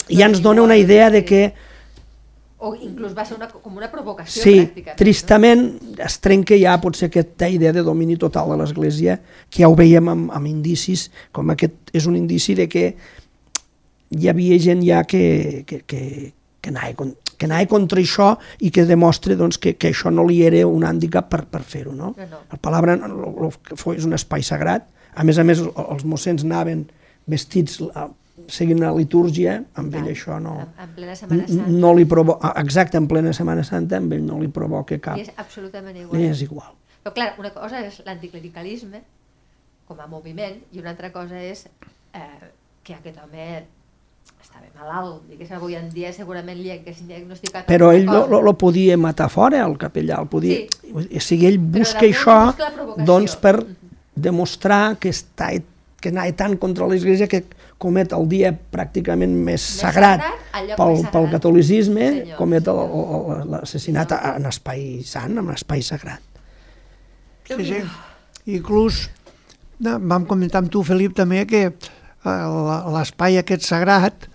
ja 0.09 0.25
ens 0.29 0.41
dona 0.41 0.63
una 0.65 0.77
idea 0.77 1.09
de 1.13 1.23
que 1.25 1.43
O 2.61 2.75
inclús 2.77 3.15
va 3.17 3.23
ser 3.25 3.33
una, 3.39 3.47
com 3.49 3.73
una 3.77 3.87
provocació, 3.89 4.43
Sí, 4.43 4.51
pràcticament. 4.59 4.97
tristament 4.99 5.61
es 5.97 6.19
trenca 6.21 6.53
ja 6.61 6.75
potser 6.77 7.07
aquesta 7.09 7.47
idea 7.49 7.71
de 7.73 7.81
domini 7.81 8.19
total 8.21 8.51
de 8.53 8.57
l'Església, 8.59 9.15
que 9.49 9.63
ja 9.63 9.69
ho 9.71 9.73
veiem 9.73 10.11
amb, 10.11 10.27
amb 10.29 10.45
indicis, 10.45 11.07
com 11.33 11.49
aquest 11.49 11.89
és 11.97 12.05
un 12.05 12.19
indici 12.19 12.53
de 12.53 12.67
que 12.69 12.83
hi 14.13 14.29
havia 14.29 14.59
gent 14.61 14.83
ja 14.85 15.01
que, 15.09 15.63
que, 15.65 15.79
que, 15.89 16.03
que, 16.61 16.69
anava, 16.69 17.09
que 17.33 17.49
anava 17.49 17.65
contra 17.73 17.97
això 17.99 18.35
i 18.61 18.69
que 18.69 18.85
demostra 18.85 19.33
doncs, 19.39 19.57
que, 19.57 19.73
que 19.73 19.89
això 19.89 20.13
no 20.13 20.27
li 20.29 20.43
era 20.45 20.61
un 20.69 20.85
hàndicap 20.85 21.31
per, 21.33 21.41
per 21.49 21.63
fer-ho. 21.65 21.95
No? 21.97 22.13
No, 22.13 22.29
no. 22.29 22.43
El 22.51 22.61
Palabra 22.61 22.93
no- 23.01 23.09
lo 23.41 23.49
que 23.57 23.73
fou 23.79 23.97
és 23.97 24.05
un 24.05 24.13
espai 24.13 24.45
sagrat, 24.45 24.85
a 25.15 25.25
més 25.25 25.41
a 25.41 25.43
més 25.43 25.65
el- 25.65 25.73
els 25.81 26.05
mossens 26.05 26.45
anaven 26.45 26.85
vestits 27.27 27.79
eh, 27.81 28.07
seguint 28.51 28.79
la 28.81 28.91
litúrgia, 28.95 29.59
amb 29.77 29.93
ell 29.95 30.07
això 30.11 30.39
no, 30.41 30.55
En, 30.63 30.69
en 30.83 30.93
plena 30.95 31.15
Setmana 31.15 31.47
Santa. 31.47 31.67
no 31.69 31.93
li 31.95 32.05
provoca, 32.05 32.53
exacte, 32.61 32.97
en 32.97 33.07
plena 33.07 33.33
Setmana 33.33 33.63
Santa, 33.63 33.97
amb 34.01 34.13
ell 34.13 34.23
no 34.25 34.39
li 34.41 34.47
provoca 34.47 34.97
cap, 34.99 35.17
I 35.17 35.21
és 35.27 35.31
absolutament 35.37 35.97
igual. 35.97 36.17
ni 36.19 36.27
és 36.29 36.41
igual. 36.41 36.71
Però 37.03 37.13
clar, 37.13 37.33
una 37.39 37.49
cosa 37.53 37.79
és 37.85 38.01
l'anticlericalisme 38.05 39.01
com 39.87 39.99
a 39.99 40.07
moviment 40.07 40.57
i 40.71 40.79
una 40.79 40.89
altra 40.93 41.11
cosa 41.11 41.37
és 41.41 41.65
eh, 42.13 42.49
que 42.83 42.93
aquest 42.95 43.17
home 43.23 43.63
estava 44.41 44.65
malalt, 44.77 45.21
digués 45.29 45.51
avui 45.53 45.75
en 45.77 45.89
dia 45.93 46.11
segurament 46.13 46.57
li 46.57 46.71
haguessin 46.71 47.07
diagnosticat 47.07 47.65
Però 47.69 47.91
ell 47.93 48.07
alguna 48.09 48.27
lo, 48.29 48.41
lo, 48.41 48.53
podia 48.57 48.97
matar 48.97 49.29
fora, 49.29 49.63
el 49.65 49.77
capellà, 49.77 50.19
el 50.21 50.27
podia... 50.27 50.63
Sí. 50.69 50.91
O 50.93 51.01
sigui, 51.23 51.45
ell 51.47 51.59
busca 51.59 52.01
això 52.05 52.37
busca 52.51 53.05
doncs, 53.05 53.35
per 53.39 53.57
Mhm. 53.63 53.75
demostrar 54.15 54.97
que 54.99 55.09
està 55.09 55.51
que 56.01 56.09
anava 56.11 56.33
tant 56.37 56.57
contra 56.61 56.87
l'Església 56.89 57.27
que 57.29 57.43
comet 57.81 58.13
el 58.17 58.27
dia 58.31 58.51
pràcticament 58.73 59.33
més 59.45 59.61
sagrat, 59.61 60.21
sagrat, 60.23 60.51
el 60.59 60.67
lloc 60.71 60.81
pel, 60.81 60.91
més 60.91 61.01
sagrat. 61.03 61.13
pel 61.15 61.29
catolicisme, 61.35 62.09
Senyor, 62.17 62.37
comet 62.39 62.69
l'assassinat 63.53 64.15
en 64.35 64.49
espai 64.49 64.85
sant, 65.07 65.37
en 65.41 65.53
espai 65.53 65.85
sagrat. 65.85 66.21
Sí, 67.51 67.57
sí. 67.67 67.81
Inclús 68.57 69.05
no, 69.81 69.97
vam 69.99 70.25
comentar 70.29 70.61
amb 70.61 70.71
tu, 70.73 70.83
Felip, 70.87 71.13
també 71.17 71.45
que 71.49 71.63
eh, 71.69 72.35
l'espai 72.95 73.39
aquest 73.41 73.65
sagrat 73.65 74.27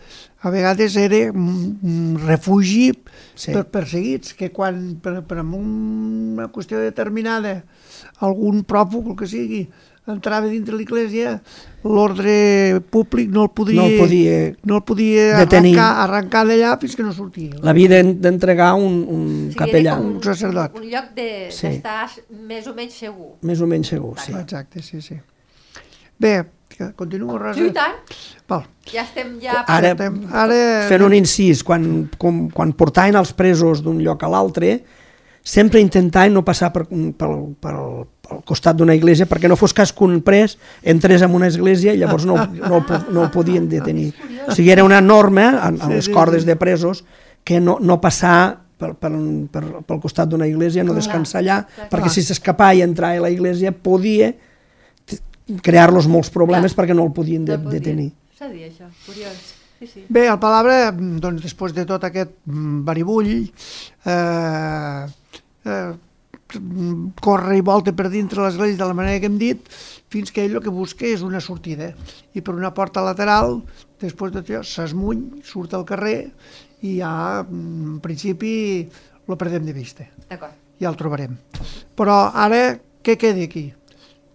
a 0.46 0.50
vegades 0.52 0.94
era 1.00 1.26
un, 1.32 2.16
refugi 2.26 2.92
Sí. 3.36 3.52
per 3.52 3.66
perseguits, 3.68 4.32
que 4.32 4.48
quan 4.48 4.96
per, 5.04 5.18
per 5.28 5.42
una 5.44 6.46
qüestió 6.48 6.78
determinada 6.80 7.58
algun 8.24 8.62
pròfug, 8.64 9.10
el 9.12 9.18
que 9.20 9.28
sigui, 9.28 9.66
entrava 10.06 10.46
dintre 10.46 10.76
l'església, 10.76 11.40
l'ordre 11.84 12.80
públic 12.90 13.28
no 13.30 13.44
el 13.44 13.50
podia, 13.50 13.80
No 13.80 13.86
el 13.86 13.98
podia 13.98 14.36
no 14.64 14.76
el 14.76 14.82
podia 14.82 15.38
detenir. 15.38 15.74
arrencar, 15.78 16.04
arrencar 16.04 16.44
d'allà 16.46 16.78
fins 16.80 16.96
que 16.96 17.02
no 17.02 17.12
sortia. 17.12 17.50
L'havia 17.62 17.88
d'en- 17.88 18.20
d'entregar 18.20 18.74
un, 18.74 19.04
un 19.08 19.22
O 19.26 19.52
sigui, 19.52 19.54
capellà, 19.56 19.96
com 19.96 20.06
un 20.16 20.22
sacerdot. 20.22 20.76
Un 20.78 20.88
lloc 20.90 21.12
de- 21.14 21.48
Sí. 21.50 21.66
d'estar 21.68 22.10
més 22.46 22.66
o 22.66 22.74
menys 22.74 22.94
segur. 22.94 23.32
més 23.42 23.60
o 23.60 23.66
menys 23.66 23.88
segur, 23.88 24.18
sí. 24.18 24.32
Exacte, 24.32 24.82
sí, 24.82 25.00
sí. 25.00 25.16
Bé, 26.18 26.44
continuo, 26.96 27.38
Rosa. 27.38 27.60
I 27.60 27.70
tant, 27.72 27.96
Val. 28.48 28.64
ja 28.92 29.02
estem 29.02 29.38
ja... 29.40 29.64
Ara, 29.66 29.90
Estem- 29.92 30.26
ara- 30.32 30.86
fent 30.88 31.02
un 31.02 31.14
incís, 31.14 31.62
quan, 31.64 32.08
com, 32.18 32.48
quan 32.50 32.72
portaven 32.72 33.16
els 33.16 33.32
presos 33.32 33.82
d'un 33.82 33.98
lloc 34.02 34.22
a 34.24 34.28
l'altre, 34.28 34.82
sempre 35.42 35.78
intentaven 35.80 36.32
no 36.34 36.42
passar 36.44 36.72
per, 36.72 36.86
pel, 36.88 37.14
pel, 37.60 38.06
pel 38.26 38.42
costat 38.46 38.76
d'una 38.78 38.94
església 38.96 39.28
perquè 39.30 39.48
no 39.50 39.58
fos 39.58 39.74
cas 39.76 39.92
que 39.94 40.04
un 40.04 40.20
pres 40.26 40.56
entrés 40.82 41.22
en 41.22 41.34
una 41.34 41.48
església 41.50 41.94
i 41.94 42.00
llavors 42.00 42.26
no, 42.26 42.36
no, 42.36 42.82
no 42.82 43.24
el 43.24 43.30
podien 43.34 43.68
detenir. 43.70 44.12
O 44.46 44.54
sigui, 44.54 44.70
era 44.70 44.84
una 44.86 45.00
norma 45.02 45.48
en, 45.66 45.80
en 45.82 45.90
les 45.96 46.06
cordes 46.08 46.44
de 46.46 46.54
presos 46.54 47.02
que 47.42 47.58
no, 47.58 47.80
no 47.82 47.96
passar 48.00 48.60
per, 48.78 48.92
per, 48.94 49.10
per, 49.50 49.62
pel 49.88 49.98
costat 50.02 50.30
d'una 50.30 50.46
església, 50.46 50.84
no 50.86 50.94
descansar 50.94 51.40
allà, 51.42 51.56
perquè 51.90 52.12
si 52.12 52.22
s'escapava 52.22 52.76
i 52.76 52.84
entrava 52.84 53.18
a 53.18 53.24
la 53.24 53.32
església 53.32 53.72
podia 53.72 54.30
crear-los 55.66 56.08
molts 56.10 56.30
problemes 56.34 56.72
Clar. 56.72 56.82
perquè 56.82 56.96
no 56.96 57.06
el 57.06 57.12
podien 57.16 57.44
de, 57.46 57.58
detenir. 57.70 58.10
S'ha 58.36 58.50
dit 58.52 58.66
això, 58.68 58.88
curiós. 59.06 59.36
Sí, 59.78 59.86
sí. 59.90 60.02
Bé, 60.08 60.24
el 60.30 60.38
Palabra, 60.40 60.90
doncs, 60.94 61.42
després 61.44 61.74
de 61.76 61.84
tot 61.88 62.04
aquest 62.06 62.32
mm, 62.48 62.82
baribull, 62.86 63.32
eh, 64.08 65.02
eh, 65.68 65.90
corre 67.20 67.56
i 67.58 67.64
volta 67.64 67.92
per 67.92 68.08
dintre 68.12 68.42
l'església 68.42 68.78
de 68.78 68.88
la 68.88 68.94
manera 68.96 69.20
que 69.20 69.26
hem 69.30 69.38
dit, 69.38 69.66
fins 70.12 70.30
que 70.32 70.44
ell 70.46 70.56
el 70.56 70.62
que 70.62 70.72
busca 70.72 71.06
és 71.08 71.24
una 71.26 71.40
sortida. 71.42 71.90
I 72.34 72.42
per 72.42 72.54
una 72.54 72.72
porta 72.74 73.02
lateral, 73.04 73.60
després 74.00 74.32
de 74.34 74.44
tot 74.46 74.68
s'esmuny, 74.68 75.42
surt 75.44 75.74
al 75.74 75.86
carrer 75.88 76.30
i 76.86 76.98
ja, 77.00 77.42
en 77.42 77.98
principi, 78.04 78.86
lo 79.26 79.36
perdem 79.36 79.66
de 79.66 79.74
vista. 79.74 80.06
D'acord. 80.30 80.54
Ja 80.80 80.90
el 80.92 80.96
trobarem. 81.00 81.36
Però 81.96 82.30
ara, 82.36 82.76
què 83.02 83.16
queda 83.16 83.42
aquí? 83.46 83.70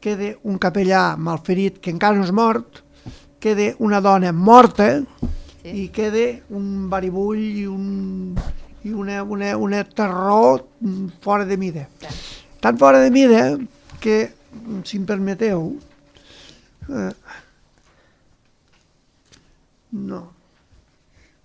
Queda 0.02 0.34
un 0.50 0.58
capellà 0.58 1.15
malferit 1.17 1.78
que 1.80 1.93
encara 1.93 2.17
no 2.17 2.26
és 2.26 2.34
mort, 2.34 2.82
queda 3.39 3.76
una 3.80 4.02
dona 4.02 4.32
morta, 4.34 5.00
Sí. 5.62 5.69
i 5.84 5.88
queda 5.93 6.39
un 6.58 6.88
baribull 6.89 7.38
i, 7.38 7.67
un, 7.69 8.34
i 8.84 8.91
una, 8.94 9.22
una, 9.24 9.56
una 9.58 9.84
terror 9.84 10.65
mm, 10.80 11.08
fora 11.22 11.46
de 11.46 11.58
mida. 11.58 11.88
Clar. 12.00 12.13
Tan 12.62 12.78
fora 12.78 13.00
de 13.00 13.12
mida 13.12 13.58
que, 14.00 14.32
mm, 14.54 14.82
si 14.86 14.98
em 14.98 15.06
permeteu, 15.06 15.78
eh, 16.89 17.13
no. 19.91 20.34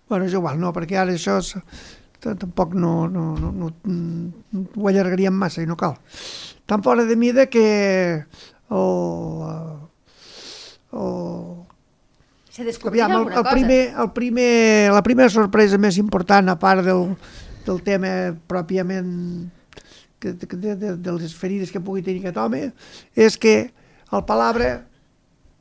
Bueno, 0.08 0.24
és 0.24 0.34
igual, 0.38 0.60
no, 0.60 0.72
perquè 0.72 1.00
ara 1.00 1.12
això 1.12 1.38
és, 1.42 1.56
tampoc 2.20 2.74
no, 2.78 3.08
no, 3.10 3.34
no, 3.38 3.52
no, 3.52 3.70
mm, 3.82 4.66
ho 4.76 4.88
allargaríem 4.88 5.34
massa 5.34 5.62
i 5.62 5.66
no 5.66 5.76
cal. 5.76 5.96
Tan 6.66 6.82
fora 6.82 7.04
de 7.04 7.16
mida 7.16 7.46
que 7.50 7.66
el, 8.70 9.42
el, 10.92 11.55
Se 12.56 12.64
descobrirà 12.64 13.04
Aviam, 13.04 13.10
el, 13.10 13.18
alguna 13.26 13.36
el 13.36 13.42
cosa. 13.42 13.54
primer, 13.54 13.80
el 14.00 14.10
primer, 14.16 14.90
la 14.96 15.02
primera 15.04 15.28
sorpresa 15.28 15.76
més 15.76 15.98
important, 16.00 16.48
a 16.48 16.56
part 16.56 16.80
del, 16.86 17.10
del 17.66 17.82
tema 17.84 18.08
pròpiament 18.48 19.10
que, 20.18 20.32
de, 20.32 20.48
de, 20.56 20.74
de, 20.80 20.94
de 20.96 21.16
les 21.18 21.34
ferides 21.36 21.70
que 21.70 21.82
pugui 21.84 22.00
tenir 22.06 22.22
aquest 22.24 22.40
home, 22.40 22.62
és 23.12 23.36
que 23.36 23.56
el 24.08 24.24
Palabre 24.24 24.70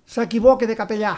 s'equivoca 0.08 0.70
de 0.70 0.78
capellà. 0.78 1.18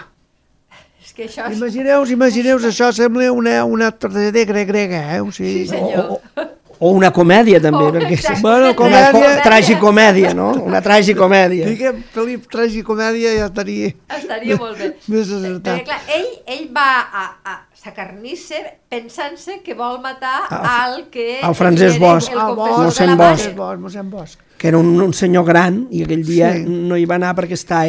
És 1.04 1.14
que 1.14 1.28
això... 1.28 1.46
Imagineu-vos, 1.54 2.10
imagineu 2.12 2.58
això 2.58 2.90
sembla 2.96 3.30
una, 3.32 3.60
una 3.70 3.92
tragèdia 3.94 4.48
grega, 4.50 5.04
eh? 5.16 5.22
O 5.22 5.30
sigui, 5.32 5.62
Sí, 5.62 5.68
senyor. 5.76 6.10
O, 6.10 6.18
o, 6.18 6.37
o 6.80 6.92
una 6.92 7.12
comèdia 7.12 7.60
també, 7.62 7.84
Oh, 7.88 7.92
perquè 7.92 8.12
exacte. 8.14 8.42
Bueno, 8.42 8.66
una 8.68 8.76
comèdia. 8.76 9.12
co 9.12 9.44
tragicomèdia, 9.50 10.34
no? 10.34 10.52
Una 10.64 10.82
tragicomèdia. 10.82 11.66
Diguem, 11.68 12.04
Felip, 12.14 12.48
tragicomèdia 12.52 13.36
ja 13.38 13.46
estaria 13.48 13.94
Estaria 14.18 14.58
molt 14.58 14.78
bé. 14.78 14.92
més 15.08 15.28
Perquè, 15.28 15.38
acertat. 15.40 15.84
clar, 15.86 16.02
ell, 16.16 16.28
ell 16.46 16.68
va 16.76 16.90
a, 17.12 17.26
a 17.44 17.56
sacarnir-se 17.74 18.60
pensant-se 18.90 19.62
que 19.64 19.74
vol 19.74 20.00
matar 20.02 20.44
A- 20.50 20.84
al 20.84 21.08
que... 21.10 21.40
al 21.42 21.56
Francesc 21.56 22.00
Bosch. 22.00 22.32
El 22.32 22.38
Ah, 22.40 22.48
confessor 22.56 22.84
Bosch, 22.86 23.00
la 23.02 23.16
mossèn 23.16 23.18
Bosch. 23.18 23.56
Bosch, 23.56 23.80
mossèn 23.80 24.10
Bosch. 24.10 24.38
que 24.58 24.68
era 24.70 24.78
un, 24.80 24.90
un 25.02 25.14
senyor 25.14 25.46
gran 25.46 25.84
i 25.92 26.02
aquell 26.04 26.24
dia 26.26 26.52
Sí. 26.56 26.64
no 26.66 26.98
hi 26.98 27.06
va 27.06 27.16
anar 27.20 27.36
perquè 27.38 27.54
estava, 27.54 27.86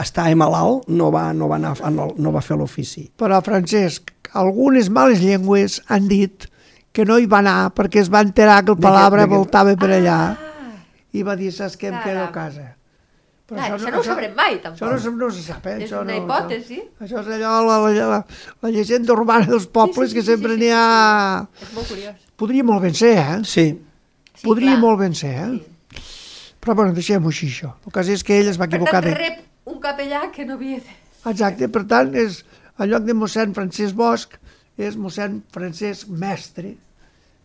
estava 0.00 0.34
malalt, 0.38 0.86
no 0.86 1.10
va, 1.10 1.32
no 1.34 1.48
va, 1.50 1.56
anar, 1.56 1.74
no, 1.90 2.12
no 2.16 2.30
va 2.32 2.40
fer 2.40 2.56
l'ofici. 2.56 3.08
Però, 3.18 3.40
Francesc, 3.42 4.12
algunes 4.32 4.88
males 4.88 5.18
llengües 5.20 5.80
han 5.88 6.06
dit 6.08 6.46
que 6.92 7.04
no 7.08 7.18
hi 7.18 7.26
va 7.26 7.38
anar 7.40 7.72
perquè 7.74 8.00
es 8.02 8.10
va 8.12 8.20
enterar 8.20 8.60
que 8.64 8.72
el 8.72 8.76
De 8.76 8.80
que- 8.82 8.88
Palabra 8.88 9.22
de 9.22 9.28
que- 9.28 9.36
voltava 9.36 9.74
per 9.76 9.90
allà 9.90 10.18
Ah, 10.36 10.76
i 11.12 11.22
va 11.22 11.34
dir, 11.36 11.50
saps 11.52 11.76
què, 11.78 11.88
em 11.92 11.98
quedo 12.04 12.22
a 12.24 12.30
casa. 12.32 12.76
Clar, 13.52 13.66
això 13.76 13.90
no 13.92 13.98
ho 14.00 14.04
sabrem 14.04 14.32
mai, 14.34 14.54
tampoc. 14.62 14.80
Això 14.88 15.10
no, 15.10 15.16
no 15.26 15.30
se 15.30 15.42
sap, 15.42 15.66
eh? 15.66 15.74
És 15.82 15.90
això 15.90 16.00
una 16.00 16.14
no, 16.14 16.22
hipòtesi. 16.22 16.78
Això, 17.02 17.18
això 17.18 17.20
és 17.20 17.34
allò, 17.36 17.50
la, 17.66 17.78
la, 17.84 18.06
la, 18.08 18.20
la 18.62 18.70
llegenda 18.72 19.12
urbana 19.12 19.44
dels 19.50 19.66
pobles, 19.66 20.08
sí, 20.10 20.16
que 20.16 20.22
sí, 20.22 20.26
sempre 20.30 20.54
sí, 20.54 20.60
n'hi 20.62 20.70
sí, 20.70 20.72
ha... 20.72 21.48
és 21.60 21.74
molt 21.74 21.88
curiós. 21.90 22.14
Podria 22.40 22.64
molt 22.64 22.82
ben 22.86 22.94
ser, 22.94 23.16
eh? 23.18 23.40
Sí, 23.44 23.66
Sí, 24.34 24.46
Podria 24.46 24.70
clar. 24.72 24.80
molt 24.80 24.98
ben 25.02 25.14
ser, 25.14 25.34
eh? 25.36 25.50
Sí. 25.98 26.54
Però, 26.62 26.74
bueno, 26.78 26.94
deixem-ho 26.96 27.28
així, 27.28 27.50
això. 27.52 27.74
El 27.86 27.92
cas 27.92 28.08
és 28.08 28.24
que 28.24 28.38
ell 28.40 28.48
es 28.48 28.56
va 28.58 28.64
Per 28.66 28.76
equivocar 28.78 29.02
tant, 29.02 29.10
de... 29.12 29.18
rep 29.20 29.68
un 29.68 29.78
capellà 29.84 30.22
que 30.32 30.46
no 30.48 30.54
havia 30.54 30.78
de... 30.80 30.96
Exacte, 31.30 31.68
per 31.68 31.84
tant, 31.90 32.14
és, 32.16 32.40
en 32.78 32.88
lloc 32.88 33.04
de 33.04 33.12
mossèn 33.14 33.52
Francesc 33.54 33.94
Bosch, 33.94 34.38
és 34.88 34.98
mossèn 34.98 35.42
Francesc 35.52 36.10
Mestre, 36.10 36.74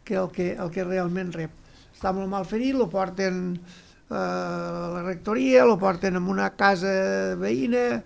que 0.07 0.15
el 0.15 0.31
que, 0.31 0.53
el 0.55 0.71
que 0.71 0.85
realment 0.87 1.33
rep. 1.35 1.51
Està 1.93 2.13
molt 2.15 2.29
mal 2.31 2.45
ferit, 2.47 2.75
lo 2.77 2.87
porten 2.91 3.41
eh, 3.57 4.15
a 4.15 4.89
la 4.93 5.03
rectoria, 5.03 5.65
lo 5.65 5.77
porten 5.81 6.15
en 6.19 6.29
una 6.31 6.51
casa 6.55 7.35
veïna, 7.39 8.01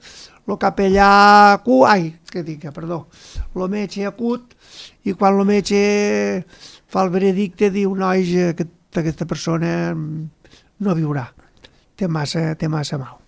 lo 0.48 0.58
capellà... 0.58 1.60
Cu, 1.66 1.84
ai, 1.86 2.10
que 2.32 2.44
dic, 2.48 2.66
perdó, 2.74 3.06
el 3.56 3.68
metge 3.70 4.08
acut 4.08 4.56
i 5.06 5.14
quan 5.14 5.38
el 5.38 5.48
metge 5.48 5.82
fa 6.92 7.06
el 7.06 7.12
veredicte 7.14 7.70
diu, 7.74 7.94
nois, 7.96 8.32
aquest, 8.52 8.74
aquesta 9.02 9.28
persona 9.30 9.92
no 9.94 10.96
viurà, 10.98 11.28
té 11.96 12.10
massa, 12.10 12.52
té 12.58 12.72
massa 12.72 13.00
mal. 13.02 13.20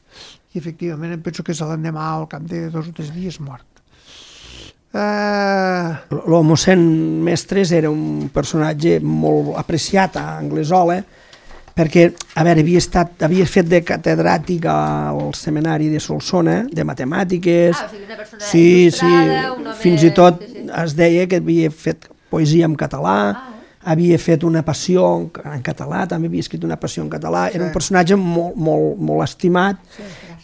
I 0.53 0.61
efectivament 0.61 1.13
em 1.15 1.21
penso 1.25 1.45
que 1.45 1.55
se 1.57 1.65
l'endemà 1.65 2.07
al 2.13 2.27
cap 2.29 2.43
de 2.49 2.67
dos 2.73 2.89
o 2.89 2.95
tres 2.95 3.13
dies 3.13 3.39
mort. 3.41 3.72
Uh, 4.93 5.95
El 6.29 6.43
mossèn 6.45 6.81
Mestres 7.25 7.71
era 7.73 7.89
un 7.89 8.27
personatge 8.33 8.99
molt 9.01 9.55
apreciat 9.57 10.19
a 10.21 10.25
Anglesola, 10.37 10.99
perquè, 11.73 12.03
a 12.37 12.43
veure, 12.45 12.61
havia, 12.61 12.77
estat, 12.83 13.15
havia 13.25 13.47
fet 13.49 13.71
de 13.71 13.79
catedràtic 13.81 14.67
al 14.69 15.31
seminari 15.33 15.89
de 15.89 15.97
Solsona, 16.03 16.59
de 16.69 16.85
matemàtiques... 16.85 17.73
Ah, 17.73 17.87
o 17.87 17.89
sigui, 17.89 18.05
una 18.05 18.19
persona 18.19 18.45
sí, 18.45 18.65
sí, 18.93 19.09
il·lustrada, 19.09 19.55
un 19.55 19.65
home... 19.71 19.79
fins 19.81 20.05
i 20.05 20.13
tot 20.13 20.45
Sí, 20.45 20.51
sí. 20.53 20.67
es 20.83 20.95
deia 21.01 21.25
que 21.31 21.41
havia 21.41 21.73
fet 21.73 22.05
poesia 22.29 22.69
en 22.69 22.77
català, 22.77 23.17
Ah. 23.33 23.49
havia 23.91 24.15
fet 24.21 24.45
una 24.47 24.61
passió 24.63 25.01
en, 25.17 25.25
en 25.57 25.65
català, 25.65 26.05
també 26.07 26.29
havia 26.29 26.45
escrit 26.45 26.63
una 26.63 26.77
passió 26.79 27.01
en 27.03 27.09
català, 27.11 27.47
era 27.51 27.65
un 27.65 27.73
personatge 27.73 28.15
molt, 28.15 28.53
molt, 28.55 29.01
molt 29.01 29.25
estimat, 29.25 29.81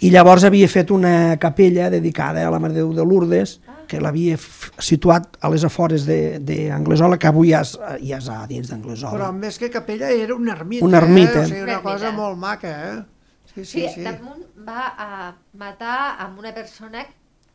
i 0.01 0.09
llavors 0.11 0.43
havia 0.43 0.67
fet 0.67 0.89
una 0.91 1.37
capella 1.39 1.87
dedicada 1.93 2.41
a 2.43 2.49
la 2.51 2.59
Mare 2.59 2.73
de 2.73 2.81
Déu 2.81 2.91
de 2.97 3.05
Lourdes, 3.05 3.59
que 3.89 3.99
l'havia 4.01 4.37
situat 4.77 5.39
a 5.41 5.49
les 5.49 5.63
afores 5.65 6.05
d'Anglesola, 6.05 7.17
que 7.17 7.27
avui 7.29 7.49
ja 7.51 7.63
és, 7.65 7.73
ja 8.05 8.19
és 8.21 8.27
a 8.29 8.43
dins 8.49 8.67
però 8.69 8.75
d'Anglesola. 8.77 9.31
més 9.33 9.57
que 9.59 9.69
capella 9.73 10.11
era 10.13 10.35
una 10.35 10.53
ermita, 10.53 10.85
Una 10.85 11.01
ermita. 11.01 11.41
Eh? 11.41 11.47
O 11.47 11.49
sigui, 11.49 11.63
una 11.65 11.79
Una 11.79 11.81
cosa 11.85 12.11
molt 12.15 12.37
maca, 12.37 12.75
eh? 12.91 12.99
Sí, 13.49 13.65
Sí, 13.65 13.81
sí, 13.81 13.87
sí. 13.95 14.03
damunt 14.05 14.45
va 14.67 14.93
a 14.95 15.33
matar 15.57 16.15
amb 16.21 16.37
una 16.39 16.53
persona 16.53 17.01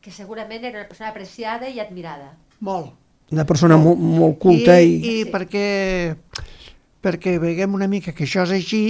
que 0.02 0.10
segurament 0.10 0.64
era 0.64 0.80
una 0.82 0.88
persona 0.88 1.08
apreciada 1.14 1.68
i 1.70 1.78
admirada. 1.80 2.32
Molt. 2.60 2.90
Una 3.32 3.46
persona 3.48 3.78
molt, 3.80 3.98
molt 4.02 4.36
culta 4.42 4.74
I, 4.82 4.98
i... 4.98 5.12
i 5.22 5.24
perquè, 5.32 6.16
perquè 7.04 7.38
veiem 7.40 7.72
una 7.78 7.88
mica 7.88 8.12
que 8.12 8.26
això 8.26 8.42
és 8.44 8.52
així, 8.58 8.82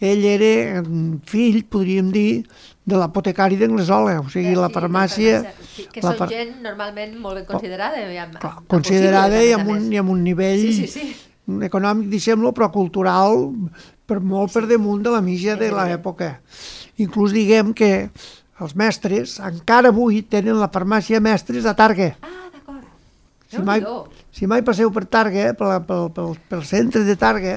ell 0.00 0.24
era 0.24 0.80
mm, 0.80 1.20
fill, 1.28 1.64
podríem 1.68 2.08
dir, 2.14 2.46
de 2.88 2.96
l'apotecari 2.96 3.58
d'Anglesola, 3.60 4.16
o 4.22 4.28
sigui, 4.32 4.54
la 4.56 4.70
Sí, 4.70 4.74
farmàcia... 4.78 5.40
Sí, 5.74 5.84
que 5.92 6.02
la 6.02 6.14
són 6.16 6.30
gent 6.32 6.54
normalment 6.64 7.14
molt 7.20 7.42
ben 7.42 7.46
considerada. 7.50 8.00
I 8.00 8.18
amb, 8.22 8.38
clar, 8.40 8.54
amb 8.62 8.70
considerada 8.72 9.42
i 9.44 9.52
amb, 9.56 9.68
un, 9.74 9.84
i 9.92 10.00
amb 10.00 10.10
un 10.14 10.22
nivell 10.24 10.62
Sí, 10.64 10.86
sí, 10.86 10.88
sí. 10.88 11.60
econòmic, 11.68 12.08
deixem-lo, 12.12 12.54
però 12.56 12.70
cultural, 12.74 13.44
per 14.08 14.18
molt 14.24 14.54
per 14.56 14.64
damunt 14.70 15.04
de 15.04 15.12
la 15.12 15.20
mitja 15.24 15.56
de 15.60 15.68
l'època. 15.74 16.38
Inclús 16.98 17.34
diguem 17.36 17.74
que 17.76 18.08
els 18.58 18.74
mestres, 18.74 19.36
encara 19.44 19.92
avui, 19.92 20.22
tenen 20.26 20.58
la 20.58 20.70
farmàcia 20.72 21.20
mestres 21.22 21.68
a 21.68 21.76
Targa. 21.78 22.14
Ah, 22.24 22.48
d'acord. 22.54 22.88
Si 23.52 23.60
mai, 23.62 23.84
si 24.34 24.48
mai 24.50 24.64
passeu 24.66 24.90
per 24.90 25.04
Targa, 25.06 25.52
pel, 25.60 25.76
pel, 25.86 26.08
pel, 26.16 26.32
pel 26.50 26.64
centre 26.66 27.04
de 27.06 27.14
Targa, 27.20 27.54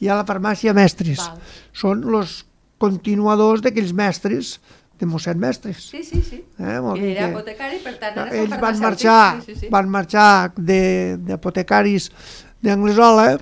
hi 0.00 0.08
ha 0.10 0.18
la 0.18 0.26
farmàcia 0.26 0.74
mestres. 0.74 1.20
Val. 1.22 1.38
Són 1.76 2.02
els 2.10 2.40
continuadors 2.84 3.64
d'aquells 3.64 3.92
mestres 3.96 4.58
de 5.00 5.08
mossèn 5.10 5.40
Mestres. 5.42 5.88
Sí, 5.90 6.04
sí, 6.06 6.20
sí. 6.22 6.36
Eh, 6.58 6.76
I 6.78 7.00
dir 7.00 7.08
era 7.16 7.24
que- 7.26 7.32
apotecari, 7.34 7.80
per 7.82 7.96
tant, 7.98 8.14
era 8.20 8.36
ells 8.44 8.60
van 8.60 8.78
marxar, 8.78 9.40
Sí, 9.42 9.54
sí, 9.54 9.60
sí. 9.64 9.72
van 9.72 9.88
marxar 9.90 10.52
de- 10.56 11.16
d'apotecaris 11.18 12.12
d'Anglesola 12.62 13.32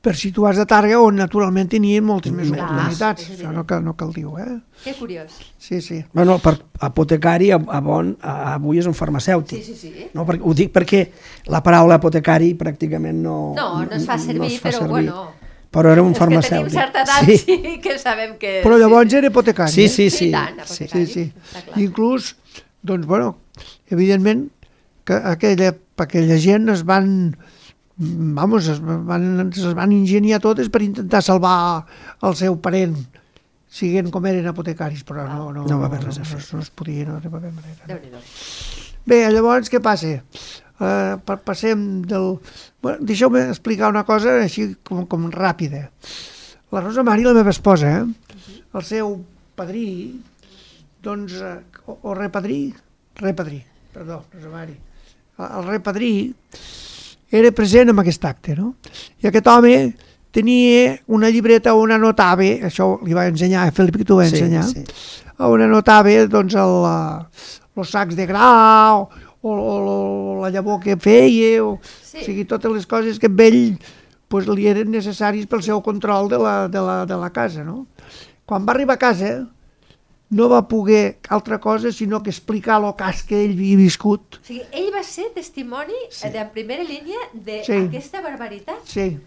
per 0.00 0.14
situar-se 0.14 0.62
a 0.62 0.66
Targa, 0.66 0.98
on 1.02 1.16
naturalment 1.18 1.68
tenien 1.70 2.04
moltes 2.06 2.32
més 2.32 2.50
Clar, 2.50 2.64
oportunitats. 2.66 3.30
Això 3.34 3.50
no 3.52 3.64
cal, 3.66 3.82
no 3.84 3.94
cal 3.98 4.12
dir-ho, 4.14 4.36
eh? 4.38 4.58
Que 4.84 4.94
curiós. 4.94 5.32
Sí, 5.58 5.80
sí. 5.82 6.04
Bueno, 6.14 6.36
per 6.38 6.54
apotecari, 6.86 7.50
a, 7.50 7.56
a 7.58 7.80
bon, 7.82 8.12
a, 8.22 8.54
avui 8.54 8.78
és 8.78 8.86
un 8.86 8.94
farmacèutic. 8.94 9.62
Sí, 9.62 9.74
sí, 9.74 9.90
sí. 9.94 10.06
No, 10.14 10.24
perquè, 10.26 10.42
ho 10.46 10.54
dic 10.54 10.70
perquè 10.74 11.02
la 11.50 11.62
paraula 11.66 11.98
apotecari 11.98 12.52
pràcticament 12.58 13.18
no... 13.22 13.54
No, 13.58 13.68
no 13.84 13.90
es 13.98 14.06
fa 14.06 14.18
servir, 14.22 14.52
es 14.54 14.60
fa 14.62 14.70
però 14.70 14.84
servir. 14.86 15.10
bueno. 15.10 15.26
Però 15.70 15.90
era 15.92 16.00
un 16.02 16.14
Els 16.14 16.18
que 16.18 16.24
tenim 16.24 16.40
farmacèutic. 16.40 16.72
certa 16.72 17.02
edat 17.04 17.26
sí. 17.28 17.36
sí. 17.44 17.78
que 17.84 17.98
sabem 18.00 18.36
que... 18.40 18.60
Però 18.64 18.78
llavors 18.80 19.12
era. 19.12 19.28
Sí, 19.68 19.84
eh? 19.84 19.88
sí, 19.88 20.08
Sí, 20.10 20.10
sí. 20.10 20.30
tant, 20.32 20.62
sí. 20.64 20.84
apotecari. 20.84 21.06
Sí, 21.06 21.12
sí. 21.12 21.32
Està 21.52 21.62
clar. 21.66 21.82
Inclús, 21.84 22.30
doncs, 22.82 23.06
bueno, 23.06 23.34
evidentment 23.90 24.48
que 25.04 25.14
aquella, 25.14 25.74
aquella 25.96 26.38
gent 26.40 26.68
es 26.72 26.84
van 26.88 27.36
vamos, 27.98 28.68
es 28.68 28.78
van, 28.80 29.50
es 29.50 29.74
van 29.74 29.92
ingeniar 29.92 30.38
totes 30.40 30.68
per 30.70 30.82
intentar 30.84 31.20
salvar 31.26 31.84
el 32.22 32.36
seu 32.38 32.54
parent 32.62 32.94
siguent 33.68 34.08
com 34.14 34.24
eren 34.30 34.46
apotecaris, 34.48 35.02
però 35.04 35.26
no, 35.28 35.50
no, 35.52 35.64
No 35.68 35.78
va 35.80 35.86
haver 35.90 36.04
res 36.04 36.16
a 36.16 36.22
no, 36.22 36.28
fer. 36.30 36.38
no, 36.38 36.56
no 36.56 36.62
es 36.62 36.70
podia, 36.70 37.04
no 37.08 37.18
hi 37.18 37.28
va 37.28 37.40
haver 37.42 37.52
manera. 37.52 37.84
Déu-n'hi-do. 37.90 38.20
Bé, 39.08 39.18
llavors 39.32 39.68
què 39.72 39.80
passa? 39.84 40.22
Uh, 40.78 41.18
passem 41.42 42.02
del... 42.06 42.36
Bueno, 42.82 43.02
Deixeu-me 43.02 43.40
explicar 43.48 43.88
una 43.90 44.04
cosa 44.06 44.36
així 44.44 44.68
com, 44.86 45.04
com 45.10 45.24
ràpida. 45.34 45.88
La 46.70 46.82
Rosa 46.84 47.02
Mari, 47.02 47.24
la 47.26 47.34
meva 47.34 47.50
esposa, 47.50 47.90
eh? 47.98 48.62
el 48.76 48.84
seu 48.86 49.14
padrí, 49.58 50.20
doncs, 51.02 51.34
eh, 51.40 51.56
o, 51.88 51.96
o 52.10 52.14
repadrí, 52.14 52.74
repadrí, 53.18 53.62
perdó, 53.94 54.20
Rosa 54.34 54.50
Mari, 54.52 54.76
el, 55.38 55.46
el 55.48 55.66
repadrí 55.72 56.12
era 57.32 57.50
present 57.52 57.90
en 57.90 57.98
aquest 58.04 58.24
acte, 58.28 58.54
no? 58.54 58.74
I 59.24 59.30
aquest 59.32 59.48
home 59.50 59.72
tenia 60.30 60.98
una 61.08 61.30
llibreta 61.32 61.74
on 61.74 61.96
anotava, 61.96 62.46
això 62.68 62.92
li 63.02 63.16
va 63.16 63.26
ensenyar, 63.32 63.66
a 63.66 63.74
Felip 63.74 63.98
que 63.98 64.06
t'ho 64.06 64.20
va 64.20 64.28
Sí, 64.28 64.36
ensenyar, 64.36 64.66
sí. 64.68 64.84
on 65.42 65.64
anotava 65.64 66.14
doncs, 66.30 66.54
el, 66.54 66.76
eh, 66.92 67.56
els 67.78 67.96
sacs 67.96 68.14
de 68.18 68.28
gra 68.28 68.52
o, 69.42 69.50
o, 69.52 69.74
o 70.38 70.42
la 70.42 70.50
llavor 70.50 70.80
que 70.82 70.96
feia, 70.96 71.64
o, 71.64 71.78
Sí. 72.02 72.18
o 72.22 72.24
sigui, 72.24 72.44
totes 72.44 72.72
les 72.72 72.86
coses 72.86 73.18
que 73.18 73.26
a 73.28 73.44
ell 73.46 73.78
pues, 74.28 74.48
li 74.48 74.66
eren 74.68 74.90
necessaris 74.90 75.46
pel 75.46 75.62
seu 75.62 75.80
control 75.82 76.28
de 76.28 76.38
la, 76.38 76.68
de 76.68 76.80
la, 76.80 77.04
de 77.06 77.16
la 77.16 77.30
casa. 77.32 77.62
No? 77.64 77.86
Quan 78.44 78.66
va 78.66 78.72
arribar 78.74 78.96
a 78.96 78.98
casa 78.98 79.46
no 80.30 80.48
va 80.50 80.66
poder 80.68 81.18
altra 81.30 81.56
cosa 81.58 81.90
sinó 81.90 82.22
que 82.22 82.28
explicar 82.28 82.82
el 82.84 82.92
cas 82.96 83.22
que 83.24 83.44
ell 83.46 83.54
havia 83.56 83.78
viscut. 83.80 84.36
O 84.42 84.44
sigui, 84.44 84.60
ell 84.76 84.90
va 84.92 85.02
ser 85.02 85.30
testimoni 85.34 85.96
sí. 86.10 86.28
de, 86.28 86.44
primera 86.52 86.84
línia 86.84 87.16
Sí. 87.64 87.72
d'aquesta 87.72 88.20
barbaritat. 88.20 88.82
Sí, 88.84 89.18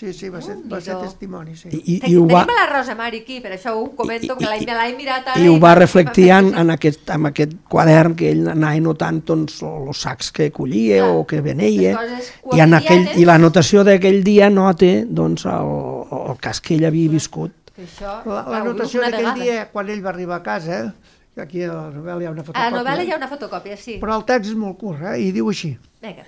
sí, 0.00 0.12
sí, 0.16 0.28
va 0.32 0.40
ser, 0.40 0.56
va 0.70 0.80
ser 0.80 0.96
testimoni. 0.96 1.54
Sí. 1.56 1.68
I, 1.68 1.78
i, 1.78 1.96
i, 2.08 2.14
ho 2.16 2.24
va, 2.24 2.40
Tenim 2.46 2.54
a 2.54 2.56
la 2.56 2.66
Rosa 2.70 2.94
Mari 2.96 3.20
aquí, 3.20 3.36
per 3.44 3.52
això 3.52 3.74
ho 3.76 3.84
comento, 3.98 4.36
que 4.38 4.48
l'he 4.48 4.64
l'he 4.64 4.94
mirat 4.96 5.28
ara. 5.34 5.42
i 5.42 5.50
ho 5.50 5.58
va 5.60 5.74
reflectir 5.76 6.30
en, 6.32 6.48
en, 6.62 6.72
aquest, 6.72 7.04
en 7.12 7.28
aquest 7.28 7.52
quadern 7.68 8.16
que 8.16 8.30
ell 8.32 8.48
anava 8.54 8.80
notant 8.80 9.20
doncs, 9.28 9.60
els 9.66 10.02
sacs 10.06 10.32
que 10.32 10.48
collia 10.56 11.02
Clar, 11.02 11.12
o 11.20 11.26
que 11.28 11.42
veneia 11.44 11.92
i, 11.92 12.62
en 12.64 12.80
aquell, 12.80 13.06
i 13.20 13.28
la 13.28 13.36
notació 13.42 13.84
d'aquell 13.84 14.22
dia 14.24 14.48
nota 14.50 14.90
doncs, 15.04 15.44
el, 15.50 15.72
el 16.22 16.40
cas 16.40 16.64
que 16.64 16.78
ell 16.78 16.88
havia 16.88 17.12
viscut 17.12 17.74
Que 17.76 17.84
això, 17.84 18.20
La, 18.24 18.44
la 18.56 18.64
notació 18.64 19.04
d'aquell 19.04 19.34
dia, 19.36 19.64
quan 19.72 19.88
ell 19.92 20.00
va 20.04 20.14
arribar 20.14 20.40
a 20.40 20.44
casa, 20.44 20.82
que 21.34 21.44
aquí 21.44 21.62
a 21.64 21.72
la 21.72 21.88
novel·la 21.94 22.24
hi 22.24 22.28
ha 22.28 22.32
una 22.34 22.42
A 22.42 22.48
fotocòpia, 22.48 22.70
la 22.70 22.82
novel·la 22.82 23.06
hi 23.06 23.12
ha 23.12 23.18
una 23.20 23.28
fotocòpia, 23.30 23.76
sí. 23.80 23.98
però 24.02 24.16
el 24.20 24.24
text 24.28 24.52
és 24.52 24.58
molt 24.58 24.80
curt, 24.80 25.04
eh? 25.12 25.18
i 25.22 25.30
diu 25.36 25.48
així. 25.52 25.76
Vinga. 26.04 26.26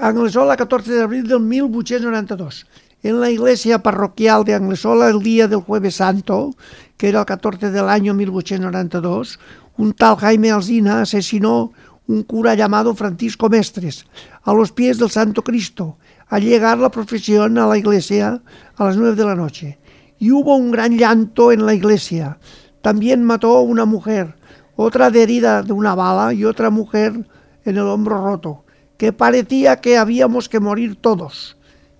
Anglesola, 0.00 0.56
14 0.56 0.92
de 0.92 1.02
abril 1.02 1.26
del 1.26 1.40
1892. 1.40 2.66
En 3.02 3.20
la 3.20 3.30
iglesia 3.30 3.82
parroquial 3.82 4.44
de 4.44 4.54
Anglesola, 4.54 5.08
el 5.08 5.20
día 5.20 5.48
del 5.48 5.58
Jueves 5.58 5.96
Santo, 5.96 6.54
que 6.96 7.08
era 7.08 7.20
el 7.20 7.26
14 7.26 7.72
del 7.72 7.88
año 7.88 8.14
1892, 8.14 9.40
un 9.76 9.92
tal 9.94 10.16
Jaime 10.16 10.52
Alsina 10.52 11.02
asesinó 11.02 11.72
un 12.06 12.22
cura 12.22 12.54
llamado 12.54 12.94
Francisco 12.94 13.48
Mestres 13.48 14.06
a 14.44 14.52
los 14.52 14.70
pies 14.70 14.98
del 14.98 15.10
Santo 15.10 15.42
Cristo 15.42 15.98
al 16.28 16.42
llegar 16.42 16.78
la 16.78 16.90
procesión 16.90 17.58
a 17.58 17.66
la 17.66 17.76
iglesia 17.76 18.40
a 18.76 18.84
las 18.84 18.96
9 18.96 19.16
de 19.16 19.24
la 19.24 19.34
noche. 19.34 19.78
Y 20.20 20.30
hubo 20.30 20.54
un 20.54 20.70
gran 20.70 20.96
llanto 20.96 21.50
en 21.50 21.66
la 21.66 21.74
iglesia. 21.74 22.38
También 22.82 23.24
mató 23.24 23.60
una 23.62 23.84
mujer, 23.84 24.36
otra 24.76 25.10
de 25.10 25.24
herida 25.24 25.62
de 25.62 25.72
una 25.72 25.96
bala 25.96 26.32
y 26.32 26.44
otra 26.44 26.70
mujer 26.70 27.26
en 27.64 27.76
el 27.76 27.86
hombro 27.86 28.24
roto, 28.24 28.64
que 28.98 29.12
parecía 29.12 29.76
que 29.80 29.96
habíamos 29.96 30.48
que 30.48 30.60
morir 30.60 30.96
todos. 31.00 31.56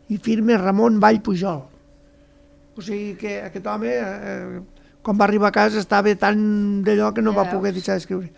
I 0.08 0.18
firme 0.18 0.56
Ramon 0.58 1.00
Vall 1.00 1.20
Pujol. 1.22 1.68
O 2.76 2.82
sigui 2.82 3.14
que 3.18 3.40
aquest 3.42 3.66
home, 3.66 3.90
eh, 3.92 4.60
quan 5.02 5.18
va 5.18 5.26
arribar 5.26 5.50
a 5.50 5.54
casa, 5.54 5.78
estava 5.80 6.12
tan 6.18 6.82
d'allò 6.86 7.12
que 7.14 7.22
no 7.22 7.32
Ja 7.34 7.42
va 7.42 7.50
poder 7.50 7.72
deixar 7.74 7.96
d'escriure. 7.98 8.30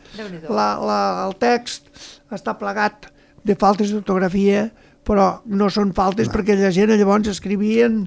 La, 0.48 0.74
la, 0.80 1.00
el 1.26 1.34
text 1.40 1.88
està 2.30 2.54
plegat 2.58 3.08
de 3.44 3.56
faltes 3.56 3.92
d'ortografia, 3.92 4.68
però 5.06 5.40
no 5.46 5.70
són 5.72 5.94
faltes 5.96 6.28
no. 6.28 6.34
perquè 6.34 6.56
la 6.58 6.70
gent 6.74 6.92
llavors 6.92 7.28
escrivien 7.32 8.04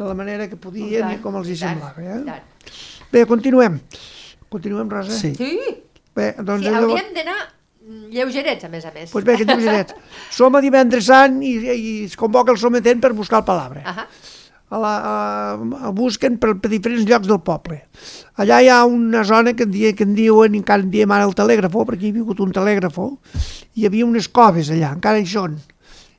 de 0.00 0.04
la 0.08 0.14
manera 0.16 0.48
que 0.48 0.56
podien 0.56 1.10
i, 1.12 1.18
com 1.20 1.36
els 1.36 1.48
hi 1.52 1.56
semblava. 1.60 2.00
Eh? 2.00 2.20
tant. 2.24 2.74
Bé, 3.12 3.26
continuem. 3.28 3.80
Continuem, 4.48 4.88
Rosa? 4.88 5.12
Sí. 5.12 5.34
Sí, 5.36 5.58
Bé, 6.16 6.32
doncs 6.40 6.64
sí 6.64 6.70
llavors- 6.70 6.94
hauríem 6.96 7.12
d'anar 7.14 7.40
lleugerets, 8.10 8.64
a 8.64 8.68
més 8.72 8.84
a 8.84 8.92
més. 8.94 9.10
Pues 9.10 9.24
bé, 9.24 9.36
que 9.40 9.46
lleugerets. 9.48 9.94
Som 10.36 10.54
a 10.56 10.60
divendres 10.64 11.06
sant 11.08 11.40
i, 11.42 11.54
i 11.72 11.94
es 12.04 12.16
convoca 12.20 12.52
el 12.52 12.58
sometent 12.60 13.00
per 13.02 13.12
buscar 13.16 13.40
el 13.42 13.48
palabre. 13.48 13.82
Ahà. 13.84 14.06
a 14.70 14.78
la, 14.78 14.90
a, 15.02 15.86
a 15.88 15.90
busquen 15.90 16.36
per, 16.38 16.52
per 16.62 16.68
diferents 16.70 17.02
llocs 17.08 17.26
del 17.26 17.40
poble. 17.42 17.80
Allà 18.38 18.60
hi 18.62 18.68
ha 18.70 18.84
una 18.86 19.24
zona 19.26 19.50
que 19.58 19.64
en, 19.66 19.72
dia, 19.74 19.90
que 19.98 20.04
en 20.06 20.12
diuen, 20.14 20.54
encara 20.54 20.84
en 20.84 20.92
diem 20.92 21.10
ara 21.10 21.24
el 21.26 21.34
telègrafo, 21.34 21.82
perquè 21.88 22.06
hi 22.06 22.12
ha 22.14 22.20
hagut 22.22 22.38
un 22.44 22.52
telègrafo, 22.54 23.08
hi 23.74 23.88
havia 23.88 24.06
unes 24.06 24.28
coves 24.30 24.70
allà, 24.70 24.92
encara 24.94 25.18
hi 25.18 25.26
són. 25.26 25.56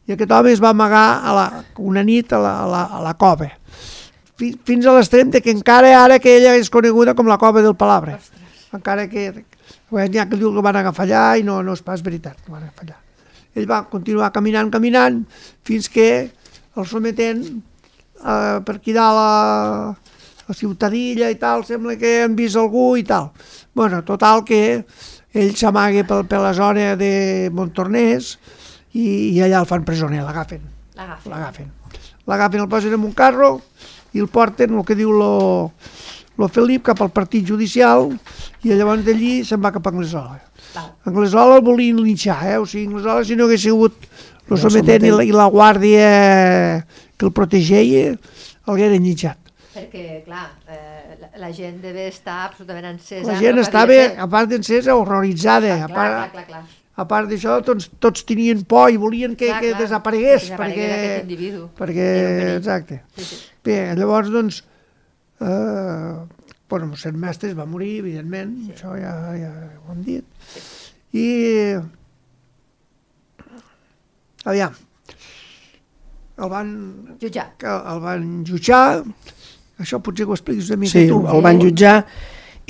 I 0.10 0.18
aquest 0.18 0.34
home 0.36 0.52
es 0.52 0.60
va 0.60 0.74
amagar 0.76 1.06
a 1.24 1.38
la, 1.38 1.46
una 1.80 2.04
nit 2.04 2.34
a 2.36 2.42
la, 2.44 2.52
a 2.66 2.68
la, 2.68 2.82
a 3.00 3.00
la 3.06 3.14
cova. 3.22 3.48
Fi- 4.36 4.58
Fins 4.68 4.84
a 4.90 4.98
l'extrem 4.98 5.32
de 5.32 5.40
que 5.40 5.56
encara 5.56 5.94
ara 6.04 6.20
que 6.20 6.36
ella 6.42 6.58
és 6.60 6.68
coneguda 6.74 7.16
com 7.16 7.32
la 7.32 7.38
cova 7.40 7.64
del 7.64 7.78
Palabre. 7.80 8.18
Encara 8.76 9.08
que 9.08 9.30
bé, 9.92 10.08
n'hi 10.10 10.22
ha 10.22 10.28
que 10.30 10.40
diu 10.40 10.54
que 10.56 10.64
van 10.64 10.80
agafar 10.80 11.06
allà 11.08 11.24
i 11.40 11.46
no, 11.48 11.62
no 11.66 11.76
és 11.78 11.84
pas 11.86 12.04
veritat 12.04 12.40
que 12.40 12.52
van 12.52 12.64
agafar 12.64 12.88
allà. 12.88 13.00
Ell 13.56 13.68
va 13.68 13.82
continuar 13.92 14.32
caminant, 14.32 14.72
caminant, 14.72 15.24
fins 15.68 15.90
que 15.92 16.08
el 16.78 16.88
sometent 16.88 17.44
eh, 18.24 18.60
per 18.66 18.78
aquí 18.78 18.94
dalt 18.96 19.20
a, 19.20 19.92
a 20.48 20.56
Ciutadilla 20.56 21.30
i 21.32 21.40
tal, 21.42 21.66
sembla 21.68 21.98
que 22.00 22.22
han 22.26 22.38
vist 22.40 22.60
algú 22.60 22.94
i 22.98 23.04
tal. 23.04 23.32
bueno, 23.74 24.04
total 24.04 24.44
que 24.44 24.86
ell 25.34 25.54
s'amaga 25.56 26.04
per, 26.08 26.24
per 26.28 26.40
la 26.44 26.54
zona 26.54 26.96
de 27.00 27.50
Montornès 27.56 28.36
i, 28.92 29.32
i 29.32 29.42
allà 29.44 29.62
el 29.62 29.68
fan 29.70 29.86
presoner. 29.88 30.24
L'agafen. 30.26 30.64
L'agafen. 30.96 31.72
L'agafen, 32.28 32.64
el 32.64 32.70
posen 32.70 32.96
en 32.98 33.06
un 33.08 33.14
carro 33.16 33.62
i 34.14 34.20
el 34.20 34.28
porten, 34.28 34.76
el 34.76 34.86
que 34.86 34.98
diu 35.00 35.14
lo, 35.16 35.72
lo 36.42 36.50
Felip, 36.50 36.84
cap 36.90 37.02
al 37.06 37.12
partit 37.14 37.46
judicial 37.48 38.10
i 38.66 38.74
llavors 38.74 39.06
d'allí 39.06 39.42
se'n 39.48 39.62
va 39.62 39.72
cap 39.76 39.86
a 39.88 39.94
Anglesola. 39.94 40.40
Val. 40.74 40.90
Anglesola 41.10 41.60
el 41.60 41.64
volien 41.66 42.02
linxar, 42.02 42.40
eh? 42.50 42.58
o 42.58 42.66
sigui, 42.66 42.88
Anglesola 42.90 43.24
si 43.28 43.36
no 43.38 43.46
hagués 43.48 43.62
sigut 43.68 43.96
el 44.52 44.58
El 44.58 44.60
sometent 44.60 45.06
i 45.08 45.12
la, 45.14 45.24
i 45.24 45.32
la 45.32 45.46
guàrdia 45.54 46.08
que 47.16 47.26
el 47.28 47.32
protegeia, 47.32 48.10
el 48.18 48.74
hagueren 48.74 49.04
linxat. 49.06 49.38
Perquè, 49.72 50.22
clar, 50.26 50.50
eh, 50.68 51.16
la, 51.22 51.30
la 51.46 51.50
gent 51.56 51.78
deve 51.80 52.10
estar 52.12 52.50
absolutament 52.50 52.90
encesa. 52.90 53.30
La 53.30 53.38
gent 53.40 53.56
el 53.56 53.64
estava, 53.64 54.00
a 54.20 54.28
part 54.28 54.50
d'encesa, 54.52 54.98
horroritzada. 55.00 55.78
Clar, 55.86 55.88
a 55.88 55.96
part, 55.96 56.16
clar, 56.18 56.32
clar, 56.34 56.46
clar. 56.50 56.64
a 57.00 57.06
part 57.08 57.30
d'això, 57.32 57.62
tots, 57.64 57.88
tots 58.04 58.26
tenien 58.28 58.66
por 58.68 58.92
i 58.92 59.00
volien 59.00 59.38
que, 59.40 59.48
Clar, 59.48 59.62
que 59.64 59.72
clar, 59.72 59.80
desaparegués. 59.86 60.42
que 60.44 60.50
desaparegués 60.52 60.92
aquest 60.98 61.24
individu. 61.30 61.64
Perquè, 61.80 62.10
Era 62.10 62.28
un 62.28 62.42
perill. 62.42 62.58
exacte. 62.58 63.00
Sí, 63.16 63.30
sí. 63.30 63.40
Bé, 63.64 63.78
llavors, 63.96 64.34
doncs, 64.34 64.60
eh, 65.42 66.14
bueno, 66.72 66.88
mossèn 66.94 67.18
Mestres 67.20 67.58
va 67.58 67.66
morir, 67.68 67.98
evidentment, 68.00 68.54
sí. 68.66 68.76
això 68.76 68.94
ja, 69.00 69.16
ja 69.36 69.50
ho 69.82 69.92
hem 69.96 70.06
dit. 70.06 70.24
Sí. 70.54 70.62
I, 71.20 71.26
aviam, 74.48 74.78
el 76.42 76.50
van, 76.50 76.70
Jutjar. 77.22 77.50
que 77.60 77.68
el 77.68 78.00
van 78.02 78.30
jutjar, 78.48 79.02
això 79.82 80.00
potser 80.02 80.26
que 80.26 80.32
ho 80.32 80.38
expliquis 80.38 80.70
una 80.72 80.80
mica 80.86 80.96
Sí, 80.96 81.08
tu. 81.10 81.20
el 81.28 81.44
van 81.44 81.60
jutjar 81.62 81.98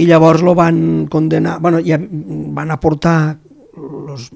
i 0.01 0.07
llavors 0.09 0.41
lo 0.41 0.55
van 0.57 1.05
condenar, 1.11 1.59
bueno, 1.61 1.79
ja 1.85 1.99
van 2.01 2.71
aportar 2.73 3.37
los, 3.75 4.29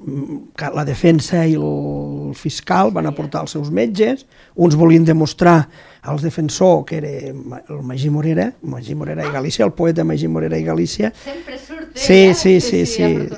la 0.74 0.84
defensa 0.84 1.42
i 1.46 1.54
el 1.58 2.32
fiscal 2.34 2.90
van 2.94 3.06
aportar 3.06 3.42
els 3.44 3.52
seus 3.56 3.70
metges, 3.70 4.24
uns 4.54 4.76
volien 4.76 5.04
demostrar 5.04 5.68
als 6.06 6.22
defensor 6.22 6.84
que 6.86 7.00
era 7.00 7.10
el 7.28 7.82
Magí 7.82 8.08
Morera, 8.10 8.52
Magí 8.62 8.94
Morera 8.94 9.26
i 9.26 9.32
Galícia, 9.32 9.64
el 9.66 9.74
poeta 9.76 10.04
Magí 10.04 10.28
Morera 10.28 10.56
i 10.58 10.64
Galícia, 10.64 11.12
Sempre 11.24 11.58
surt 11.58 11.88
ell, 11.88 12.02
Sí, 12.06 12.34
sí, 12.34 12.60
sí, 12.60 12.84
sí, 12.86 13.28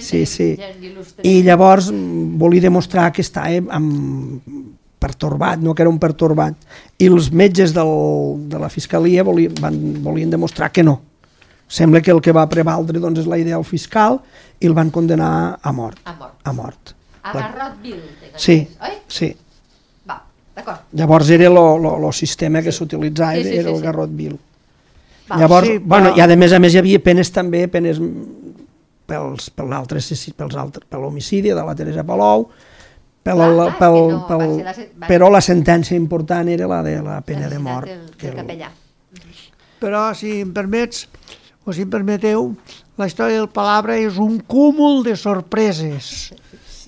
sí, 0.00 0.26
sí, 0.26 0.48
gent 0.56 0.82
il·lustre. 0.82 1.22
i 1.22 1.42
llavors 1.46 1.90
volia 1.92 2.64
demostrar 2.64 3.10
que 3.12 3.22
estava 3.22 3.60
amb, 3.76 4.40
pertorbat, 4.98 5.60
no 5.60 5.74
que 5.74 5.84
era 5.84 5.90
un 5.92 5.98
pertorbat. 6.00 6.56
I 6.98 7.10
els 7.12 7.28
metges 7.30 7.74
del, 7.76 7.92
de 8.48 8.58
la 8.58 8.70
fiscalia 8.72 9.22
volien, 9.22 9.52
van, 9.60 9.76
volien 10.02 10.32
demostrar 10.32 10.72
que 10.72 10.82
no. 10.82 11.00
Sembla 11.68 12.00
que 12.00 12.10
el 12.12 12.20
que 12.22 12.32
va 12.32 12.48
prevaldre 12.48 13.00
doncs, 13.02 13.20
és 13.20 13.26
la 13.26 13.38
idea 13.38 13.56
del 13.56 13.64
fiscal 13.66 14.20
i 14.60 14.66
el 14.68 14.74
van 14.74 14.90
condenar 14.94 15.58
a 15.60 15.72
mort. 15.72 15.98
A 16.04 16.12
mort. 16.14 16.34
A 16.44 16.52
mort. 16.52 16.92
A 17.22 17.32
La- 17.34 17.40
Garrot 17.48 17.80
Vil, 17.82 18.00
tinc 18.20 18.36
Sí, 18.38 18.68
oi? 18.80 18.92
sí. 19.08 19.32
Va, 20.08 20.20
d'acord. 20.54 20.84
Llavors 20.92 21.30
era 21.30 21.48
el 21.50 22.12
sistema 22.12 22.62
que 22.62 22.70
s'utilitzava, 22.70 23.34
Sí, 23.34 23.42
sí, 23.44 23.56
era 23.56 23.62
sí, 23.68 23.74
el 23.74 23.76
sí. 23.80 23.82
garrot 23.82 24.10
vil. 24.14 24.38
Va, 25.30 25.38
Llavors, 25.38 25.66
sí, 25.66 25.78
bueno, 25.78 26.12
però- 26.14 26.18
i 26.18 26.20
a 26.20 26.36
més 26.36 26.52
a 26.52 26.58
més 26.60 26.72
hi 26.74 26.78
havia 26.78 27.02
penes 27.02 27.32
també, 27.32 27.66
penes 27.66 27.98
pels, 29.06 29.50
per 29.50 29.66
l'altre 29.66 29.98
assassí- 29.98 30.32
pels 30.34 30.54
altres, 30.54 30.86
per 30.88 31.00
l'homicidi 31.00 31.50
de 31.50 31.64
la 31.64 31.74
Teresa 31.74 32.04
Palou, 32.04 32.48
pel, 33.24 33.34
Clar, 33.34 33.50
clar, 33.54 33.78
pel, 33.78 33.94
que 34.06 34.12
no, 34.12 34.26
pel, 34.28 34.64
la 34.64 34.74
va- 35.00 35.06
però 35.08 35.30
la 35.32 35.40
sentència 35.40 35.96
important 35.96 36.48
era 36.48 36.68
la 36.68 36.80
de 36.82 37.02
la 37.02 37.20
pena 37.22 37.48
de 37.48 37.58
L'assassinat 37.58 37.74
mort. 37.74 37.86
Del, 37.88 38.10
que 38.16 38.30
del 38.30 38.38
el- 38.38 38.44
capellà. 38.46 38.70
Però, 39.80 40.14
si 40.14 40.40
em 40.40 40.52
permets, 40.54 41.08
o 41.66 41.74
si 41.74 41.82
em 41.82 41.90
permeteu, 41.90 42.52
la 42.96 43.08
història 43.10 43.42
del 43.42 43.50
Palabra 43.50 43.98
és 43.98 44.20
un 44.22 44.38
cúmul 44.38 45.02
de 45.04 45.16
sorpreses, 45.18 46.30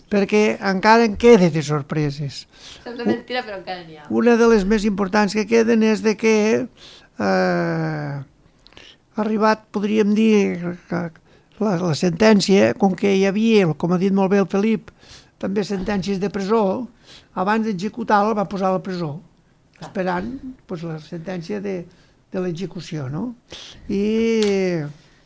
perquè 0.08 0.56
encara 0.70 1.04
en 1.04 1.18
queda 1.18 1.50
de 1.52 1.62
sorpreses. 1.66 2.44
Sembla 2.84 3.04
mentira, 3.10 3.42
però 3.42 3.58
encara 3.58 3.82
n'hi 3.82 3.98
ha. 3.98 4.06
Una 4.08 4.38
de 4.38 4.48
les 4.54 4.64
més 4.64 4.86
importants 4.88 5.34
que 5.34 5.48
queden 5.50 5.82
és 5.82 6.04
de 6.06 6.14
que 6.16 6.36
eh, 6.62 8.14
ha 8.22 9.24
arribat, 9.26 9.66
podríem 9.74 10.14
dir, 10.14 10.78
que 10.88 11.02
la, 11.58 11.74
la 11.82 11.94
sentència, 11.98 12.72
com 12.78 12.94
que 12.94 13.16
hi 13.18 13.26
havia, 13.26 13.66
com 13.74 13.92
ha 13.92 14.00
dit 14.00 14.14
molt 14.14 14.30
bé 14.30 14.38
el 14.44 14.48
Felip, 14.48 14.94
també 15.42 15.66
sentències 15.66 16.22
de 16.22 16.30
presó, 16.30 16.86
abans 17.34 17.66
d'executar-la 17.66 18.38
va 18.38 18.46
posar 18.50 18.70
a 18.70 18.78
la 18.78 18.82
presó, 18.82 19.16
esperant 19.82 20.36
pues, 20.70 20.86
la 20.86 21.00
sentència 21.02 21.58
de, 21.62 21.82
de 22.32 22.40
l'execució, 22.44 23.08
no? 23.08 23.34
I 23.88 24.02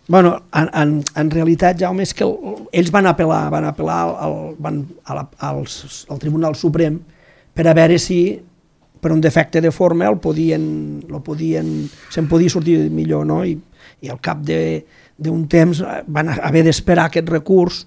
Bueno, 0.09 0.43
en, 0.53 0.69
en, 0.75 1.05
en 1.15 1.31
realitat, 1.31 1.79
Jaume, 1.79 2.03
és 2.03 2.11
que 2.13 2.25
el, 2.27 2.65
ells 2.75 2.91
van 2.93 3.07
apel·lar, 3.07 3.47
van 3.55 3.69
apel·lar 3.69 4.01
al, 4.27 4.35
van 4.61 4.83
a 5.07 5.15
la, 5.17 5.23
als, 5.47 6.03
al 6.11 6.19
Tribunal 6.21 6.57
Suprem 6.59 6.99
per 7.55 7.69
a 7.71 7.75
veure 7.79 8.01
si 8.03 8.19
per 9.03 9.13
un 9.15 9.23
defecte 9.23 9.63
de 9.63 9.71
forma 9.75 10.09
el 10.11 10.19
podien, 10.23 10.65
lo 11.11 11.23
podien, 11.25 11.71
se'n 12.11 12.29
podia 12.31 12.51
sortir 12.51 12.77
millor, 12.91 13.25
no? 13.31 13.41
I, 13.47 13.55
i 14.03 14.11
al 14.11 14.19
cap 14.23 14.43
d'un 14.43 15.47
temps 15.51 15.83
eh, 15.87 16.01
van 16.07 16.35
haver 16.35 16.67
d'esperar 16.67 17.09
aquest 17.09 17.31
recurs 17.31 17.85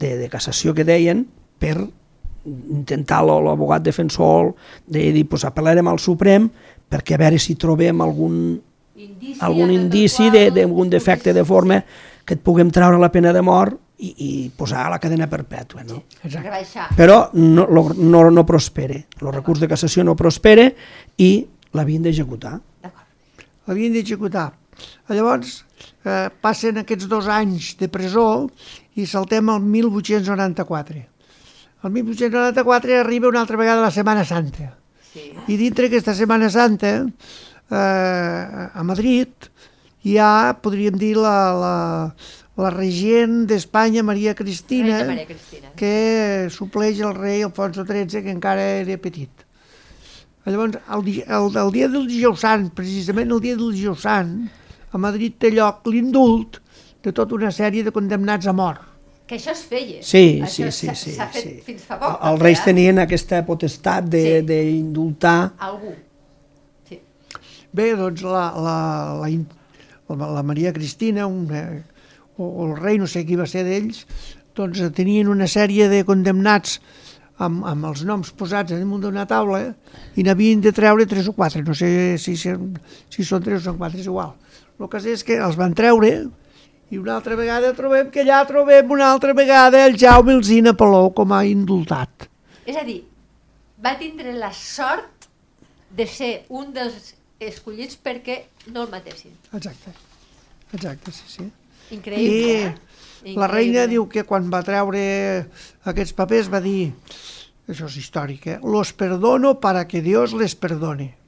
de, 0.00 0.14
de 0.22 0.30
cassació 0.30 0.74
que 0.74 0.86
deien 0.86 1.26
per 1.60 1.76
intentar 2.46 3.20
l'abogat 3.26 3.82
defensor 3.84 4.54
de 4.88 5.10
dir, 5.12 5.26
pues, 5.28 5.44
apel·larem 5.44 5.90
al 5.90 6.00
Suprem 6.00 6.48
perquè 6.90 7.14
a 7.14 7.20
veure 7.22 7.38
si 7.38 7.54
trobem 7.56 8.00
algun, 8.02 8.60
Indici 9.00 9.38
algun 9.40 9.70
indici 9.70 10.26
qual 10.28 10.32
de- 10.32 10.50
d'algun 10.50 10.90
defecte 10.90 11.32
de 11.32 11.44
forma 11.44 11.78
que 12.24 12.34
et 12.34 12.42
puguem 12.42 12.70
treure 12.70 12.98
la 13.00 13.08
pena 13.10 13.32
de 13.32 13.40
mort 13.42 13.78
i, 13.98 14.10
i 14.18 14.50
posar 14.56 14.86
a 14.86 14.90
la 14.90 14.98
cadena 14.98 15.26
perpètua. 15.28 15.82
No? 15.84 16.02
Rebaixar. 16.24 16.88
Però 16.96 17.30
no, 17.34 17.66
lo, 17.70 17.92
no, 17.96 18.26
no 18.30 18.44
prospere. 18.46 19.06
El 19.20 19.32
recurs 19.32 19.60
de 19.60 19.68
cassació 19.68 20.04
no 20.04 20.14
prospere 20.16 20.70
i 21.18 21.46
l'havien 21.76 22.02
d'executar. 22.02 22.58
D'acord. 22.82 23.06
l'havien 23.68 23.92
d'executar. 23.92 24.50
Llavors, 25.10 25.64
eh, 26.04 26.28
passen 26.40 26.78
aquests 26.80 27.08
dos 27.08 27.26
anys 27.28 27.74
de 27.78 27.88
presó 27.92 28.48
i 28.96 29.04
saltem 29.06 29.48
al 29.52 29.60
1894. 29.60 31.02
El 31.84 31.90
1894 31.90 32.98
arriba 33.00 33.28
una 33.28 33.40
altra 33.40 33.56
vegada 33.56 33.82
la 33.82 33.90
Setmana 33.90 34.24
Santa. 34.24 34.76
Sí. 35.12 35.30
I 35.50 35.56
dintre 35.58 35.88
aquesta 35.90 36.14
Setmana 36.14 36.50
Santa, 36.50 36.92
eh, 37.70 37.74
a 37.76 38.82
Madrid, 38.86 39.50
hi 40.06 40.16
ha, 40.18 40.54
podríem 40.62 40.96
dir, 41.00 41.16
la, 41.18 41.34
la, 41.58 41.74
la 42.60 42.70
regent 42.74 43.44
d'Espanya, 43.50 44.04
Maria 44.06 44.34
Cristina, 44.38 45.02
Maria 45.08 45.26
Cristina. 45.28 45.72
que 45.76 46.48
supleix 46.54 47.00
el 47.02 47.14
rei 47.18 47.42
Alfonso 47.42 47.84
XIII, 47.84 48.22
que 48.22 48.34
encara 48.34 48.64
era 48.80 48.98
petit. 49.02 49.46
Llavors, 50.46 50.78
el, 50.88 51.08
el, 51.20 51.50
el 51.62 51.72
dia 51.74 51.88
del 51.92 52.06
dijous 52.08 52.40
sant, 52.42 52.70
precisament 52.74 53.30
el 53.30 53.42
dia 53.44 53.58
del 53.58 53.74
dijous 53.76 54.06
sant, 54.06 54.48
a 54.90 54.98
Madrid 54.98 55.36
té 55.38 55.52
lloc 55.54 55.86
l'indult 55.86 56.58
de 57.04 57.12
tota 57.16 57.36
una 57.36 57.52
sèrie 57.54 57.84
de 57.86 57.92
condemnats 57.94 58.48
a 58.50 58.54
mort. 58.56 58.89
Que 59.30 59.36
això 59.38 59.52
es 59.54 59.60
feia. 59.62 60.00
Sí, 60.02 60.40
Això 60.42 60.66
sí, 60.74 60.88
sí. 60.90 61.12
s'ha- 61.14 61.28
sí, 61.30 61.36
fet 61.36 61.44
sí. 61.44 61.50
fins 61.62 61.84
fa 61.86 62.00
poc. 62.00 62.16
Els 62.26 62.40
reis 62.42 62.58
eh? 62.58 62.64
tenien 62.66 62.98
aquesta 62.98 63.44
potestat 63.46 64.08
Sí. 64.10 64.40
d'indultar 64.48 65.52
Algú. 65.62 65.92
Sí. 66.88 66.98
Bé, 67.72 67.92
doncs 67.94 68.24
la, 68.26 68.48
la, 68.58 68.74
la, 69.22 69.30
la, 70.16 70.30
la 70.34 70.42
Maria 70.42 70.72
Cristina, 70.74 71.28
una, 71.30 71.62
o, 72.36 72.42
o 72.48 72.66
el 72.72 72.74
rei, 72.80 72.98
no 72.98 73.06
sé 73.06 73.22
qui 73.28 73.38
va 73.38 73.46
ser 73.46 73.62
d'ells, 73.68 74.02
doncs 74.58 74.82
eh, 74.82 74.90
tenien 74.90 75.30
una 75.30 75.46
sèrie 75.46 75.86
de 75.92 76.02
condemnats 76.08 76.80
amb, 77.38 77.62
amb 77.70 77.86
els 77.92 78.02
noms 78.08 78.32
posats 78.36 78.74
damunt 78.74 79.06
d'una 79.06 79.28
taula 79.30 79.62
i 80.18 80.26
n'havien 80.26 80.60
de 80.60 80.74
treure 80.74 81.06
tres 81.06 81.30
o 81.30 81.36
quatre, 81.38 81.62
no 81.62 81.72
sé 81.78 82.18
si, 82.18 82.34
si, 82.36 82.50
si 83.14 83.24
són 83.24 83.46
tres 83.46 83.62
o 83.62 83.70
són 83.70 83.78
quatre, 83.78 84.02
és 84.02 84.10
igual. 84.10 84.34
El 84.80 84.90
que 84.90 84.98
sé 85.06 85.14
és 85.14 85.22
que 85.22 85.38
els 85.38 85.54
van 85.60 85.72
treure 85.78 86.26
i 86.90 86.98
una 86.98 87.14
altra 87.14 87.36
vegada 87.38 87.70
trobem 87.76 88.10
que 88.10 88.24
allà 88.24 88.40
trobem 88.48 88.90
una 88.90 89.12
altra 89.12 89.32
vegada 89.36 89.84
el 89.86 89.96
Jaume 89.98 90.34
Alzina 90.34 90.74
Palou 90.74 91.12
com 91.14 91.32
a 91.32 91.44
indultat. 91.46 92.26
És 92.66 92.76
a 92.76 92.82
dir, 92.86 93.04
va 93.82 93.94
tindre 93.98 94.34
la 94.34 94.50
sort 94.52 95.28
de 95.90 96.06
ser 96.06 96.32
un 96.50 96.72
dels 96.74 97.14
escollits 97.40 97.96
perquè 98.02 98.42
no 98.74 98.84
el 98.84 98.90
matessin. 98.90 99.32
Exacte. 99.54 99.94
Exacte, 100.74 101.14
sí, 101.14 101.26
sí. 101.26 101.46
Increïble, 101.94 102.26
I 102.26 103.30
eh? 103.30 103.34
la 103.34 103.48
reina 103.50 103.84
Increïble. 103.84 103.86
diu 103.94 104.08
que 104.10 104.26
quan 104.26 104.50
va 104.52 104.62
treure 104.66 105.00
aquests 105.90 106.14
papers 106.14 106.50
va 106.50 106.60
dir, 106.62 106.92
això 107.70 107.86
és 107.86 107.96
històric, 108.02 108.46
eh? 108.46 108.58
los 108.62 108.92
perdono 108.92 109.56
para 109.62 109.86
que 109.88 110.02
Dios 110.02 110.34
les 110.34 110.54
perdone. 110.54 111.19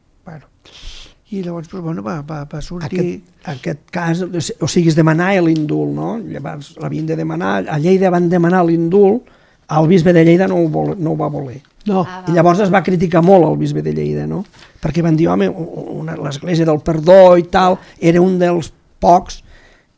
I 1.33 1.41
llavors, 1.43 1.69
pues, 1.73 1.83
bueno, 1.83 2.03
va, 2.05 2.19
va, 2.29 2.43
va 2.45 2.61
sortir... 2.61 3.01
Aquest, 3.01 3.49
aquest 3.49 3.85
cas, 3.95 4.21
o 4.61 4.69
sigui, 4.69 4.91
és 4.93 4.97
demanar 4.99 5.31
l'indult, 5.41 5.93
no? 5.97 6.11
Llavors 6.21 6.75
l'havien 6.83 7.07
de 7.09 7.17
demanar, 7.17 7.63
a 7.73 7.79
Lleida 7.81 8.11
van 8.13 8.27
demanar 8.29 8.61
l'indult, 8.69 9.31
el 9.73 9.87
bisbe 9.89 10.13
de 10.13 10.25
Lleida 10.27 10.49
no 10.51 10.59
ho, 10.61 10.67
vol, 10.69 10.93
no 11.01 11.15
ho 11.15 11.17
va 11.17 11.31
voler. 11.33 11.63
No, 11.89 12.03
Ah, 12.07 12.21
I 12.29 12.35
llavors 12.37 12.61
es 12.63 12.71
va 12.71 12.83
criticar 12.85 13.23
molt 13.25 13.47
el 13.49 13.57
bisbe 13.59 13.81
de 13.83 13.95
Lleida, 13.97 14.27
no? 14.29 14.43
Perquè 14.83 15.03
van 15.03 15.17
dir, 15.17 15.27
home, 15.33 15.49
una- 15.49 16.19
l'església 16.21 16.67
del 16.69 16.83
perdó 16.85 17.37
i 17.41 17.49
tal, 17.51 17.79
era 17.99 18.21
un 18.21 18.37
dels 18.39 18.69
pocs 19.03 19.41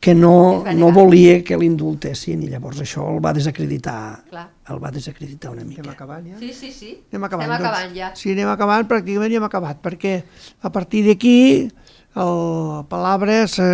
que 0.05 0.13
no, 0.13 0.61
no 0.77 0.91
volia 0.93 1.39
que 1.41 1.57
l'indultessin 1.57 2.43
i 2.45 2.49
llavors 2.51 2.77
això 2.83 3.07
el 3.09 3.17
va 3.25 3.31
desacreditar, 3.33 3.95
Clar. 4.29 4.43
el 4.69 4.77
va 4.83 4.91
desacreditar 4.93 5.49
una 5.55 5.63
mica. 5.65 5.81
anem 5.81 5.95
acabant 5.95 6.27
ja? 6.29 6.37
Sí, 6.37 6.51
sí, 6.53 6.69
sí. 6.75 6.91
Anem 7.09 7.25
acabant, 7.25 7.49
Anem 7.49 7.57
acabant 7.57 7.87
doncs. 7.89 7.97
ja. 7.97 8.11
Sí, 8.19 8.35
anem 8.35 8.51
acabant, 8.53 8.85
pràcticament 8.91 9.33
ja 9.33 9.39
hem 9.41 9.47
acabat, 9.49 9.79
perquè 9.81 10.13
a 10.61 10.69
partir 10.75 11.01
d'aquí 11.07 11.37
el 12.21 12.85
Palabra 12.87 13.39
se, 13.49 13.65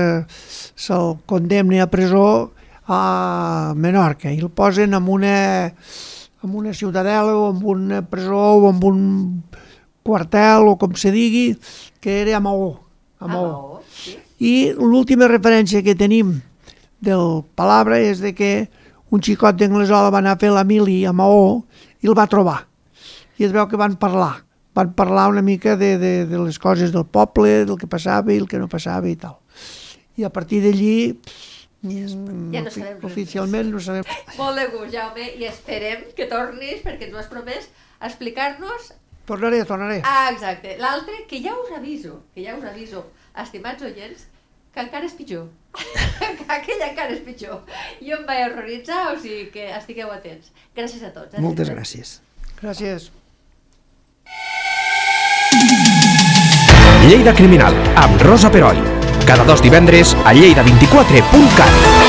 se'l 0.79 1.17
condemna 1.27 1.83
a 1.83 1.89
presó 1.91 2.53
a 2.87 3.73
Menorca 3.75 4.31
i 4.31 4.39
el 4.39 4.47
posen 4.55 4.95
en 4.97 5.11
una, 5.11 5.35
en 5.67 6.55
una 6.63 6.73
ciutadela 6.73 7.35
o 7.35 7.51
en 7.51 7.59
una 7.75 8.01
presó 8.07 8.39
o 8.63 8.69
en 8.71 8.79
un 8.93 9.43
quartel 10.01 10.71
o 10.71 10.77
com 10.79 10.95
se 10.95 11.11
digui, 11.11 11.57
que 11.99 12.21
era 12.23 12.37
a 12.39 12.39
Maó. 12.39 12.71
A 13.19 13.27
Maó. 13.27 13.47
Maó, 13.51 13.81
sí. 13.91 14.15
I 14.41 14.73
l'última 14.73 15.27
referència 15.29 15.83
que 15.85 15.93
tenim 15.93 16.39
del 17.05 17.43
Palabra 17.53 17.99
és 18.01 18.23
de 18.23 18.31
que 18.33 18.71
un 19.13 19.21
xicot 19.21 19.57
d'Anglesola 19.59 20.09
va 20.09 20.21
anar 20.23 20.33
a 20.33 20.41
fer 20.41 20.49
la 20.49 20.63
mili 20.65 21.03
a 21.05 21.13
Maó 21.13 21.61
i 22.01 22.09
el 22.09 22.17
va 22.17 22.25
trobar. 22.31 22.63
I 23.37 23.45
es 23.45 23.53
veu 23.53 23.67
que 23.69 23.77
van 23.77 23.99
parlar. 24.01 24.41
Van 24.73 24.95
parlar 24.97 25.27
una 25.29 25.43
mica 25.45 25.75
de, 25.77 25.97
de, 26.01 26.11
de 26.25 26.39
les 26.41 26.57
coses 26.57 26.93
del 26.95 27.05
poble, 27.05 27.67
del 27.69 27.77
que 27.77 27.89
passava 27.91 28.33
i 28.33 28.39
el 28.41 28.47
que 28.49 28.57
no 28.57 28.69
passava 28.71 29.11
i 29.11 29.17
tal. 29.19 29.37
I 30.17 30.25
a 30.25 30.31
partir 30.33 30.63
d'allí, 30.63 31.19
mm, 31.83 32.49
Ja 32.55 32.63
no 32.65 32.73
sabem 32.73 32.97
res 32.97 33.05
oficialment 33.11 33.69
no 33.75 33.83
sabem... 33.83 34.09
Molt 34.41 34.57
de 34.57 34.65
gust, 34.73 34.95
Jaume, 34.95 35.27
i 35.37 35.45
esperem 35.51 36.07
que 36.17 36.29
tornis, 36.31 36.81
perquè 36.81 37.11
tu 37.11 37.21
has 37.21 37.29
promès 37.29 37.69
explicar-nos... 38.01 38.93
Tornaré, 39.29 39.61
tornaré. 39.69 40.01
Ah, 40.01 40.31
exacte. 40.33 40.79
L'altre, 40.81 41.27
que 41.29 41.43
ja 41.45 41.53
us 41.53 41.69
aviso, 41.77 42.23
que 42.33 42.41
ja 42.47 42.57
us 42.57 42.65
aviso, 42.65 43.05
estimats 43.37 43.85
oients, 43.85 44.30
que 44.73 44.83
encara 44.85 45.05
és 45.05 45.15
pitjor. 45.17 45.47
que 46.39 46.45
aquell 46.57 46.83
encara 46.89 47.15
és 47.15 47.23
pitjor. 47.25 47.61
Jo 48.01 48.19
em 48.19 48.25
vaig 48.27 48.43
horroritzar, 48.49 49.01
o 49.13 49.17
sigui 49.19 49.49
que 49.53 49.69
estigueu 49.77 50.11
atents. 50.13 50.51
Gràcies 50.77 51.03
a 51.03 51.11
tots. 51.15 51.35
eh? 51.35 51.43
Moltes 51.43 51.69
gràcies. 51.71 52.19
Gràcies. 52.61 53.09
Lleida 57.07 57.33
Criminal, 57.35 57.75
amb 57.99 58.21
Rosa 58.21 58.51
Peroi. 58.53 58.77
Cada 59.25 59.43
dos 59.45 59.61
divendres 59.61 60.15
a 60.25 60.33
lleida24.cat. 60.37 62.00